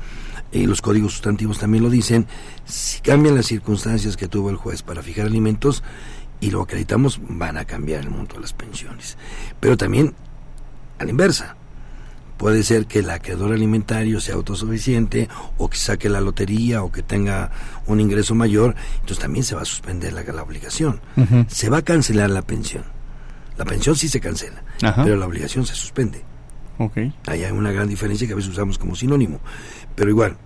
y 0.52 0.64
eh, 0.64 0.66
los 0.66 0.80
códigos 0.80 1.12
sustantivos 1.12 1.58
también 1.58 1.82
lo 1.82 1.90
dicen, 1.90 2.26
si 2.64 3.00
cambian 3.00 3.34
las 3.34 3.46
circunstancias 3.46 4.16
que 4.16 4.28
tuvo 4.28 4.48
el 4.50 4.56
juez 4.56 4.82
para 4.82 5.02
fijar 5.02 5.26
alimentos, 5.26 5.82
y 6.40 6.50
lo 6.50 6.62
acreditamos, 6.62 7.20
van 7.22 7.56
a 7.56 7.64
cambiar 7.64 8.00
el 8.02 8.10
monto 8.10 8.36
de 8.36 8.42
las 8.42 8.52
pensiones. 8.52 9.16
Pero 9.60 9.76
también 9.76 10.14
a 10.98 11.04
la 11.04 11.10
inversa. 11.10 11.56
Puede 12.36 12.62
ser 12.64 12.84
que 12.84 12.98
el 12.98 13.08
acreedor 13.08 13.52
alimentario 13.52 14.20
sea 14.20 14.34
autosuficiente 14.34 15.28
o 15.56 15.70
que 15.70 15.78
saque 15.78 16.10
la 16.10 16.20
lotería 16.20 16.82
o 16.82 16.92
que 16.92 17.02
tenga 17.02 17.50
un 17.86 17.98
ingreso 17.98 18.34
mayor, 18.34 18.74
entonces 18.96 19.20
también 19.20 19.42
se 19.42 19.54
va 19.54 19.62
a 19.62 19.64
suspender 19.64 20.12
la, 20.12 20.22
la 20.22 20.42
obligación. 20.42 21.00
Se 21.48 21.70
va 21.70 21.78
a 21.78 21.82
cancelar 21.82 22.28
la 22.28 22.42
pensión. 22.42 22.84
La 23.56 23.64
pensión 23.64 23.96
sí 23.96 24.08
se 24.08 24.20
cancela, 24.20 24.62
pero 25.02 25.16
la 25.16 25.24
obligación 25.24 25.64
se 25.64 25.74
suspende. 25.74 26.22
Okay. 26.78 27.14
Ahí 27.26 27.42
hay 27.42 27.52
una 27.52 27.72
gran 27.72 27.88
diferencia 27.88 28.26
que 28.26 28.34
a 28.34 28.36
veces 28.36 28.50
usamos 28.50 28.76
como 28.76 28.94
sinónimo. 28.94 29.40
Pero 29.94 30.10
igual, 30.10 30.36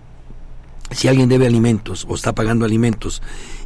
si 0.92 1.08
alguien 1.08 1.28
debe 1.28 1.46
alimentos 1.46 2.06
o 2.08 2.14
está 2.14 2.36
pagando 2.36 2.64
alimentos 2.64 3.20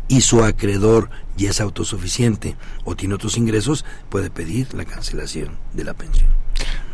y 0.09 0.21
su 0.21 0.45
acreedor 0.45 1.11
ya 1.37 1.51
es 1.51 1.61
autosuficiente 1.61 2.57
o 2.85 2.95
tiene 2.97 3.15
otros 3.15 3.37
ingresos, 3.37 3.85
puede 4.09 4.31
pedir 4.31 4.73
la 4.75 4.85
cancelación 4.85 5.51
de 5.73 5.85
la 5.85 5.95
pensión. 5.95 6.31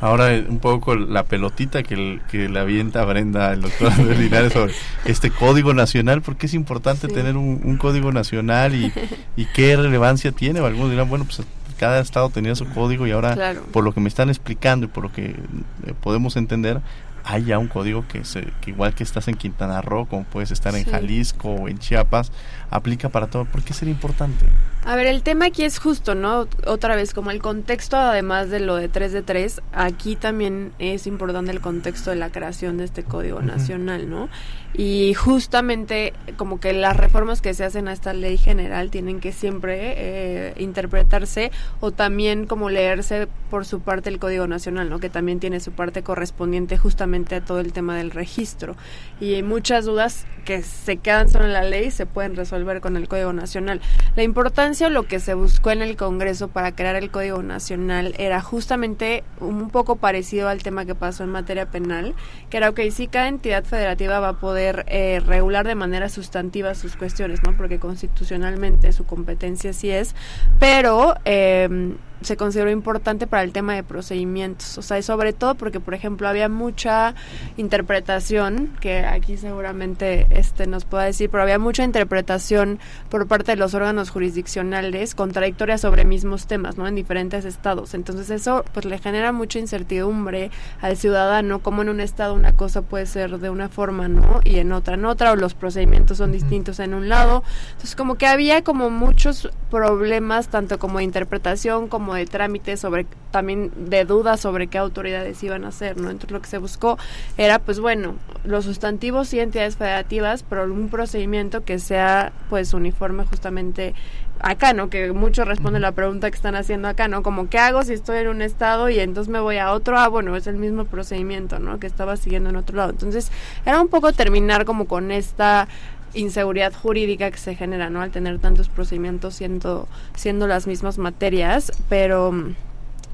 Ahora 0.00 0.30
un 0.48 0.60
poco 0.60 0.94
la 0.94 1.24
pelotita 1.24 1.82
que, 1.82 2.20
que 2.30 2.48
le 2.48 2.58
avienta 2.58 3.04
Brenda, 3.04 3.52
el 3.52 3.60
doctor 3.60 3.92
Linares, 3.98 4.54
sobre 4.54 4.72
este 5.04 5.30
código 5.30 5.74
nacional, 5.74 6.22
porque 6.22 6.46
es 6.46 6.54
importante 6.54 7.06
tener 7.08 7.36
un, 7.36 7.76
código 7.76 8.10
nacional 8.10 8.74
y, 8.74 8.92
y, 9.36 9.44
qué 9.46 9.76
relevancia 9.76 10.32
tiene. 10.32 10.60
Algunos 10.60 10.90
dirán, 10.90 11.08
bueno, 11.10 11.26
pues 11.26 11.42
cada 11.80 12.00
estado 12.00 12.28
tenía 12.28 12.54
su 12.54 12.66
código 12.66 13.06
y 13.06 13.10
ahora, 13.10 13.54
por 13.72 13.84
lo 13.84 13.92
que 13.92 14.00
me 14.00 14.08
están 14.08 14.28
explicando 14.28 14.84
y 14.84 14.88
por 14.88 15.02
lo 15.02 15.12
que 15.12 15.28
eh, 15.28 15.94
podemos 16.02 16.36
entender, 16.36 16.82
hay 17.30 17.44
ya 17.44 17.58
un 17.58 17.68
código 17.68 18.06
que, 18.08 18.24
se, 18.24 18.42
que 18.60 18.70
igual 18.70 18.94
que 18.94 19.04
estás 19.04 19.28
en 19.28 19.36
Quintana 19.36 19.80
Roo, 19.80 20.06
como 20.06 20.24
puedes 20.24 20.50
estar 20.50 20.74
en 20.74 20.84
Jalisco 20.84 21.50
o 21.50 21.68
en 21.68 21.78
Chiapas, 21.78 22.32
aplica 22.70 23.08
para 23.08 23.28
todo. 23.28 23.44
¿Por 23.44 23.62
qué 23.62 23.72
sería 23.72 23.94
importante? 23.94 24.46
A 24.82 24.96
ver, 24.96 25.06
el 25.06 25.22
tema 25.22 25.46
aquí 25.46 25.64
es 25.64 25.78
justo, 25.78 26.14
¿no? 26.14 26.48
Otra 26.66 26.96
vez, 26.96 27.12
como 27.12 27.30
el 27.30 27.42
contexto, 27.42 27.98
además 27.98 28.48
de 28.48 28.60
lo 28.60 28.76
de 28.76 28.88
3 28.88 29.12
de 29.12 29.22
3, 29.22 29.60
aquí 29.72 30.16
también 30.16 30.72
es 30.78 31.06
importante 31.06 31.50
el 31.50 31.60
contexto 31.60 32.10
de 32.10 32.16
la 32.16 32.30
creación 32.30 32.78
de 32.78 32.84
este 32.84 33.04
Código 33.04 33.42
Nacional, 33.42 34.08
¿no? 34.08 34.30
Y 34.72 35.14
justamente 35.14 36.14
como 36.36 36.60
que 36.60 36.72
las 36.72 36.96
reformas 36.96 37.42
que 37.42 37.52
se 37.52 37.64
hacen 37.64 37.88
a 37.88 37.92
esta 37.92 38.14
ley 38.14 38.38
general 38.38 38.90
tienen 38.90 39.20
que 39.20 39.32
siempre 39.32 39.94
eh, 39.96 40.54
interpretarse 40.58 41.50
o 41.80 41.90
también 41.90 42.46
como 42.46 42.70
leerse 42.70 43.28
por 43.50 43.66
su 43.66 43.80
parte 43.80 44.08
el 44.08 44.18
Código 44.18 44.46
Nacional, 44.46 44.88
¿no? 44.88 44.98
Que 44.98 45.10
también 45.10 45.40
tiene 45.40 45.60
su 45.60 45.72
parte 45.72 46.02
correspondiente 46.02 46.78
justamente 46.78 47.34
a 47.34 47.40
todo 47.42 47.60
el 47.60 47.72
tema 47.72 47.96
del 47.96 48.12
registro. 48.12 48.76
Y 49.20 49.42
muchas 49.42 49.84
dudas 49.84 50.24
que 50.44 50.62
se 50.62 50.96
quedan 50.96 51.28
solo 51.28 51.44
en 51.46 51.52
la 51.52 51.64
ley 51.64 51.90
se 51.90 52.06
pueden 52.06 52.34
resolver 52.34 52.80
con 52.80 52.96
el 52.96 53.08
Código 53.08 53.32
Nacional. 53.32 53.80
La 54.16 54.22
importancia 54.22 54.69
lo 54.70 55.02
que 55.02 55.18
se 55.18 55.34
buscó 55.34 55.72
en 55.72 55.82
el 55.82 55.96
Congreso 55.96 56.46
para 56.46 56.76
crear 56.76 56.94
el 56.94 57.10
Código 57.10 57.42
Nacional 57.42 58.14
era 58.18 58.40
justamente 58.40 59.24
un 59.40 59.68
poco 59.68 59.96
parecido 59.96 60.48
al 60.48 60.62
tema 60.62 60.84
que 60.84 60.94
pasó 60.94 61.24
en 61.24 61.30
materia 61.30 61.66
penal, 61.66 62.14
que 62.50 62.58
era, 62.58 62.72
que 62.72 62.88
sí, 62.92 63.08
cada 63.08 63.26
entidad 63.26 63.64
federativa 63.64 64.20
va 64.20 64.28
a 64.28 64.38
poder 64.38 64.84
eh, 64.86 65.20
regular 65.26 65.66
de 65.66 65.74
manera 65.74 66.08
sustantiva 66.08 66.76
sus 66.76 66.94
cuestiones, 66.94 67.42
¿no? 67.42 67.56
Porque 67.56 67.80
constitucionalmente 67.80 68.92
su 68.92 69.04
competencia 69.04 69.72
sí 69.72 69.90
es, 69.90 70.14
pero... 70.60 71.16
Eh, 71.24 71.96
se 72.22 72.36
consideró 72.36 72.70
importante 72.70 73.26
para 73.26 73.42
el 73.42 73.52
tema 73.52 73.74
de 73.74 73.82
procedimientos. 73.82 74.78
O 74.78 74.82
sea, 74.82 75.00
sobre 75.02 75.32
todo 75.32 75.54
porque, 75.54 75.80
por 75.80 75.94
ejemplo, 75.94 76.28
había 76.28 76.48
mucha 76.48 77.14
interpretación, 77.56 78.76
que 78.80 79.04
aquí 79.06 79.36
seguramente 79.36 80.26
este 80.30 80.66
nos 80.66 80.84
pueda 80.84 81.04
decir, 81.04 81.30
pero 81.30 81.42
había 81.42 81.58
mucha 81.58 81.84
interpretación 81.84 82.78
por 83.08 83.26
parte 83.26 83.52
de 83.52 83.56
los 83.56 83.74
órganos 83.74 84.10
jurisdiccionales 84.10 85.14
contradictoria 85.14 85.78
sobre 85.78 86.04
mismos 86.04 86.46
temas, 86.46 86.76
¿no? 86.76 86.86
En 86.86 86.94
diferentes 86.94 87.44
estados. 87.44 87.94
Entonces 87.94 88.30
eso, 88.30 88.64
pues, 88.72 88.84
le 88.84 88.98
genera 88.98 89.32
mucha 89.32 89.58
incertidumbre 89.58 90.50
al 90.80 90.96
ciudadano, 90.96 91.60
como 91.60 91.82
en 91.82 91.88
un 91.88 92.00
estado 92.00 92.34
una 92.34 92.52
cosa 92.52 92.82
puede 92.82 93.06
ser 93.06 93.38
de 93.38 93.50
una 93.50 93.68
forma, 93.68 94.08
¿no? 94.08 94.40
Y 94.44 94.58
en 94.58 94.72
otra 94.72 94.94
en 94.94 95.04
otra, 95.04 95.32
o 95.32 95.36
los 95.36 95.54
procedimientos 95.54 96.18
son 96.18 96.32
distintos 96.32 96.80
en 96.80 96.94
un 96.94 97.08
lado. 97.08 97.42
Entonces, 97.72 97.96
como 97.96 98.16
que 98.16 98.26
había 98.26 98.62
como 98.62 98.90
muchos 98.90 99.48
problemas, 99.70 100.48
tanto 100.48 100.78
como 100.78 100.98
de 100.98 101.04
interpretación 101.04 101.88
como 101.88 102.09
de 102.14 102.26
trámite 102.26 102.76
sobre 102.76 103.06
también 103.30 103.70
de 103.76 104.04
dudas 104.04 104.40
sobre 104.40 104.66
qué 104.66 104.78
autoridades 104.78 105.42
iban 105.42 105.64
a 105.64 105.72
ser, 105.72 105.96
¿no? 105.96 106.10
Entonces 106.10 106.32
lo 106.32 106.40
que 106.40 106.48
se 106.48 106.58
buscó 106.58 106.98
era 107.36 107.58
pues 107.58 107.80
bueno, 107.80 108.16
los 108.44 108.64
sustantivos 108.64 109.32
y 109.34 109.40
entidades 109.40 109.76
federativas, 109.76 110.42
pero 110.42 110.64
un 110.64 110.88
procedimiento 110.88 111.64
que 111.64 111.78
sea 111.78 112.32
pues 112.48 112.74
uniforme 112.74 113.24
justamente 113.24 113.94
acá, 114.40 114.72
¿no? 114.72 114.90
Que 114.90 115.12
muchos 115.12 115.46
responden 115.46 115.82
la 115.82 115.92
pregunta 115.92 116.30
que 116.30 116.36
están 116.36 116.54
haciendo 116.54 116.88
acá, 116.88 117.08
¿no? 117.08 117.22
Como, 117.22 117.48
¿qué 117.48 117.58
hago 117.58 117.82
si 117.82 117.92
estoy 117.92 118.18
en 118.18 118.28
un 118.28 118.42
estado 118.42 118.88
y 118.88 118.98
entonces 118.98 119.30
me 119.30 119.40
voy 119.40 119.58
a 119.58 119.72
otro? 119.72 119.98
Ah, 119.98 120.08
bueno, 120.08 120.34
es 120.36 120.46
el 120.46 120.56
mismo 120.56 120.84
procedimiento, 120.84 121.58
¿no? 121.58 121.78
Que 121.78 121.86
estaba 121.86 122.16
siguiendo 122.16 122.50
en 122.50 122.56
otro 122.56 122.76
lado. 122.76 122.90
Entonces, 122.90 123.30
era 123.64 123.80
un 123.80 123.88
poco 123.88 124.12
terminar 124.12 124.64
como 124.64 124.86
con 124.86 125.10
esta 125.10 125.68
inseguridad 126.14 126.72
jurídica 126.72 127.30
que 127.30 127.38
se 127.38 127.54
genera, 127.54 127.90
¿no? 127.90 128.00
Al 128.00 128.10
tener 128.10 128.38
tantos 128.38 128.68
procedimientos 128.68 129.34
siendo, 129.34 129.88
siendo 130.14 130.46
las 130.46 130.66
mismas 130.66 130.98
materias, 130.98 131.72
pero 131.88 132.32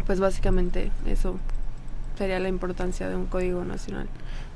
pues 0.07 0.21
básicamente 0.21 0.91
eso 1.07 1.37
sería 2.17 2.39
la 2.41 2.49
importancia 2.49 3.09
de 3.09 3.17
un 3.17 3.27
código 3.27 3.65
nacional. 3.65 4.09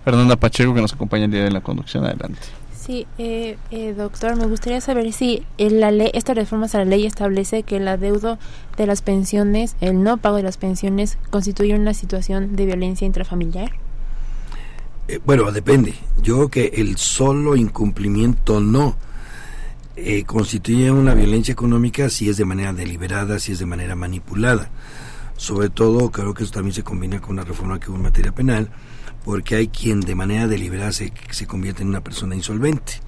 Fernanda 0.04 0.36
Pacheco 0.36 0.74
que 0.74 0.80
nos 0.80 0.94
acompaña 0.94 1.26
el 1.26 1.30
día 1.30 1.44
de 1.44 1.50
la 1.50 1.60
conducción, 1.60 2.04
adelante. 2.04 2.38
Sí, 2.74 3.06
eh, 3.18 3.58
eh, 3.70 3.92
doctor, 3.92 4.36
me 4.36 4.46
gustaría 4.46 4.80
saber 4.80 5.12
si 5.12 5.44
en 5.58 5.80
la 5.80 5.90
ley, 5.90 6.10
esta 6.14 6.32
reforma 6.32 6.66
a 6.72 6.78
la 6.78 6.86
ley 6.86 7.04
establece 7.04 7.62
que 7.62 7.76
el 7.76 7.86
adeudo 7.86 8.38
de 8.78 8.86
las 8.86 9.02
pensiones, 9.02 9.76
el 9.82 10.02
no 10.02 10.16
pago 10.16 10.36
de 10.36 10.42
las 10.42 10.56
pensiones, 10.56 11.18
constituye 11.28 11.74
una 11.74 11.92
situación 11.92 12.56
de 12.56 12.64
violencia 12.64 13.06
intrafamiliar. 13.06 13.72
Eh, 15.10 15.20
bueno, 15.26 15.50
depende. 15.50 15.92
Yo 16.22 16.36
creo 16.36 16.48
que 16.50 16.80
el 16.80 16.96
solo 16.96 17.56
incumplimiento 17.56 18.60
no 18.60 18.96
eh, 19.96 20.22
constituye 20.22 20.88
una 20.92 21.14
violencia 21.14 21.50
económica 21.50 22.08
si 22.08 22.28
es 22.28 22.36
de 22.36 22.44
manera 22.44 22.72
deliberada, 22.72 23.40
si 23.40 23.50
es 23.50 23.58
de 23.58 23.66
manera 23.66 23.96
manipulada. 23.96 24.70
Sobre 25.36 25.68
todo, 25.68 26.12
creo 26.12 26.32
que 26.32 26.44
eso 26.44 26.52
también 26.52 26.74
se 26.74 26.84
combina 26.84 27.20
con 27.20 27.32
una 27.32 27.42
reforma 27.42 27.80
que 27.80 27.90
hubo 27.90 27.96
en 27.96 28.04
materia 28.04 28.30
penal, 28.30 28.70
porque 29.24 29.56
hay 29.56 29.66
quien 29.66 29.98
de 29.98 30.14
manera 30.14 30.46
deliberada 30.46 30.92
se, 30.92 31.12
se 31.30 31.44
convierte 31.44 31.82
en 31.82 31.88
una 31.88 32.04
persona 32.04 32.36
insolvente. 32.36 33.00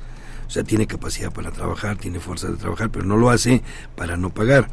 O 0.49 0.51
sea, 0.51 0.65
tiene 0.65 0.89
capacidad 0.89 1.33
para 1.33 1.53
trabajar, 1.53 1.99
tiene 1.99 2.19
fuerza 2.19 2.49
de 2.49 2.57
trabajar, 2.57 2.91
pero 2.91 3.05
no 3.05 3.17
lo 3.17 3.31
hace 3.31 3.63
para 3.95 4.17
no 4.17 4.31
pagar. 4.31 4.69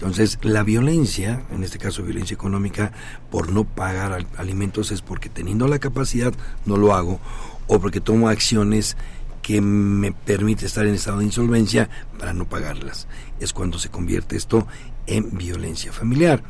Entonces, 0.00 0.38
la 0.40 0.62
violencia, 0.62 1.42
en 1.50 1.62
este 1.62 1.78
caso 1.78 2.02
violencia 2.02 2.32
económica, 2.32 2.90
por 3.30 3.52
no 3.52 3.64
pagar 3.64 4.24
alimentos 4.38 4.92
es 4.92 5.02
porque 5.02 5.28
teniendo 5.28 5.68
la 5.68 5.78
capacidad 5.78 6.32
no 6.64 6.78
lo 6.78 6.94
hago 6.94 7.20
o 7.66 7.78
porque 7.80 8.00
tomo 8.00 8.30
acciones 8.30 8.96
que 9.42 9.60
me 9.60 10.12
permite 10.12 10.64
estar 10.64 10.86
en 10.86 10.94
estado 10.94 11.18
de 11.18 11.26
insolvencia 11.26 11.90
para 12.18 12.32
no 12.32 12.46
pagarlas. 12.46 13.08
Es 13.40 13.52
cuando 13.52 13.78
se 13.78 13.90
convierte 13.90 14.38
esto 14.38 14.66
en 15.06 15.36
violencia 15.36 15.92
familiar. 15.92 16.42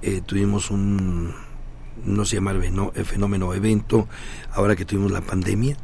Eh, 0.00 0.20
tuvimos 0.24 0.70
un, 0.70 1.34
no 2.04 2.24
se 2.24 2.36
llama 2.36 2.54
fenómeno 3.04 3.52
evento, 3.52 4.06
ahora 4.52 4.76
que 4.76 4.84
tuvimos 4.84 5.10
la 5.10 5.22
pandemia, 5.22 5.76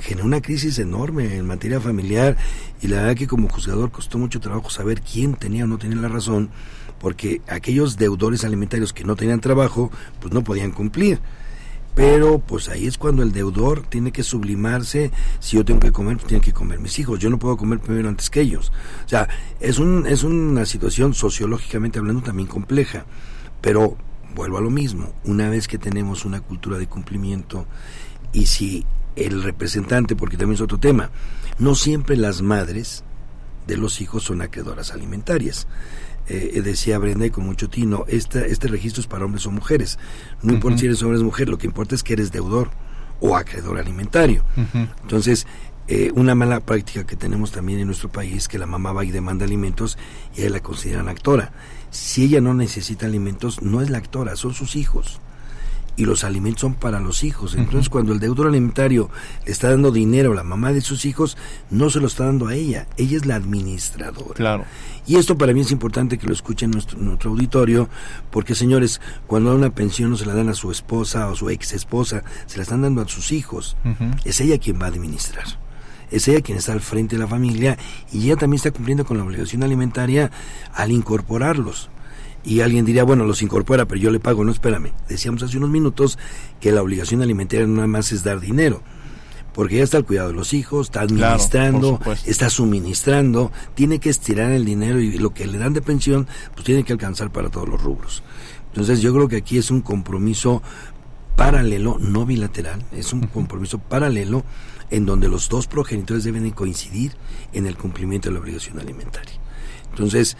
generó 0.00 0.26
una 0.26 0.40
crisis 0.40 0.78
enorme 0.78 1.36
en 1.36 1.46
materia 1.46 1.80
familiar 1.80 2.38
y 2.82 2.88
la 2.88 2.98
verdad 2.98 3.16
que 3.16 3.26
como 3.26 3.48
juzgador 3.48 3.90
costó 3.90 4.18
mucho 4.18 4.40
trabajo 4.40 4.70
saber 4.70 5.00
quién 5.00 5.34
tenía 5.34 5.64
o 5.64 5.66
no 5.66 5.78
tenía 5.78 5.96
la 5.96 6.08
razón, 6.08 6.50
porque 6.98 7.40
aquellos 7.48 7.96
deudores 7.96 8.44
alimentarios 8.44 8.92
que 8.92 9.04
no 9.04 9.16
tenían 9.16 9.40
trabajo, 9.40 9.90
pues 10.20 10.32
no 10.32 10.42
podían 10.42 10.72
cumplir. 10.72 11.20
Pero 11.94 12.40
pues 12.40 12.68
ahí 12.68 12.86
es 12.86 12.98
cuando 12.98 13.22
el 13.22 13.32
deudor 13.32 13.82
tiene 13.82 14.12
que 14.12 14.22
sublimarse, 14.22 15.10
si 15.40 15.56
yo 15.56 15.64
tengo 15.64 15.80
que 15.80 15.92
comer, 15.92 16.16
pues 16.16 16.28
tienen 16.28 16.42
que 16.42 16.52
comer 16.52 16.78
mis 16.78 16.98
hijos, 16.98 17.18
yo 17.18 17.30
no 17.30 17.38
puedo 17.38 17.56
comer 17.56 17.80
primero 17.80 18.10
antes 18.10 18.28
que 18.28 18.42
ellos. 18.42 18.70
O 19.06 19.08
sea, 19.08 19.28
es, 19.60 19.78
un, 19.78 20.06
es 20.06 20.22
una 20.22 20.66
situación 20.66 21.14
sociológicamente 21.14 21.98
hablando 21.98 22.22
también 22.22 22.48
compleja, 22.48 23.06
pero 23.62 23.96
vuelvo 24.34 24.58
a 24.58 24.60
lo 24.60 24.68
mismo, 24.68 25.14
una 25.24 25.48
vez 25.48 25.66
que 25.66 25.78
tenemos 25.78 26.26
una 26.26 26.42
cultura 26.42 26.76
de 26.76 26.86
cumplimiento 26.86 27.64
y 28.34 28.44
si 28.44 28.84
el 29.16 29.42
representante, 29.42 30.14
porque 30.14 30.36
también 30.36 30.56
es 30.56 30.60
otro 30.60 30.78
tema, 30.78 31.10
no 31.58 31.74
siempre 31.74 32.16
las 32.16 32.42
madres 32.42 33.04
de 33.66 33.76
los 33.76 34.00
hijos 34.00 34.24
son 34.24 34.42
acreedoras 34.42 34.92
alimentarias. 34.92 35.66
Eh, 36.28 36.60
decía 36.64 36.98
Brenda 36.98 37.26
y 37.26 37.30
con 37.30 37.46
mucho 37.46 37.68
tino, 37.68 38.04
este, 38.08 38.50
este 38.50 38.66
registro 38.66 39.00
es 39.00 39.06
para 39.06 39.24
hombres 39.24 39.46
o 39.46 39.50
mujeres. 39.50 39.98
No 40.42 40.52
importa 40.52 40.78
si 40.78 40.86
eres 40.86 41.02
hombre 41.02 41.18
o 41.20 41.24
mujer, 41.24 41.48
lo 41.48 41.58
que 41.58 41.66
importa 41.66 41.94
es 41.94 42.02
que 42.02 42.14
eres 42.14 42.32
deudor 42.32 42.70
o 43.20 43.36
acreedor 43.36 43.78
alimentario. 43.78 44.44
Entonces, 45.02 45.46
eh, 45.88 46.10
una 46.14 46.34
mala 46.34 46.60
práctica 46.60 47.06
que 47.06 47.14
tenemos 47.14 47.52
también 47.52 47.78
en 47.78 47.86
nuestro 47.86 48.10
país 48.10 48.48
que 48.48 48.58
la 48.58 48.66
mamá 48.66 48.92
va 48.92 49.04
y 49.04 49.12
demanda 49.12 49.44
alimentos 49.44 49.96
y 50.36 50.40
ella 50.40 50.50
la 50.50 50.60
consideran 50.60 51.08
actora. 51.08 51.52
Si 51.90 52.24
ella 52.24 52.40
no 52.40 52.54
necesita 52.54 53.06
alimentos, 53.06 53.62
no 53.62 53.80
es 53.80 53.88
la 53.88 53.98
actora, 53.98 54.34
son 54.34 54.52
sus 54.52 54.74
hijos 54.74 55.20
y 55.96 56.04
los 56.04 56.24
alimentos 56.24 56.60
son 56.60 56.74
para 56.74 57.00
los 57.00 57.24
hijos. 57.24 57.54
Entonces, 57.54 57.88
cuando 57.88 58.12
el 58.12 58.20
deudor 58.20 58.48
alimentario 58.48 59.10
le 59.44 59.52
está 59.52 59.70
dando 59.70 59.90
dinero 59.90 60.32
a 60.32 60.34
la 60.34 60.42
mamá 60.42 60.72
de 60.72 60.80
sus 60.80 61.04
hijos, 61.04 61.36
no 61.70 61.90
se 61.90 62.00
lo 62.00 62.06
está 62.06 62.26
dando 62.26 62.48
a 62.48 62.54
ella, 62.54 62.86
ella 62.96 63.16
es 63.16 63.26
la 63.26 63.36
administradora. 63.36 64.34
Claro. 64.34 64.64
Y 65.06 65.16
esto 65.16 65.38
para 65.38 65.52
mí 65.52 65.60
es 65.60 65.70
importante 65.70 66.18
que 66.18 66.26
lo 66.26 66.32
escuchen 66.32 66.70
nuestro, 66.70 66.98
nuestro 66.98 67.30
auditorio, 67.30 67.88
porque 68.30 68.54
señores, 68.54 69.00
cuando 69.26 69.54
una 69.54 69.70
pensión 69.70 70.10
no 70.10 70.16
se 70.16 70.26
la 70.26 70.34
dan 70.34 70.48
a 70.48 70.54
su 70.54 70.70
esposa 70.70 71.28
o 71.28 71.36
su 71.36 71.48
ex 71.48 71.72
esposa, 71.72 72.24
se 72.46 72.58
la 72.58 72.64
están 72.64 72.82
dando 72.82 73.02
a 73.02 73.08
sus 73.08 73.32
hijos. 73.32 73.76
Es 74.24 74.40
ella 74.40 74.58
quien 74.58 74.80
va 74.80 74.86
a 74.86 74.88
administrar 74.88 75.46
es 76.08 76.28
ella 76.28 76.40
quien 76.40 76.58
está 76.58 76.72
al 76.72 76.80
frente 76.80 77.16
de 77.16 77.22
la 77.22 77.26
familia 77.26 77.76
y 78.12 78.26
ella 78.26 78.36
también 78.36 78.58
está 78.58 78.70
cumpliendo 78.70 79.04
con 79.04 79.18
la 79.18 79.24
obligación 79.24 79.64
alimentaria 79.64 80.30
al 80.72 80.92
incorporarlos 80.92 81.90
y 82.46 82.60
alguien 82.60 82.84
diría, 82.84 83.02
bueno, 83.02 83.24
los 83.24 83.42
incorpora, 83.42 83.86
pero 83.86 84.00
yo 84.00 84.10
le 84.12 84.20
pago. 84.20 84.44
No, 84.44 84.52
espérame. 84.52 84.92
Decíamos 85.08 85.42
hace 85.42 85.58
unos 85.58 85.68
minutos 85.68 86.16
que 86.60 86.70
la 86.70 86.80
obligación 86.80 87.20
alimentaria 87.20 87.66
no 87.66 87.74
nada 87.74 87.88
más 87.88 88.12
es 88.12 88.22
dar 88.22 88.38
dinero, 88.38 88.82
porque 89.52 89.78
ya 89.78 89.82
está 89.82 89.96
al 89.96 90.04
cuidado 90.04 90.28
de 90.28 90.34
los 90.34 90.54
hijos, 90.54 90.86
está 90.86 91.00
administrando, 91.00 91.98
está 92.24 92.48
suministrando, 92.48 93.50
tiene 93.74 93.98
que 93.98 94.10
estirar 94.10 94.52
el 94.52 94.64
dinero 94.64 95.00
y 95.00 95.18
lo 95.18 95.34
que 95.34 95.46
le 95.46 95.58
dan 95.58 95.72
de 95.72 95.82
pensión, 95.82 96.28
pues 96.54 96.64
tiene 96.64 96.84
que 96.84 96.92
alcanzar 96.92 97.32
para 97.32 97.50
todos 97.50 97.68
los 97.68 97.82
rubros. 97.82 98.22
Entonces 98.68 99.00
yo 99.00 99.12
creo 99.12 99.26
que 99.26 99.36
aquí 99.36 99.58
es 99.58 99.72
un 99.72 99.80
compromiso 99.80 100.62
paralelo, 101.34 101.98
no 101.98 102.26
bilateral, 102.26 102.80
es 102.92 103.12
un 103.12 103.26
compromiso 103.26 103.78
paralelo 103.78 104.44
en 104.90 105.04
donde 105.04 105.28
los 105.28 105.48
dos 105.48 105.66
progenitores 105.66 106.22
deben 106.22 106.48
coincidir 106.50 107.12
en 107.52 107.66
el 107.66 107.76
cumplimiento 107.76 108.28
de 108.28 108.34
la 108.34 108.40
obligación 108.40 108.78
alimentaria. 108.78 109.34
Entonces, 109.90 110.36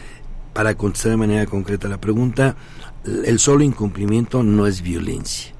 para 0.57 0.75
contestar 0.75 1.11
de 1.11 1.19
manera 1.19 1.45
concreta 1.45 1.87
la 1.87 2.01
pregunta, 2.01 2.57
el 3.05 3.39
solo 3.39 3.63
incumplimiento 3.63 4.43
no 4.43 4.67
es 4.67 4.81
violencia. 4.81 5.53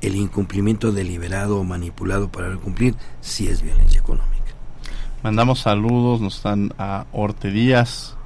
El 0.00 0.16
incumplimiento 0.16 0.90
deliberado 0.90 1.60
o 1.60 1.62
manipulado 1.62 2.32
para 2.32 2.52
cumplir 2.56 2.96
sí 3.20 3.46
es 3.46 3.62
violencia 3.62 4.00
económica. 4.00 4.32
Mandamos 5.22 5.60
saludos, 5.60 6.20
nos 6.20 6.38
están 6.38 6.74
a 6.78 7.06
Orte 7.12 7.52
Díaz, 7.52 8.16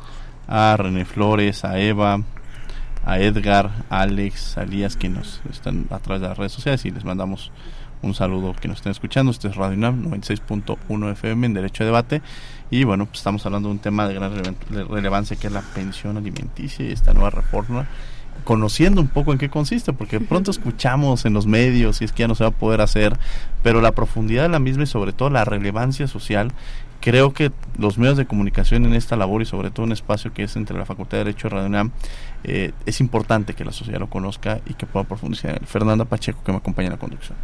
a 0.46 0.74
René 0.78 1.04
Flores, 1.04 1.66
a 1.66 1.78
Eva, 1.78 2.22
a 3.04 3.18
Edgar, 3.18 3.84
a 3.90 4.00
Alex, 4.00 4.56
a 4.56 4.62
Elías, 4.62 4.96
que 4.96 5.10
nos 5.10 5.42
están 5.50 5.88
a 5.90 5.98
través 5.98 6.22
de 6.22 6.28
las 6.28 6.38
redes 6.38 6.52
sociales 6.52 6.86
y 6.86 6.90
les 6.90 7.04
mandamos 7.04 7.52
un 8.00 8.14
saludo 8.14 8.54
que 8.54 8.68
nos 8.68 8.78
estén 8.78 8.92
escuchando. 8.92 9.30
Este 9.30 9.48
es 9.48 9.56
Radio 9.56 9.76
UNAM 9.76 10.10
96.1 10.10 11.12
FM 11.12 11.46
en 11.48 11.52
Derecho 11.52 11.82
a 11.82 11.86
Debate. 11.86 12.22
Y 12.70 12.84
bueno, 12.84 13.06
pues 13.06 13.18
estamos 13.18 13.44
hablando 13.46 13.68
de 13.68 13.74
un 13.74 13.78
tema 13.78 14.06
de 14.06 14.14
gran 14.14 14.32
relevancia 14.88 15.36
que 15.36 15.46
es 15.46 15.52
la 15.52 15.62
pensión 15.62 16.16
alimenticia 16.16 16.84
y 16.86 16.92
esta 16.92 17.14
nueva 17.14 17.30
reforma 17.30 17.86
conociendo 18.44 19.00
un 19.00 19.08
poco 19.08 19.32
en 19.32 19.38
qué 19.38 19.50
consiste, 19.50 19.92
porque 19.92 20.20
pronto 20.20 20.50
escuchamos 20.52 21.24
en 21.24 21.34
los 21.34 21.46
medios 21.46 22.00
y 22.00 22.04
es 22.04 22.12
que 22.12 22.20
ya 22.20 22.28
no 22.28 22.34
se 22.34 22.44
va 22.44 22.50
a 22.50 22.52
poder 22.52 22.80
hacer, 22.80 23.16
pero 23.62 23.80
la 23.80 23.92
profundidad 23.92 24.42
de 24.44 24.48
la 24.48 24.58
misma 24.58 24.84
y 24.84 24.86
sobre 24.86 25.12
todo 25.12 25.30
la 25.30 25.44
relevancia 25.44 26.06
social, 26.06 26.52
creo 27.00 27.32
que 27.32 27.52
los 27.76 27.98
medios 27.98 28.16
de 28.16 28.26
comunicación 28.26 28.84
en 28.84 28.94
esta 28.94 29.16
labor 29.16 29.42
y 29.42 29.46
sobre 29.46 29.70
todo 29.70 29.84
un 29.84 29.92
espacio 29.92 30.32
que 30.32 30.44
es 30.44 30.56
entre 30.56 30.78
la 30.78 30.84
Facultad 30.84 31.18
de 31.18 31.24
Derecho 31.24 31.48
y 31.48 31.50
Radio 31.50 31.66
UNAM, 31.66 31.90
eh, 32.44 32.72
es 32.86 33.00
importante 33.00 33.54
que 33.54 33.64
la 33.64 33.72
sociedad 33.72 34.00
lo 34.00 34.08
conozca 34.08 34.60
y 34.66 34.74
que 34.74 34.86
pueda 34.86 35.04
profundizar. 35.04 35.64
Fernanda 35.66 36.04
Pacheco, 36.04 36.42
que 36.42 36.52
me 36.52 36.58
acompaña 36.58 36.86
en 36.86 36.92
la 36.92 36.98
conducción. 36.98 37.36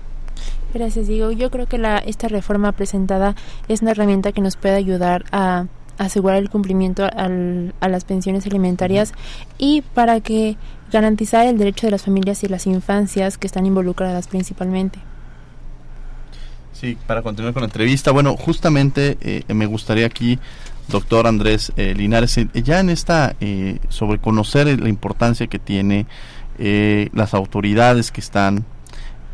Gracias, 0.72 1.06
Diego. 1.06 1.30
Yo 1.30 1.50
creo 1.50 1.66
que 1.66 1.78
la, 1.78 1.98
esta 1.98 2.28
reforma 2.28 2.72
presentada 2.72 3.36
es 3.68 3.82
una 3.82 3.92
herramienta 3.92 4.32
que 4.32 4.40
nos 4.40 4.56
puede 4.56 4.74
ayudar 4.74 5.24
a 5.30 5.66
asegurar 5.98 6.38
el 6.38 6.50
cumplimiento 6.50 7.04
a 7.04 7.88
las 7.88 8.04
pensiones 8.04 8.46
alimentarias 8.46 9.12
y 9.58 9.82
para 9.82 10.20
que 10.20 10.56
garantizar 10.90 11.46
el 11.46 11.58
derecho 11.58 11.86
de 11.86 11.92
las 11.92 12.02
familias 12.02 12.42
y 12.44 12.48
las 12.48 12.66
infancias 12.66 13.38
que 13.38 13.46
están 13.46 13.66
involucradas 13.66 14.28
principalmente. 14.28 14.98
Sí, 16.72 16.98
para 17.06 17.22
continuar 17.22 17.54
con 17.54 17.62
la 17.62 17.66
entrevista, 17.66 18.10
bueno, 18.10 18.36
justamente 18.36 19.16
eh, 19.20 19.44
me 19.54 19.66
gustaría 19.66 20.06
aquí, 20.06 20.38
doctor 20.88 21.26
Andrés 21.26 21.72
eh, 21.76 21.94
Linares, 21.96 22.36
eh, 22.36 22.48
ya 22.54 22.80
en 22.80 22.90
esta, 22.90 23.36
sobre 23.88 24.18
conocer 24.18 24.66
la 24.80 24.88
importancia 24.88 25.46
que 25.46 25.58
tiene 25.58 26.06
las 26.58 27.34
autoridades 27.34 28.12
que 28.12 28.20
están 28.20 28.64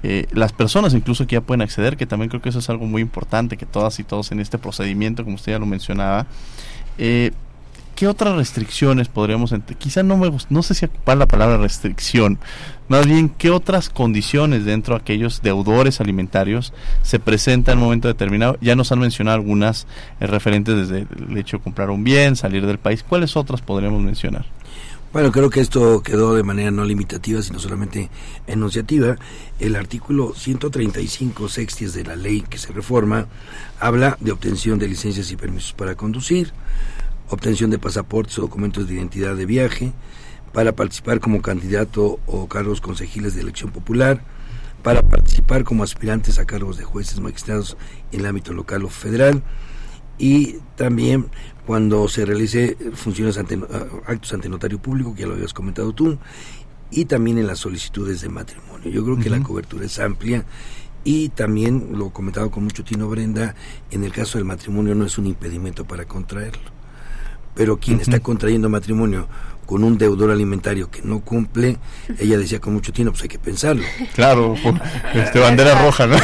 eh, 0.02 0.26
las 0.32 0.52
personas 0.52 0.94
incluso 0.94 1.26
que 1.26 1.34
ya 1.34 1.40
pueden 1.40 1.62
acceder, 1.62 1.96
que 1.96 2.06
también 2.06 2.28
creo 2.28 2.40
que 2.40 2.48
eso 2.48 2.58
es 2.58 2.70
algo 2.70 2.86
muy 2.86 3.02
importante, 3.02 3.56
que 3.56 3.66
todas 3.66 3.98
y 3.98 4.04
todos 4.04 4.32
en 4.32 4.40
este 4.40 4.58
procedimiento, 4.58 5.24
como 5.24 5.36
usted 5.36 5.52
ya 5.52 5.58
lo 5.58 5.66
mencionaba, 5.66 6.26
eh, 6.98 7.32
¿qué 7.94 8.08
otras 8.08 8.34
restricciones 8.34 9.08
podríamos, 9.08 9.54
quizá 9.78 10.02
no 10.02 10.16
me 10.16 10.30
no 10.48 10.62
sé 10.62 10.74
si 10.74 10.86
ocupar 10.86 11.18
la 11.18 11.26
palabra 11.26 11.58
restricción, 11.58 12.38
más 12.88 13.06
bien 13.06 13.28
qué 13.28 13.50
otras 13.50 13.90
condiciones 13.90 14.64
dentro 14.64 14.94
de 14.94 15.02
aquellos 15.02 15.42
deudores 15.42 16.00
alimentarios 16.00 16.72
se 17.02 17.18
presentan 17.18 17.74
en 17.74 17.78
un 17.78 17.84
momento 17.84 18.08
determinado? 18.08 18.56
Ya 18.62 18.74
nos 18.74 18.92
han 18.92 19.00
mencionado 19.00 19.36
algunas 19.36 19.86
eh, 20.18 20.26
referentes 20.26 20.76
desde 20.76 21.06
el 21.28 21.36
hecho 21.36 21.58
de 21.58 21.62
comprar 21.62 21.90
un 21.90 22.04
bien, 22.04 22.36
salir 22.36 22.66
del 22.66 22.78
país, 22.78 23.02
¿cuáles 23.02 23.36
otras 23.36 23.60
podríamos 23.60 24.02
mencionar? 24.02 24.46
Bueno, 25.12 25.32
creo 25.32 25.50
que 25.50 25.58
esto 25.58 26.04
quedó 26.04 26.36
de 26.36 26.44
manera 26.44 26.70
no 26.70 26.84
limitativa, 26.84 27.42
sino 27.42 27.58
solamente 27.58 28.08
enunciativa. 28.46 29.16
El 29.58 29.74
artículo 29.74 30.34
135 30.36 31.48
sexties 31.48 31.94
de 31.94 32.04
la 32.04 32.14
ley 32.14 32.42
que 32.42 32.58
se 32.58 32.72
reforma 32.72 33.26
habla 33.80 34.16
de 34.20 34.30
obtención 34.30 34.78
de 34.78 34.86
licencias 34.86 35.32
y 35.32 35.36
permisos 35.36 35.72
para 35.72 35.96
conducir, 35.96 36.52
obtención 37.28 37.70
de 37.70 37.80
pasaportes 37.80 38.38
o 38.38 38.42
documentos 38.42 38.86
de 38.86 38.94
identidad 38.94 39.34
de 39.34 39.46
viaje, 39.46 39.92
para 40.52 40.76
participar 40.76 41.18
como 41.18 41.42
candidato 41.42 42.20
o 42.26 42.46
cargos 42.46 42.80
consejiles 42.80 43.34
de 43.34 43.40
elección 43.40 43.72
popular, 43.72 44.22
para 44.84 45.02
participar 45.02 45.64
como 45.64 45.82
aspirantes 45.82 46.38
a 46.38 46.44
cargos 46.44 46.78
de 46.78 46.84
jueces 46.84 47.18
magistrados 47.18 47.76
en 48.12 48.20
el 48.20 48.26
ámbito 48.26 48.52
local 48.52 48.84
o 48.84 48.88
federal, 48.88 49.42
y 50.18 50.58
también 50.76 51.30
cuando 51.70 52.08
se 52.08 52.26
realice 52.26 52.76
funciones 52.94 53.38
ante, 53.38 53.56
actos 54.04 54.32
ante 54.32 54.48
notario 54.48 54.82
público, 54.82 55.14
que 55.14 55.20
ya 55.20 55.28
lo 55.28 55.34
habías 55.34 55.54
comentado 55.54 55.92
tú, 55.92 56.18
y 56.90 57.04
también 57.04 57.38
en 57.38 57.46
las 57.46 57.60
solicitudes 57.60 58.22
de 58.22 58.28
matrimonio. 58.28 58.90
Yo 58.90 59.04
creo 59.04 59.16
que 59.20 59.30
la 59.30 59.40
cobertura 59.40 59.86
es 59.86 60.00
amplia 60.00 60.44
y 61.04 61.28
también, 61.28 61.90
lo 61.96 62.10
comentado 62.10 62.50
con 62.50 62.64
mucho 62.64 62.82
Tino 62.82 63.08
Brenda, 63.08 63.54
en 63.92 64.02
el 64.02 64.10
caso 64.10 64.36
del 64.36 64.46
matrimonio 64.46 64.96
no 64.96 65.04
es 65.04 65.16
un 65.16 65.28
impedimento 65.28 65.84
para 65.84 66.06
contraerlo. 66.06 66.79
Pero 67.54 67.78
quien 67.78 68.00
está 68.00 68.20
contrayendo 68.20 68.68
matrimonio 68.68 69.28
con 69.70 69.84
un 69.84 69.96
deudor 69.96 70.32
alimentario 70.32 70.90
que 70.90 71.00
no 71.02 71.20
cumple, 71.20 71.76
ella 72.18 72.36
decía 72.36 72.60
con 72.60 72.72
mucho 72.72 72.92
tiempo, 72.92 73.12
pues 73.12 73.22
hay 73.22 73.28
que 73.28 73.38
pensarlo. 73.38 73.84
Claro, 74.16 74.56
este 75.14 75.38
bandera 75.38 75.80
roja, 75.80 76.08
¿no? 76.08 76.16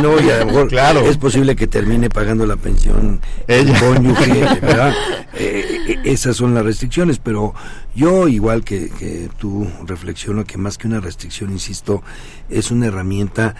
no, 0.00 0.20
y 0.20 0.30
a 0.30 0.38
lo 0.38 0.46
mejor 0.46 0.68
claro. 0.68 1.00
es 1.00 1.16
posible 1.16 1.56
que 1.56 1.66
termine 1.66 2.10
pagando 2.10 2.46
la 2.46 2.54
pensión 2.54 3.20
ella. 3.48 3.76
¿verdad? 4.62 4.94
Eh, 5.34 5.78
eh, 5.88 5.98
esas 6.04 6.36
son 6.36 6.54
las 6.54 6.64
restricciones, 6.64 7.18
pero 7.18 7.54
yo, 7.96 8.28
igual 8.28 8.62
que, 8.62 8.88
que, 8.90 9.28
tú, 9.36 9.68
reflexiono 9.84 10.44
que 10.44 10.58
más 10.58 10.78
que 10.78 10.86
una 10.86 11.00
restricción, 11.00 11.50
insisto, 11.50 12.04
es 12.48 12.70
una 12.70 12.86
herramienta, 12.86 13.56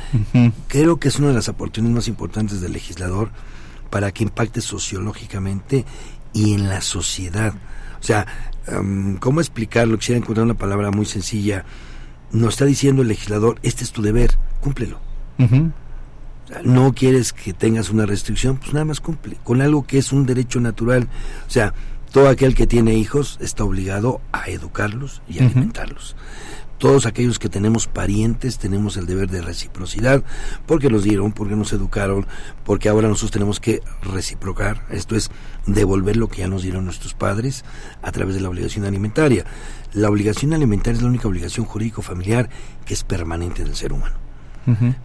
creo 0.69 1.01
que 1.01 1.09
es 1.09 1.19
una 1.19 1.31
de 1.31 1.35
las 1.35 1.49
aportaciones 1.49 1.93
más 1.93 2.07
importantes 2.07 2.61
del 2.61 2.75
legislador 2.75 3.31
para 3.91 4.13
que 4.13 4.23
impacte 4.23 4.61
sociológicamente 4.61 5.85
y 6.33 6.55
en 6.55 6.69
la 6.69 6.81
sociedad. 6.81 7.55
O 8.01 8.03
sea, 8.03 8.27
um, 8.69 9.17
¿cómo 9.17 9.41
explicarlo? 9.41 9.99
Quisiera 9.99 10.19
encontrar 10.19 10.45
una 10.45 10.55
palabra 10.55 10.91
muy 10.91 11.07
sencilla. 11.07 11.65
Nos 12.33 12.55
está 12.55 12.65
diciendo 12.65 13.03
el 13.03 13.09
legislador, 13.09 13.59
este 13.63 13.85
es 13.85 13.93
tu 13.93 14.03
deber, 14.03 14.33
cúmplelo. 14.61 15.01
no 16.65 16.93
quieres 16.93 17.33
que 17.33 17.53
tengas 17.53 17.91
una 17.91 18.07
restricción, 18.07 18.57
pues 18.57 18.73
nada 18.73 18.85
más 18.85 19.01
cumple, 19.01 19.37
con 19.43 19.63
algo 19.63 19.87
que 19.87 19.99
es 19.99 20.13
un 20.13 20.27
derecho 20.27 20.61
natural. 20.61 21.09
O 21.47 21.51
sea, 21.51 21.75
todo 22.11 22.29
aquel 22.29 22.55
que 22.55 22.67
tiene 22.67 22.95
hijos 22.95 23.39
está 23.41 23.65
obligado 23.65 24.21
a 24.33 24.49
educarlos 24.49 25.23
y 25.29 25.39
alimentarlos 25.39 26.17
todos 26.83 27.07
aquellos 27.07 27.39
que 27.39 27.49
tenemos 27.49 27.87
parientes 27.87 28.59
tenemos 28.59 28.97
el 28.97 29.07
deber 29.07 29.31
de 29.31 29.41
reciprocidad, 29.41 30.25
porque 30.67 30.91
nos 30.91 31.05
dieron, 31.05 31.31
porque 31.31 31.55
nos 31.55 31.73
educaron, 31.73 32.27
porque 32.65 32.89
ahora 32.89 33.07
nosotros 33.07 33.31
tenemos 33.31 33.61
que 33.61 33.83
reciprocar, 34.03 34.85
esto 34.91 35.15
es 35.15 35.31
devolver 35.65 36.17
lo 36.17 36.27
que 36.27 36.39
ya 36.39 36.49
nos 36.49 36.65
dieron 36.65 36.85
nuestros 36.85 37.15
padres 37.15 37.65
a 38.03 38.11
través 38.11 38.35
de 38.35 38.41
la 38.41 38.49
obligación 38.49 38.85
alimentaria. 38.85 39.45
La 39.93 40.11
obligación 40.11 40.55
alimentaria 40.55 40.97
es 40.97 41.03
la 41.05 41.09
única 41.09 41.29
obligación 41.29 41.67
jurídico-familiar 41.67 42.51
que 42.85 42.95
es 42.95 43.05
permanente 43.05 43.63
del 43.63 43.77
ser 43.77 43.93
humano, 43.93 44.17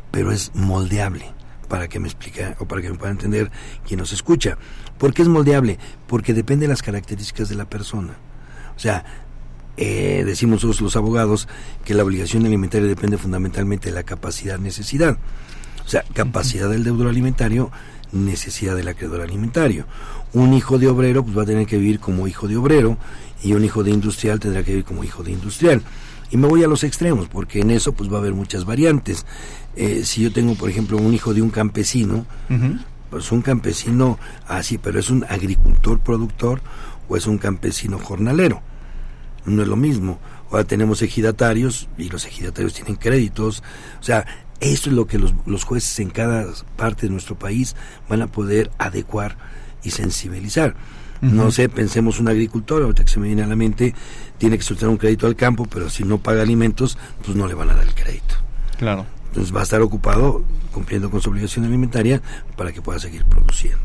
pero 0.09 0.31
es 0.31 0.55
moldeable 0.55 1.31
para 1.69 1.87
que 1.87 1.99
me 1.99 2.07
explique 2.07 2.55
o 2.57 2.67
para 2.67 2.81
que 2.81 2.89
me 2.89 2.97
pueda 2.97 3.11
entender 3.11 3.51
quien 3.85 3.99
nos 3.99 4.13
escucha. 4.13 4.57
¿Por 4.97 5.13
qué 5.13 5.21
es 5.21 5.27
moldeable? 5.27 5.77
Porque 6.07 6.33
depende 6.33 6.65
de 6.65 6.69
las 6.69 6.81
características 6.81 7.49
de 7.49 7.55
la 7.55 7.69
persona. 7.69 8.17
O 8.75 8.79
sea, 8.79 9.26
eh, 9.77 10.23
decimos 10.25 10.63
los 10.63 10.95
abogados 10.95 11.47
que 11.85 11.93
la 11.93 12.03
obligación 12.03 12.45
alimentaria 12.45 12.87
depende 12.87 13.17
fundamentalmente 13.17 13.89
de 13.89 13.95
la 13.95 14.03
capacidad-necesidad. 14.03 15.17
O 15.85 15.89
sea, 15.89 16.03
capacidad 16.13 16.69
del 16.69 16.83
deudor 16.83 17.07
alimentario, 17.07 17.71
necesidad 18.11 18.75
del 18.75 18.87
acreedor 18.87 19.21
alimentario. 19.21 19.85
Un 20.33 20.53
hijo 20.53 20.79
de 20.79 20.87
obrero 20.87 21.23
pues 21.23 21.37
va 21.37 21.43
a 21.43 21.45
tener 21.45 21.67
que 21.67 21.77
vivir 21.77 21.99
como 21.99 22.27
hijo 22.27 22.47
de 22.47 22.57
obrero 22.57 22.97
y 23.43 23.53
un 23.53 23.63
hijo 23.63 23.83
de 23.83 23.91
industrial 23.91 24.39
tendrá 24.39 24.63
que 24.63 24.71
vivir 24.71 24.85
como 24.85 25.03
hijo 25.03 25.23
de 25.23 25.31
industrial. 25.31 25.83
Y 26.31 26.37
me 26.37 26.47
voy 26.47 26.63
a 26.63 26.67
los 26.67 26.83
extremos, 26.83 27.29
porque 27.29 27.61
en 27.61 27.71
eso 27.71 27.93
pues 27.93 28.11
va 28.11 28.15
a 28.15 28.19
haber 28.19 28.33
muchas 28.33 28.65
variantes. 28.65 29.25
Eh, 29.75 30.01
si 30.03 30.23
yo 30.23 30.33
tengo, 30.33 30.55
por 30.55 30.69
ejemplo, 30.69 30.97
un 30.97 31.13
hijo 31.13 31.33
de 31.33 31.41
un 31.41 31.51
campesino, 31.51 32.25
pues 33.09 33.31
un 33.31 33.41
campesino 33.41 34.19
así, 34.47 34.77
pero 34.77 34.99
es 34.99 35.09
un 35.09 35.23
agricultor 35.29 35.99
productor 35.99 36.61
o 37.07 37.15
es 37.15 37.27
un 37.27 37.37
campesino 37.37 37.99
jornalero 37.99 38.61
no 39.47 39.61
es 39.61 39.67
lo 39.67 39.75
mismo. 39.75 40.19
Ahora 40.51 40.63
tenemos 40.63 41.01
ejidatarios 41.01 41.89
y 41.97 42.09
los 42.09 42.25
ejidatarios 42.25 42.73
tienen 42.73 42.95
créditos. 42.95 43.63
O 43.99 44.03
sea, 44.03 44.25
eso 44.59 44.89
es 44.89 44.95
lo 44.95 45.07
que 45.07 45.17
los, 45.17 45.33
los 45.45 45.63
jueces 45.63 45.99
en 45.99 46.09
cada 46.09 46.45
parte 46.75 47.07
de 47.07 47.11
nuestro 47.11 47.37
país 47.37 47.75
van 48.09 48.21
a 48.21 48.27
poder 48.27 48.71
adecuar 48.77 49.37
y 49.83 49.91
sensibilizar. 49.91 50.75
No 51.21 51.49
sé, 51.49 51.67
pensemos 51.67 52.19
un 52.19 52.27
agricultor, 52.27 52.83
ahorita 52.83 53.03
que 53.03 53.11
se 53.11 53.19
me 53.19 53.27
viene 53.27 53.41
a 53.41 53.47
la 53.47 53.55
mente, 53.55 53.95
tiene 54.37 54.55
que 54.55 54.63
soltar 54.63 54.87
un 54.87 54.97
crédito 54.97 55.25
al 55.25 55.35
campo, 55.35 55.65
pero 55.65 55.89
si 55.89 56.03
no 56.03 56.19
paga 56.19 56.43
alimentos, 56.43 56.97
pues 57.25 57.35
no 57.35 57.47
le 57.47 57.55
van 57.55 57.71
a 57.71 57.73
dar 57.73 57.87
el 57.87 57.95
crédito. 57.95 58.35
Claro. 58.77 59.05
Entonces 59.29 59.55
va 59.55 59.61
a 59.61 59.63
estar 59.63 59.81
ocupado 59.81 60.43
cumpliendo 60.71 61.09
con 61.09 61.21
su 61.21 61.31
obligación 61.31 61.65
alimentaria 61.65 62.21
para 62.55 62.71
que 62.71 62.83
pueda 62.83 62.99
seguir 62.99 63.25
produciendo. 63.25 63.79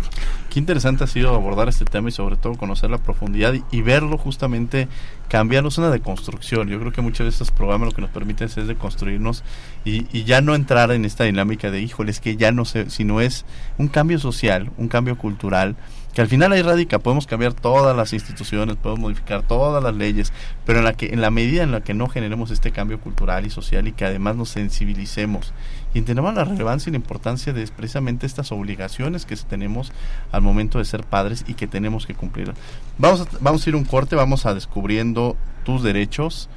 Qué 0.52 0.58
interesante 0.58 1.02
ha 1.02 1.06
sido 1.06 1.34
abordar 1.34 1.70
este 1.70 1.86
tema 1.86 2.10
y 2.10 2.12
sobre 2.12 2.36
todo 2.36 2.56
conocer 2.56 2.90
la 2.90 2.98
profundidad 2.98 3.54
y, 3.70 3.80
verlo 3.80 4.18
justamente 4.18 4.86
cambiarnos 5.26 5.78
una 5.78 5.88
deconstrucción. 5.88 6.68
Yo 6.68 6.78
creo 6.78 6.92
que 6.92 7.00
muchos 7.00 7.24
de 7.24 7.30
estos 7.30 7.50
programas 7.50 7.88
lo 7.88 7.94
que 7.94 8.02
nos 8.02 8.10
permiten 8.10 8.48
es 8.48 8.66
deconstruirnos 8.66 9.44
y, 9.86 10.06
y 10.12 10.24
ya 10.24 10.42
no 10.42 10.54
entrar 10.54 10.90
en 10.90 11.06
esta 11.06 11.24
dinámica 11.24 11.70
de, 11.70 11.80
híjole, 11.80 12.10
es 12.10 12.20
que 12.20 12.36
ya 12.36 12.52
no 12.52 12.66
sé, 12.66 12.90
sino 12.90 13.22
es 13.22 13.46
un 13.78 13.88
cambio 13.88 14.18
social, 14.18 14.70
un 14.76 14.88
cambio 14.88 15.16
cultural 15.16 15.74
que 16.12 16.20
al 16.20 16.28
final 16.28 16.52
ahí 16.52 16.60
radica, 16.60 16.98
podemos 16.98 17.26
cambiar 17.26 17.54
todas 17.54 17.96
las 17.96 18.12
instituciones, 18.12 18.76
podemos 18.76 19.00
modificar 19.00 19.42
todas 19.42 19.82
las 19.82 19.94
leyes, 19.94 20.32
pero 20.66 20.80
en 20.80 20.84
la 20.84 20.92
que 20.92 21.06
en 21.06 21.22
la 21.22 21.30
medida 21.30 21.62
en 21.62 21.72
la 21.72 21.80
que 21.80 21.94
no 21.94 22.08
generemos 22.08 22.50
este 22.50 22.70
cambio 22.70 23.00
cultural 23.00 23.46
y 23.46 23.50
social 23.50 23.88
y 23.88 23.92
que 23.92 24.04
además 24.04 24.36
nos 24.36 24.50
sensibilicemos 24.50 25.54
y 25.94 25.98
entendamos 25.98 26.34
la 26.34 26.44
relevancia 26.44 26.90
y 26.90 26.92
la 26.92 26.96
importancia 26.96 27.52
de 27.52 27.66
precisamente 27.68 28.26
estas 28.26 28.52
obligaciones 28.52 29.26
que 29.26 29.36
tenemos 29.36 29.92
al 30.30 30.42
momento 30.42 30.78
de 30.78 30.84
ser 30.84 31.04
padres 31.04 31.44
y 31.46 31.54
que 31.54 31.66
tenemos 31.66 32.06
que 32.06 32.14
cumplir. 32.14 32.54
Vamos 32.98 33.22
a, 33.22 33.26
vamos 33.40 33.66
a 33.66 33.70
ir 33.70 33.76
un 33.76 33.84
corte, 33.84 34.16
vamos 34.16 34.46
a 34.46 34.54
descubriendo 34.54 35.36
tus 35.64 35.82
derechos 35.82 36.48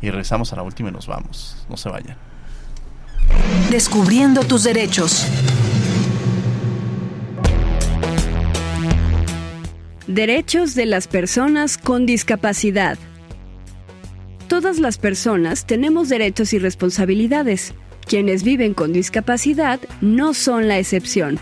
y 0.00 0.10
regresamos 0.10 0.52
a 0.52 0.56
la 0.56 0.62
última 0.62 0.90
y 0.90 0.92
nos 0.92 1.06
vamos. 1.06 1.56
No 1.68 1.76
se 1.76 1.88
vayan. 1.88 2.16
Descubriendo 3.70 4.42
tus 4.42 4.64
derechos. 4.64 5.26
Derechos 10.06 10.74
de 10.74 10.86
las 10.86 11.08
personas 11.08 11.78
con 11.78 12.04
discapacidad. 12.04 12.98
Todas 14.48 14.78
las 14.78 14.98
personas 14.98 15.64
tenemos 15.64 16.10
derechos 16.10 16.52
y 16.52 16.58
responsabilidades. 16.58 17.74
Quienes 18.06 18.44
viven 18.44 18.74
con 18.74 18.92
discapacidad 18.92 19.80
no 20.00 20.34
son 20.34 20.68
la 20.68 20.78
excepción. 20.78 21.38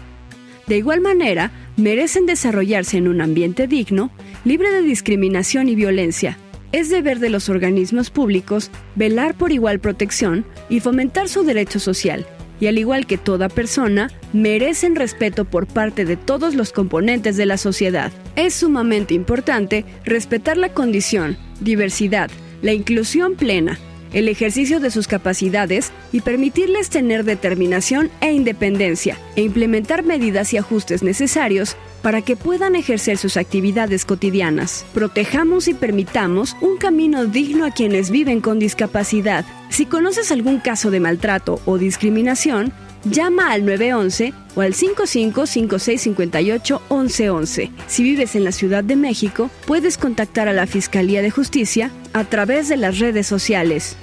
De 0.66 0.76
igual 0.76 1.00
manera, 1.00 1.50
merecen 1.76 2.26
desarrollarse 2.26 2.96
en 2.96 3.08
un 3.08 3.20
ambiente 3.20 3.66
digno, 3.66 4.10
libre 4.44 4.70
de 4.70 4.82
discriminación 4.82 5.68
y 5.68 5.74
violencia. 5.74 6.38
Es 6.70 6.88
deber 6.88 7.18
de 7.18 7.28
los 7.28 7.48
organismos 7.48 8.10
públicos 8.10 8.70
velar 8.94 9.34
por 9.34 9.52
igual 9.52 9.80
protección 9.80 10.46
y 10.68 10.80
fomentar 10.80 11.28
su 11.28 11.42
derecho 11.42 11.78
social, 11.78 12.26
y 12.60 12.68
al 12.68 12.78
igual 12.78 13.06
que 13.06 13.18
toda 13.18 13.48
persona, 13.48 14.10
merecen 14.32 14.94
respeto 14.94 15.44
por 15.44 15.66
parte 15.66 16.04
de 16.04 16.16
todos 16.16 16.54
los 16.54 16.72
componentes 16.72 17.36
de 17.36 17.44
la 17.44 17.56
sociedad. 17.56 18.12
Es 18.36 18.54
sumamente 18.54 19.14
importante 19.14 19.84
respetar 20.04 20.56
la 20.56 20.72
condición, 20.72 21.36
diversidad, 21.60 22.30
la 22.62 22.72
inclusión 22.72 23.34
plena, 23.34 23.78
el 24.12 24.28
ejercicio 24.28 24.80
de 24.80 24.90
sus 24.90 25.08
capacidades 25.08 25.92
y 26.12 26.20
permitirles 26.20 26.90
tener 26.90 27.24
determinación 27.24 28.10
e 28.20 28.32
independencia 28.32 29.18
e 29.36 29.42
implementar 29.42 30.02
medidas 30.04 30.52
y 30.52 30.58
ajustes 30.58 31.02
necesarios 31.02 31.76
para 32.02 32.20
que 32.20 32.36
puedan 32.36 32.74
ejercer 32.74 33.16
sus 33.16 33.36
actividades 33.36 34.04
cotidianas. 34.04 34.84
Protejamos 34.92 35.68
y 35.68 35.74
permitamos 35.74 36.56
un 36.60 36.76
camino 36.76 37.26
digno 37.26 37.64
a 37.64 37.70
quienes 37.70 38.10
viven 38.10 38.40
con 38.40 38.58
discapacidad. 38.58 39.44
Si 39.70 39.86
conoces 39.86 40.32
algún 40.32 40.58
caso 40.58 40.90
de 40.90 41.00
maltrato 41.00 41.60
o 41.64 41.78
discriminación, 41.78 42.72
llama 43.04 43.52
al 43.52 43.64
911 43.64 44.34
o 44.54 44.60
al 44.60 44.74
555658 44.74 46.82
1111. 46.90 47.70
Si 47.86 48.02
vives 48.02 48.36
en 48.36 48.44
la 48.44 48.52
Ciudad 48.52 48.84
de 48.84 48.96
México, 48.96 49.50
puedes 49.66 49.98
contactar 49.98 50.48
a 50.48 50.52
la 50.52 50.66
Fiscalía 50.66 51.22
de 51.22 51.30
Justicia 51.30 51.90
a 52.12 52.24
través 52.24 52.68
de 52.68 52.76
las 52.76 52.98
redes 52.98 53.26
sociales. 53.26 53.96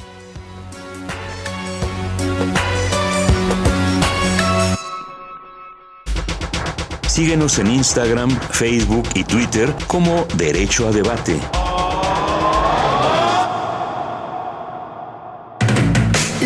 Síguenos 7.19 7.59
en 7.59 7.67
Instagram, 7.67 8.29
Facebook 8.51 9.03
y 9.13 9.25
Twitter 9.25 9.75
como 9.87 10.25
Derecho 10.37 10.87
a 10.87 10.91
Debate. 10.91 11.37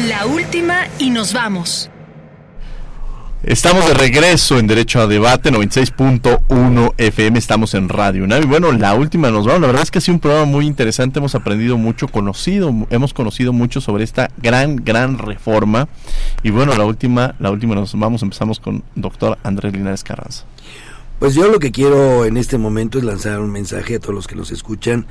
La 0.08 0.26
última 0.26 0.88
y 0.98 1.12
nos 1.12 1.32
vamos. 1.32 1.92
Estamos 3.44 3.86
de 3.86 3.94
regreso 3.94 4.58
en 4.58 4.68
Derecho 4.68 5.02
a 5.02 5.08
Debate 5.08 5.52
96.1 5.52 6.94
FM, 6.98 7.38
estamos 7.38 7.74
en 7.74 7.90
Radio 7.90 8.24
UNAM. 8.24 8.44
Y 8.44 8.46
bueno, 8.46 8.72
la 8.72 8.94
última 8.94 9.32
nos 9.32 9.46
vamos. 9.46 9.60
La 9.60 9.68
verdad 9.68 9.84
es 9.84 9.92
que 9.92 9.98
ha 9.98 10.02
sido 10.02 10.16
un 10.16 10.22
programa 10.22 10.46
muy 10.46 10.66
interesante, 10.66 11.20
hemos 11.20 11.36
aprendido 11.36 11.78
mucho, 11.78 12.08
conocido, 12.08 12.74
hemos 12.90 13.14
conocido 13.14 13.52
mucho 13.52 13.82
sobre 13.82 14.06
esta 14.06 14.30
gran, 14.38 14.78
gran 14.78 15.18
reforma. 15.18 15.90
Y 16.42 16.52
bueno, 16.52 16.74
la 16.78 16.86
última, 16.86 17.36
la 17.40 17.52
última 17.52 17.76
nos 17.76 18.00
vamos, 18.00 18.24
empezamos 18.24 18.62
con 18.62 18.82
doctor 18.96 19.38
Andrés 19.44 19.74
Linares 19.74 20.06
Carranza. 20.06 20.46
Pues 21.20 21.36
yo 21.36 21.50
lo 21.50 21.60
que 21.60 21.74
quiero 21.74 22.24
en 22.24 22.38
este 22.38 22.58
momento 22.58 22.98
es 22.98 23.04
lanzar 23.04 23.42
un 23.42 23.52
mensaje 23.52 23.96
a 23.96 24.00
todos 24.00 24.16
los 24.16 24.26
que 24.26 24.36
nos 24.36 24.52
escuchan 24.52 25.06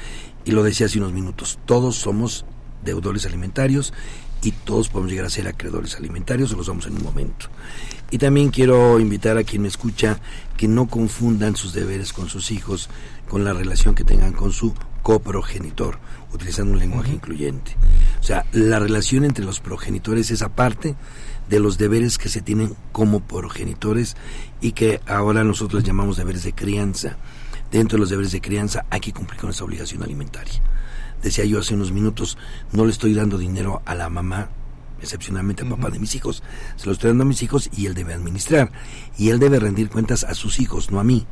y 0.46 0.52
lo 0.52 0.62
decía 0.62 0.86
hace 0.86 0.98
unos 0.98 1.12
minutos, 1.12 1.58
todos 1.66 1.96
somos 1.96 2.46
deudores 2.82 3.26
alimentarios 3.26 3.92
y 4.42 4.50
todos 4.50 4.88
podemos 4.88 5.10
llegar 5.10 5.26
a 5.26 5.30
ser 5.30 5.46
acreedores 5.46 5.96
alimentarios, 5.96 6.52
o 6.52 6.56
lo 6.56 6.64
somos 6.64 6.86
en 6.86 6.96
un 6.96 7.02
momento. 7.02 7.46
Y 8.10 8.18
también 8.18 8.50
quiero 8.50 8.98
invitar 9.00 9.38
a 9.38 9.44
quien 9.44 9.62
me 9.62 9.68
escucha 9.68 10.18
que 10.56 10.68
no 10.68 10.86
confundan 10.88 11.56
sus 11.56 11.72
deberes 11.72 12.12
con 12.12 12.28
sus 12.28 12.50
hijos, 12.50 12.90
con 13.28 13.44
la 13.44 13.52
relación 13.52 13.94
que 13.94 14.04
tengan 14.04 14.32
con 14.32 14.52
su 14.52 14.74
coprogenitor, 15.02 15.98
utilizando 16.32 16.72
un 16.72 16.78
lenguaje 16.78 17.12
incluyente. 17.12 17.76
O 18.20 18.22
sea, 18.22 18.44
la 18.52 18.78
relación 18.78 19.24
entre 19.24 19.44
los 19.44 19.60
progenitores 19.60 20.30
es 20.30 20.42
aparte 20.42 20.94
de 21.48 21.60
los 21.60 21.78
deberes 21.78 22.18
que 22.18 22.28
se 22.28 22.42
tienen 22.42 22.74
como 22.92 23.20
progenitores 23.20 24.16
y 24.60 24.72
que 24.72 25.00
ahora 25.06 25.44
nosotros 25.44 25.84
llamamos 25.84 26.16
deberes 26.16 26.44
de 26.44 26.52
crianza. 26.52 27.16
Dentro 27.70 27.96
de 27.96 28.00
los 28.00 28.10
deberes 28.10 28.32
de 28.32 28.40
crianza 28.40 28.84
hay 28.90 29.00
que 29.00 29.12
cumplir 29.12 29.40
con 29.40 29.50
esa 29.50 29.64
obligación 29.64 30.02
alimentaria. 30.02 30.60
Decía 31.22 31.44
yo 31.44 31.60
hace 31.60 31.74
unos 31.74 31.92
minutos, 31.92 32.36
no 32.72 32.84
le 32.84 32.90
estoy 32.90 33.14
dando 33.14 33.38
dinero 33.38 33.82
a 33.84 33.94
la 33.94 34.08
mamá, 34.08 34.50
excepcionalmente 35.00 35.62
al 35.62 35.68
papá 35.68 35.90
de 35.90 35.98
mis 35.98 36.14
hijos, 36.14 36.42
se 36.76 36.86
lo 36.86 36.92
estoy 36.92 37.08
dando 37.10 37.24
a 37.24 37.26
mis 37.26 37.42
hijos 37.42 37.70
y 37.76 37.86
él 37.86 37.94
debe 37.94 38.14
administrar. 38.14 38.72
Y 39.16 39.30
él 39.30 39.38
debe 39.38 39.58
rendir 39.58 39.88
cuentas 39.88 40.24
a 40.24 40.34
sus 40.34 40.60
hijos, 40.60 40.90
no 40.90 41.00
a 41.00 41.04
mí, 41.04 41.26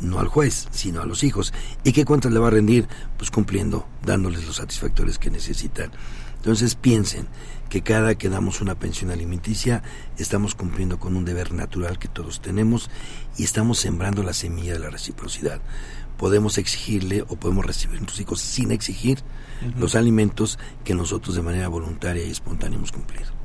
no 0.00 0.18
al 0.18 0.28
juez, 0.28 0.68
sino 0.70 1.00
a 1.00 1.06
los 1.06 1.22
hijos. 1.22 1.52
¿Y 1.84 1.92
qué 1.92 2.04
cuentas 2.04 2.32
le 2.32 2.38
va 2.38 2.48
a 2.48 2.52
rendir? 2.52 2.88
Pues 3.16 3.30
cumpliendo, 3.30 3.86
dándoles 4.04 4.46
los 4.46 4.56
satisfactores 4.56 5.18
que 5.18 5.30
necesitan. 5.30 5.92
Entonces 6.36 6.74
piensen 6.74 7.26
que 7.68 7.82
cada 7.82 8.14
que 8.14 8.28
damos 8.28 8.60
una 8.60 8.76
pensión 8.76 9.10
alimenticia 9.10 9.82
estamos 10.18 10.54
cumpliendo 10.54 11.00
con 11.00 11.16
un 11.16 11.24
deber 11.24 11.52
natural 11.52 11.98
que 11.98 12.06
todos 12.06 12.40
tenemos 12.40 12.88
y 13.36 13.42
estamos 13.42 13.78
sembrando 13.78 14.22
la 14.22 14.32
semilla 14.32 14.74
de 14.74 14.78
la 14.78 14.90
reciprocidad 14.90 15.60
podemos 16.16 16.58
exigirle 16.58 17.22
o 17.28 17.36
podemos 17.36 17.64
recibir 17.64 17.96
a 17.96 18.00
nuestros 18.00 18.20
hijos 18.20 18.40
sin 18.40 18.70
exigir 18.70 19.18
los 19.78 19.94
alimentos 19.94 20.58
que 20.84 20.94
nosotros 20.94 21.36
de 21.36 21.42
manera 21.42 21.68
voluntaria 21.68 22.24
y 22.24 22.30
espontánea 22.30 22.76
hemos 22.76 22.92
cumplido. 22.92 23.36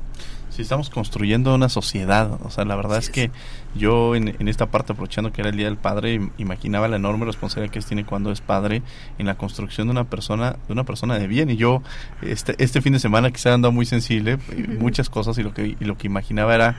Si 0.50 0.60
estamos 0.60 0.90
construyendo 0.90 1.54
una 1.54 1.70
sociedad, 1.70 2.38
o 2.42 2.50
sea, 2.50 2.66
la 2.66 2.76
verdad 2.76 2.98
es, 2.98 3.08
que 3.08 3.30
yo 3.74 4.14
en, 4.14 4.36
en, 4.38 4.48
esta 4.48 4.66
parte, 4.66 4.92
aprovechando 4.92 5.32
que 5.32 5.40
era 5.40 5.48
el 5.48 5.56
Día 5.56 5.64
del 5.64 5.78
Padre, 5.78 6.30
imaginaba 6.36 6.88
la 6.88 6.96
enorme 6.96 7.24
responsabilidad 7.24 7.72
que 7.72 7.80
tiene 7.80 8.04
cuando 8.04 8.30
es 8.30 8.42
padre 8.42 8.82
en 9.16 9.24
la 9.24 9.36
construcción 9.36 9.86
de 9.86 9.92
una 9.92 10.04
persona, 10.04 10.56
de 10.66 10.72
una 10.74 10.84
persona 10.84 11.18
de 11.18 11.26
bien. 11.26 11.48
Y 11.48 11.56
yo, 11.56 11.82
este, 12.20 12.54
este 12.62 12.82
fin 12.82 12.92
de 12.92 12.98
semana 12.98 13.30
que 13.30 13.38
se 13.38 13.48
ha 13.48 13.54
andado 13.54 13.72
muy 13.72 13.86
sensible, 13.86 14.38
muchas 14.78 15.08
cosas, 15.08 15.38
y 15.38 15.42
lo 15.42 15.54
que, 15.54 15.74
y 15.80 15.84
lo 15.86 15.96
que 15.96 16.06
imaginaba 16.06 16.54
era 16.54 16.76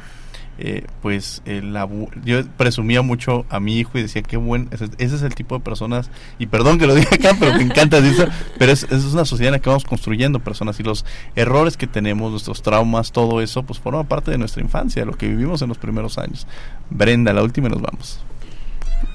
eh, 0.57 0.85
pues 1.01 1.41
yo 2.23 2.45
presumía 2.57 3.01
mucho 3.01 3.45
a 3.49 3.59
mi 3.59 3.79
hijo 3.79 3.97
y 3.97 4.03
decía 4.03 4.21
qué 4.21 4.37
buen 4.37 4.69
ese, 4.71 4.87
es 4.97 5.21
el 5.23 5.33
tipo 5.33 5.57
de 5.57 5.63
personas 5.63 6.11
y 6.37 6.45
perdón 6.45 6.77
que 6.77 6.85
lo 6.85 6.93
diga 6.93 7.09
acá 7.13 7.35
pero 7.39 7.55
me 7.55 7.63
encanta 7.63 7.97
eso 7.97 8.27
pero 8.59 8.71
es, 8.71 8.83
es, 8.83 9.05
una 9.13 9.25
sociedad 9.25 9.49
en 9.49 9.53
la 9.53 9.59
que 9.59 9.69
vamos 9.69 9.83
construyendo 9.83 10.39
personas 10.39 10.79
y 10.79 10.83
los 10.83 11.05
errores 11.35 11.75
que 11.75 11.87
tenemos 11.87 12.31
nuestros 12.31 12.61
traumas 12.61 13.11
todo 13.11 13.41
eso 13.41 13.63
pues 13.63 13.79
forma 13.79 14.03
parte 14.03 14.29
de 14.29 14.37
nuestra 14.37 14.61
infancia 14.61 15.05
lo 15.05 15.13
que 15.13 15.27
vivimos 15.27 15.61
en 15.63 15.69
los 15.69 15.77
primeros 15.77 16.17
años 16.17 16.45
Brenda 16.89 17.33
la 17.33 17.41
última 17.41 17.67
y 17.67 17.71
nos 17.71 17.81
vamos 17.81 18.23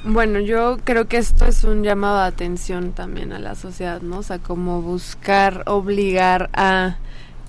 bueno, 0.04 0.38
yo 0.38 0.78
creo 0.84 1.08
que 1.08 1.16
esto 1.16 1.44
es 1.44 1.64
un 1.64 1.82
llamado 1.82 2.18
de 2.18 2.24
atención 2.24 2.92
también 2.92 3.32
a 3.32 3.38
la 3.38 3.54
sociedad, 3.54 4.00
¿no? 4.00 4.18
O 4.18 4.22
sea, 4.22 4.38
como 4.38 4.80
buscar, 4.80 5.64
obligar 5.66 6.50
a 6.52 6.98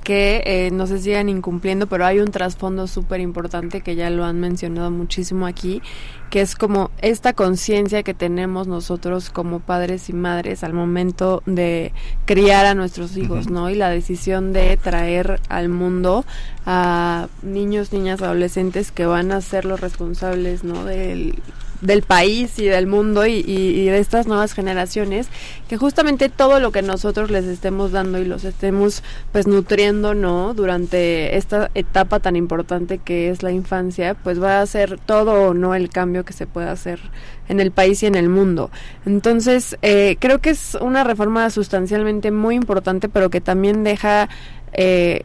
que 0.09 0.41
eh, 0.47 0.71
no 0.71 0.87
se 0.87 0.97
sigan 0.97 1.29
incumpliendo, 1.29 1.85
pero 1.85 2.03
hay 2.03 2.19
un 2.19 2.31
trasfondo 2.31 2.87
súper 2.87 3.19
importante 3.19 3.81
que 3.81 3.95
ya 3.95 4.09
lo 4.09 4.25
han 4.25 4.39
mencionado 4.39 4.89
muchísimo 4.89 5.45
aquí, 5.45 5.83
que 6.31 6.41
es 6.41 6.55
como 6.55 6.89
esta 6.99 7.33
conciencia 7.33 8.01
que 8.01 8.15
tenemos 8.15 8.65
nosotros 8.65 9.29
como 9.29 9.59
padres 9.59 10.09
y 10.09 10.13
madres 10.13 10.63
al 10.63 10.73
momento 10.73 11.43
de 11.45 11.93
criar 12.25 12.65
a 12.65 12.73
nuestros 12.73 13.17
hijos, 13.17 13.51
¿no? 13.51 13.69
Y 13.69 13.75
la 13.75 13.91
decisión 13.91 14.51
de 14.51 14.77
traer 14.77 15.41
al 15.47 15.69
mundo 15.69 16.25
a 16.65 17.27
niños, 17.43 17.93
niñas, 17.93 18.23
adolescentes 18.23 18.91
que 18.91 19.05
van 19.05 19.31
a 19.31 19.41
ser 19.41 19.65
los 19.65 19.79
responsables, 19.79 20.63
¿no? 20.63 20.85
Del 20.85 21.35
del 21.81 22.01
país 22.01 22.59
y 22.59 22.65
del 22.65 22.87
mundo 22.87 23.25
y, 23.25 23.85
de 23.85 23.99
estas 23.99 24.27
nuevas 24.27 24.53
generaciones 24.53 25.27
que 25.67 25.77
justamente 25.77 26.29
todo 26.29 26.59
lo 26.59 26.71
que 26.71 26.81
nosotros 26.81 27.31
les 27.31 27.45
estemos 27.45 27.91
dando 27.91 28.19
y 28.19 28.25
los 28.25 28.43
estemos 28.43 29.03
pues 29.31 29.47
nutriendo 29.47 30.13
no 30.13 30.53
durante 30.53 31.37
esta 31.37 31.71
etapa 31.73 32.19
tan 32.19 32.35
importante 32.35 32.97
que 32.97 33.29
es 33.29 33.43
la 33.43 33.51
infancia 33.51 34.15
pues 34.15 34.41
va 34.41 34.61
a 34.61 34.65
ser 34.65 34.99
todo 34.99 35.49
o 35.49 35.53
no 35.53 35.75
el 35.75 35.89
cambio 35.89 36.25
que 36.25 36.33
se 36.33 36.47
pueda 36.47 36.71
hacer 36.71 36.99
en 37.47 37.59
el 37.59 37.71
país 37.71 38.03
y 38.03 38.05
en 38.05 38.15
el 38.15 38.29
mundo. 38.29 38.69
Entonces 39.05 39.77
eh, 39.81 40.17
creo 40.19 40.39
que 40.39 40.51
es 40.51 40.77
una 40.81 41.03
reforma 41.03 41.49
sustancialmente 41.49 42.31
muy 42.31 42.55
importante 42.55 43.09
pero 43.09 43.29
que 43.29 43.41
también 43.41 43.83
deja 43.83 44.29
eh, 44.73 45.23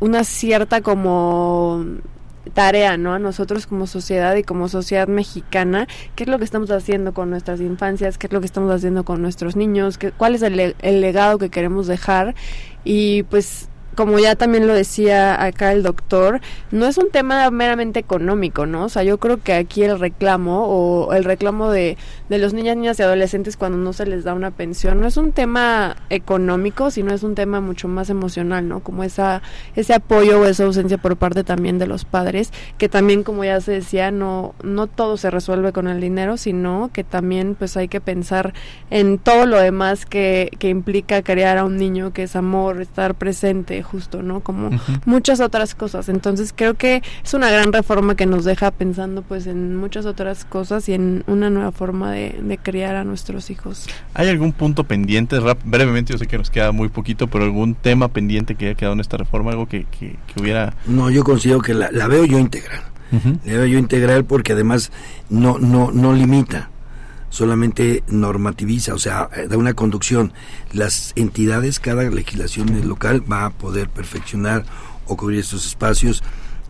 una 0.00 0.24
cierta 0.24 0.80
como 0.80 1.84
tarea, 2.54 2.96
¿no? 2.96 3.14
A 3.14 3.18
nosotros 3.18 3.66
como 3.66 3.86
sociedad 3.86 4.34
y 4.36 4.42
como 4.42 4.68
sociedad 4.68 5.08
mexicana, 5.08 5.86
qué 6.14 6.24
es 6.24 6.28
lo 6.28 6.38
que 6.38 6.44
estamos 6.44 6.70
haciendo 6.70 7.14
con 7.14 7.30
nuestras 7.30 7.60
infancias, 7.60 8.18
qué 8.18 8.26
es 8.26 8.32
lo 8.32 8.40
que 8.40 8.46
estamos 8.46 8.72
haciendo 8.72 9.04
con 9.04 9.22
nuestros 9.22 9.56
niños, 9.56 9.98
qué, 9.98 10.12
cuál 10.12 10.34
es 10.34 10.42
el, 10.42 10.74
el 10.78 11.00
legado 11.00 11.38
que 11.38 11.50
queremos 11.50 11.86
dejar 11.86 12.34
y 12.84 13.22
pues 13.24 13.69
como 13.94 14.18
ya 14.18 14.36
también 14.36 14.66
lo 14.66 14.74
decía 14.74 15.42
acá 15.42 15.72
el 15.72 15.82
doctor, 15.82 16.40
no 16.70 16.86
es 16.86 16.98
un 16.98 17.10
tema 17.10 17.50
meramente 17.50 18.00
económico, 18.00 18.66
¿no? 18.66 18.84
O 18.84 18.88
sea, 18.88 19.02
yo 19.02 19.18
creo 19.18 19.42
que 19.42 19.54
aquí 19.54 19.82
el 19.82 19.98
reclamo 19.98 20.66
o 20.66 21.12
el 21.12 21.24
reclamo 21.24 21.70
de, 21.70 21.96
de 22.28 22.38
los 22.38 22.54
niñas, 22.54 22.76
niñas 22.76 22.98
y 22.98 23.02
adolescentes 23.02 23.56
cuando 23.56 23.78
no 23.78 23.92
se 23.92 24.06
les 24.06 24.24
da 24.24 24.34
una 24.34 24.50
pensión 24.50 25.00
no 25.00 25.06
es 25.06 25.16
un 25.16 25.32
tema 25.32 25.96
económico, 26.10 26.90
sino 26.90 27.12
es 27.12 27.22
un 27.22 27.34
tema 27.34 27.60
mucho 27.60 27.88
más 27.88 28.10
emocional, 28.10 28.68
¿no? 28.68 28.80
Como 28.80 29.04
esa 29.04 29.42
ese 29.74 29.94
apoyo 29.94 30.40
o 30.40 30.44
esa 30.46 30.64
ausencia 30.64 30.98
por 30.98 31.16
parte 31.16 31.44
también 31.44 31.78
de 31.78 31.86
los 31.86 32.04
padres, 32.04 32.52
que 32.78 32.88
también 32.88 33.22
como 33.22 33.44
ya 33.44 33.60
se 33.60 33.72
decía, 33.72 34.10
no 34.10 34.54
no 34.62 34.86
todo 34.86 35.16
se 35.16 35.30
resuelve 35.30 35.72
con 35.72 35.88
el 35.88 36.00
dinero, 36.00 36.36
sino 36.36 36.90
que 36.92 37.04
también 37.04 37.54
pues 37.54 37.76
hay 37.76 37.88
que 37.88 38.00
pensar 38.00 38.54
en 38.90 39.18
todo 39.18 39.46
lo 39.46 39.58
demás 39.58 40.06
que, 40.06 40.50
que 40.58 40.68
implica 40.68 41.22
crear 41.22 41.58
a 41.58 41.64
un 41.64 41.76
niño, 41.76 42.12
que 42.12 42.24
es 42.24 42.36
amor, 42.36 42.80
estar 42.80 43.14
presente, 43.14 43.79
justo, 43.82 44.22
¿no? 44.22 44.40
Como 44.40 44.70
muchas 45.04 45.40
otras 45.40 45.74
cosas. 45.74 46.08
Entonces 46.08 46.52
creo 46.54 46.74
que 46.74 47.02
es 47.24 47.34
una 47.34 47.50
gran 47.50 47.72
reforma 47.72 48.14
que 48.14 48.26
nos 48.26 48.44
deja 48.44 48.70
pensando 48.70 49.22
pues 49.22 49.46
en 49.46 49.76
muchas 49.76 50.06
otras 50.06 50.44
cosas 50.44 50.88
y 50.88 50.94
en 50.94 51.24
una 51.26 51.50
nueva 51.50 51.72
forma 51.72 52.12
de, 52.12 52.58
criar 52.62 52.94
a 52.94 53.04
nuestros 53.04 53.50
hijos. 53.50 53.86
¿Hay 54.14 54.28
algún 54.28 54.52
punto 54.52 54.84
pendiente? 54.84 55.38
brevemente, 55.64 56.12
yo 56.12 56.18
sé 56.18 56.26
que 56.26 56.36
nos 56.36 56.50
queda 56.50 56.72
muy 56.72 56.88
poquito, 56.88 57.26
pero 57.26 57.44
algún 57.44 57.74
tema 57.74 58.08
pendiente 58.08 58.54
que 58.54 58.66
haya 58.66 58.74
quedado 58.74 58.94
en 58.94 59.00
esta 59.00 59.16
reforma, 59.16 59.52
algo 59.52 59.66
que, 59.66 59.86
que, 59.86 60.16
hubiera... 60.38 60.74
No, 60.86 61.10
yo 61.10 61.24
considero 61.24 61.60
que 61.60 61.74
la, 61.74 61.88
veo 62.08 62.24
yo 62.24 62.38
integral. 62.38 62.82
La 63.44 63.54
veo 63.54 63.66
yo 63.66 63.78
integral 63.78 64.24
porque 64.24 64.52
además 64.52 64.92
no, 65.28 65.58
no, 65.58 65.90
no 65.90 66.12
limita 66.12 66.70
solamente 67.30 68.04
normativiza, 68.08 68.94
o 68.94 68.98
sea, 68.98 69.30
eh, 69.34 69.46
da 69.48 69.56
una 69.56 69.74
conducción. 69.74 70.32
Las 70.72 71.12
entidades, 71.16 71.80
cada 71.80 72.02
legislación 72.02 72.86
local 72.86 73.24
va 73.30 73.46
a 73.46 73.50
poder 73.50 73.88
perfeccionar 73.88 74.66
o 75.06 75.16
cubrir 75.16 75.40
estos 75.40 75.66
espacios 75.66 76.22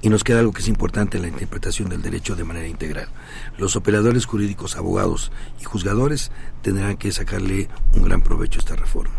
y 0.03 0.09
nos 0.09 0.25
queda 0.25 0.41
algo 0.41 0.53
que 0.53 0.63
es 0.63 0.69
importante 0.69 1.17
en 1.19 1.23
la 1.23 1.29
interpretación 1.29 1.89
del 1.89 2.03
derecho 2.03 2.37
de 2.37 2.45
manera 2.45 2.69
integral. 2.69 3.09
Los 3.59 3.77
operadores 3.77 4.25
jurídicos, 4.25 4.77
abogados 4.77 5.31
y 5.61 5.65
juzgadores 5.65 6.31
tendrán 6.63 6.97
que 6.97 7.13
sacarle 7.13 7.69
un 7.95 8.05
gran 8.05 8.23
provecho 8.23 8.59
a 8.59 8.63
esta 8.63 8.77
reforma. 8.77 9.15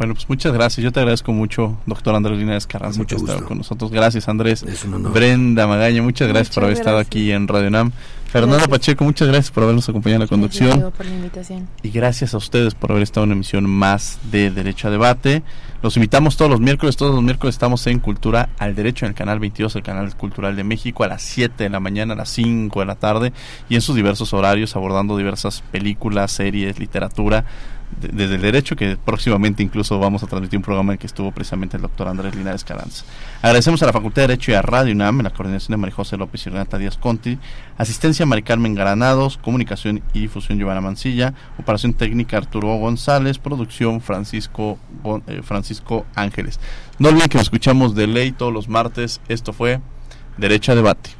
Bueno, 0.00 0.14
pues 0.14 0.30
muchas 0.30 0.54
gracias. 0.54 0.82
Yo 0.82 0.92
te 0.92 1.00
agradezco 1.00 1.30
mucho, 1.30 1.76
doctor 1.84 2.14
Andrés 2.14 2.38
Linares 2.38 2.66
Carranza, 2.66 3.04
que 3.04 3.16
ha 3.16 3.18
estado 3.18 3.44
con 3.44 3.58
nosotros. 3.58 3.90
Gracias, 3.90 4.30
Andrés. 4.30 4.64
Brenda 5.12 5.66
Magaña, 5.66 6.00
muchas 6.00 6.26
gracias 6.26 6.54
por 6.54 6.64
haber 6.64 6.78
estado 6.78 6.96
aquí 6.96 7.30
en 7.32 7.46
Radio 7.46 7.68
NAM. 7.68 7.92
Fernanda 8.24 8.66
Pacheco, 8.66 9.04
muchas 9.04 9.28
gracias 9.28 9.50
por 9.50 9.64
habernos 9.64 9.86
acompañado 9.90 10.22
en 10.22 10.26
la 10.26 10.26
conducción. 10.26 10.90
por 10.96 11.04
la 11.04 11.12
invitación. 11.12 11.68
Y 11.82 11.90
gracias 11.90 12.32
a 12.32 12.38
ustedes 12.38 12.74
por 12.74 12.92
haber 12.92 13.02
estado 13.02 13.24
en 13.24 13.32
una 13.32 13.34
emisión 13.34 13.68
más 13.68 14.18
de 14.32 14.50
Derecho 14.50 14.88
a 14.88 14.90
Debate. 14.90 15.42
Los 15.82 15.98
invitamos 15.98 16.38
todos 16.38 16.50
los 16.50 16.60
miércoles, 16.60 16.96
todos 16.96 17.14
los 17.14 17.22
miércoles 17.22 17.54
estamos 17.54 17.86
en 17.86 17.98
Cultura 17.98 18.48
al 18.58 18.74
Derecho 18.74 19.04
en 19.04 19.10
el 19.10 19.14
canal 19.14 19.38
22, 19.38 19.76
el 19.76 19.82
canal 19.82 20.16
cultural 20.16 20.56
de 20.56 20.64
México, 20.64 21.04
a 21.04 21.08
las 21.08 21.20
7 21.20 21.64
de 21.64 21.68
la 21.68 21.80
mañana, 21.80 22.14
a 22.14 22.16
las 22.16 22.30
5 22.30 22.80
de 22.80 22.86
la 22.86 22.94
tarde 22.94 23.34
y 23.68 23.74
en 23.74 23.82
sus 23.82 23.96
diversos 23.96 24.32
horarios 24.32 24.76
abordando 24.76 25.18
diversas 25.18 25.62
películas, 25.70 26.32
series, 26.32 26.78
literatura 26.78 27.44
desde 28.00 28.36
el 28.36 28.40
derecho, 28.40 28.76
que 28.76 28.96
próximamente 28.96 29.62
incluso 29.62 29.98
vamos 29.98 30.22
a 30.22 30.26
transmitir 30.26 30.58
un 30.58 30.62
programa 30.62 30.92
en 30.92 30.94
el 30.94 30.98
que 30.98 31.06
estuvo 31.06 31.30
precisamente 31.32 31.76
el 31.76 31.82
doctor 31.82 32.08
Andrés 32.08 32.34
Linares 32.34 32.64
Caranza. 32.64 33.04
Agradecemos 33.42 33.82
a 33.82 33.86
la 33.86 33.92
Facultad 33.92 34.22
de 34.22 34.28
Derecho 34.28 34.52
y 34.52 34.54
a 34.54 34.62
Radio 34.62 34.94
UNAM, 34.94 35.20
en 35.20 35.24
la 35.24 35.30
coordinación 35.30 35.72
de 35.72 35.76
María 35.76 35.94
José 35.94 36.16
López 36.16 36.46
y 36.46 36.50
Renata 36.50 36.78
Díaz 36.78 36.96
Conti, 36.96 37.38
asistencia 37.76 38.26
Mari 38.26 38.42
Carmen 38.42 38.74
Granados, 38.74 39.36
comunicación 39.36 40.02
y 40.14 40.20
difusión 40.20 40.58
Giovanna 40.58 40.80
Mancilla, 40.80 41.34
operación 41.58 41.94
técnica 41.94 42.36
Arturo 42.36 42.74
González, 42.76 43.38
producción 43.38 44.00
Francisco, 44.00 44.78
eh, 45.26 45.42
Francisco 45.42 46.06
Ángeles. 46.14 46.60
No 46.98 47.08
olviden 47.08 47.28
que 47.28 47.38
nos 47.38 47.46
escuchamos 47.46 47.94
de 47.94 48.06
ley 48.06 48.32
todos 48.32 48.52
los 48.52 48.68
martes. 48.68 49.20
Esto 49.28 49.52
fue 49.52 49.80
Derecho 50.36 50.72
a 50.72 50.74
Debate. 50.74 51.19